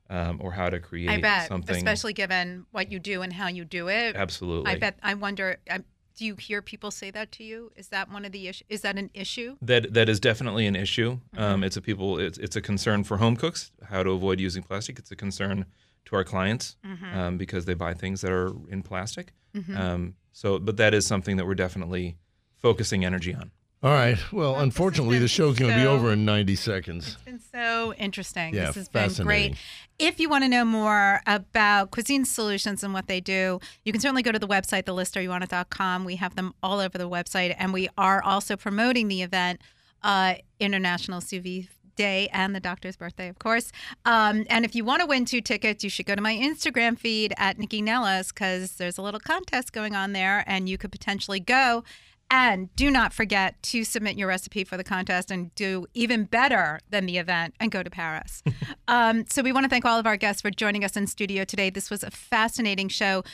um, 0.09 0.41
or 0.43 0.53
how 0.53 0.69
to 0.69 0.81
create 0.81 1.11
I 1.11 1.21
bet, 1.21 1.49
something. 1.49 1.77
especially 1.77 2.13
given 2.13 2.67
what 2.73 2.91
you 2.91 2.99
do 2.99 3.23
and 3.23 3.33
how 3.33 3.49
you 3.49 3.65
do 3.65 3.89
it. 3.89 4.17
absolutely. 4.17 4.73
I 4.73 4.79
bet. 4.79 4.99
I 5.03 5.15
wonder. 5.15 5.59
I, 5.71 5.81
do 6.17 6.27
you 6.27 6.35
hear 6.35 6.61
people 6.61 6.91
say 6.91 7.11
that 7.13 7.33
to 7.33 7.45
you? 7.45 7.73
Is 7.77 7.89
that 7.89 8.13
one 8.13 8.27
of 8.27 8.33
the 8.33 8.49
issue? 8.49 8.65
Is 8.69 8.83
that 8.83 8.99
an 8.99 9.09
issue? 9.15 9.57
that 9.63 9.95
that 9.95 10.09
is 10.09 10.21
definitely 10.21 10.67
an 10.67 10.77
issue. 10.77 11.19
Mm-hmm. 11.35 11.43
Um, 11.43 11.65
it's 11.65 11.77
a 11.77 11.81
people. 11.81 12.19
It's 12.19 12.37
it's 12.37 12.57
a 12.57 12.61
concern 12.61 13.05
for 13.05 13.17
home 13.17 13.37
cooks 13.37 13.73
how 13.85 14.03
to 14.03 14.11
avoid 14.11 14.41
using 14.41 14.63
plastic. 14.63 14.99
It's 14.99 15.11
a 15.11 15.17
concern 15.17 15.65
to 16.07 16.17
our 16.17 16.25
clients 16.25 16.77
Mm-hmm. 16.87 17.19
um, 17.19 17.37
because 17.39 17.65
they 17.67 17.75
buy 17.75 17.95
things 17.95 18.21
that 18.23 18.33
are 18.33 18.53
in 18.69 18.83
plastic. 18.83 19.33
Um, 19.77 20.15
so, 20.33 20.59
but 20.59 20.77
that 20.77 20.95
is 20.95 21.07
something 21.07 21.37
that 21.37 21.47
we're 21.47 21.55
definitely 21.57 22.17
focusing 22.59 23.05
energy 23.05 23.35
on. 23.35 23.51
All 23.83 23.91
right. 23.93 24.19
Well, 24.31 24.57
unfortunately, 24.61 25.19
the 25.19 25.27
show's 25.27 25.59
going 25.59 25.73
to 25.73 25.77
be 25.81 25.87
over 25.87 26.13
in 26.13 26.27
90 26.27 26.55
seconds. 26.55 27.15
It's 27.15 27.23
been 27.25 27.41
so 27.41 27.95
interesting. 27.95 28.55
Yeah, 28.55 28.67
this 28.67 28.75
has 28.77 28.89
been 28.91 29.09
fascinating. 29.09 29.53
great. 29.53 29.59
If 29.99 30.21
you 30.21 30.29
want 30.29 30.45
to 30.45 30.49
know 30.49 30.67
more 30.67 31.21
about 31.27 31.91
Cuisine 31.91 32.27
Solutions 32.27 32.85
and 32.85 32.93
what 32.93 33.07
they 33.07 33.21
do, 33.21 33.59
you 33.85 33.93
can 33.93 34.01
certainly 34.01 34.23
go 34.23 34.33
to 34.33 34.39
the 34.39 34.47
website, 34.47 34.85
thelisteryouwantit.com. 34.85 36.05
We 36.05 36.17
have 36.17 36.37
them 36.37 36.55
all 36.63 36.79
over 36.79 36.99
the 36.99 37.09
website, 37.09 37.55
and 37.59 37.73
we 37.73 37.89
are 37.97 38.23
also 38.23 38.55
promoting 38.57 39.09
the 39.09 39.23
event, 39.23 39.61
uh, 40.03 40.35
International 40.59 41.21
Sous 41.23 41.43
Vide 41.43 41.69
Day 42.01 42.31
and 42.33 42.55
the 42.55 42.61
doctor's 42.61 42.97
birthday, 42.97 43.29
of 43.29 43.39
course. 43.39 43.73
Um, 44.07 44.47
and 44.49 44.65
if 44.65 44.75
you 44.75 44.87
want 44.87 45.01
to 45.01 45.07
win 45.07 45.27
two 45.27 45.43
tickets, 45.43 45.85
you 45.85 45.91
should 45.91 46.07
go 46.07 46.15
to 46.15 46.23
my 46.23 46.35
Instagram 46.35 46.99
feed 46.99 47.35
at 47.37 47.59
Nycci 47.59 47.83
Nellis 47.83 48.33
because 48.33 48.77
there's 48.77 48.97
a 48.97 49.03
little 49.03 49.21
contest 49.21 49.75
going 49.75 49.95
on 49.95 50.15
there, 50.15 50.43
and 50.47 50.67
you 50.67 50.79
could 50.79 50.93
potentially 50.93 51.41
go. 51.41 51.85
And 52.31 52.75
do 52.75 52.91
not 52.91 53.13
forget 53.13 53.63
to 53.65 53.85
submit 53.85 54.17
your 54.17 54.29
recipe 54.29 54.65
for 54.65 54.79
the 54.79 54.85
contest 54.85 55.31
and 55.31 55.55
do 55.55 55.85
even 55.93 56.25
better 56.25 56.81
than 56.89 57.05
the 57.05 57.19
event 57.19 57.55
and 57.61 57.71
go 57.71 57.83
to 57.83 57.91
Paris. 57.91 58.43
um, 58.89 59.27
so, 59.29 59.43
we 59.43 59.53
want 59.53 59.65
to 59.65 59.69
thank 59.69 59.85
all 59.85 59.99
of 59.99 60.07
our 60.07 60.17
guests 60.17 60.41
for 60.41 60.51
joining 60.51 60.85
us 60.85 60.97
in 60.97 61.07
studio 61.07 61.45
today. 61.45 61.69
This 61.69 61.91
was 61.91 62.03
a 62.03 62.11
fascinating 62.11 62.89
show. 62.89 63.25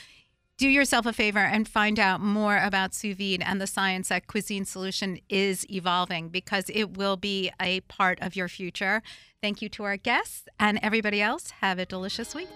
Do 0.58 0.70
yourself 0.70 1.04
a 1.04 1.12
favor 1.12 1.40
and 1.40 1.68
find 1.68 2.00
out 2.00 2.22
more 2.22 2.56
about 2.56 2.94
sous 2.94 3.14
vide 3.14 3.42
and 3.44 3.60
the 3.60 3.66
science 3.66 4.08
that 4.08 4.26
Cuisine 4.26 4.64
Solution 4.64 5.18
is 5.28 5.66
evolving 5.70 6.30
because 6.30 6.70
it 6.70 6.96
will 6.96 7.18
be 7.18 7.50
a 7.60 7.80
part 7.80 8.18
of 8.22 8.34
your 8.34 8.48
future. 8.48 9.02
Thank 9.42 9.60
you 9.60 9.68
to 9.68 9.84
our 9.84 9.98
guests 9.98 10.48
and 10.58 10.78
everybody 10.82 11.20
else. 11.20 11.50
Have 11.60 11.78
a 11.78 11.84
delicious 11.84 12.34
week. 12.34 12.48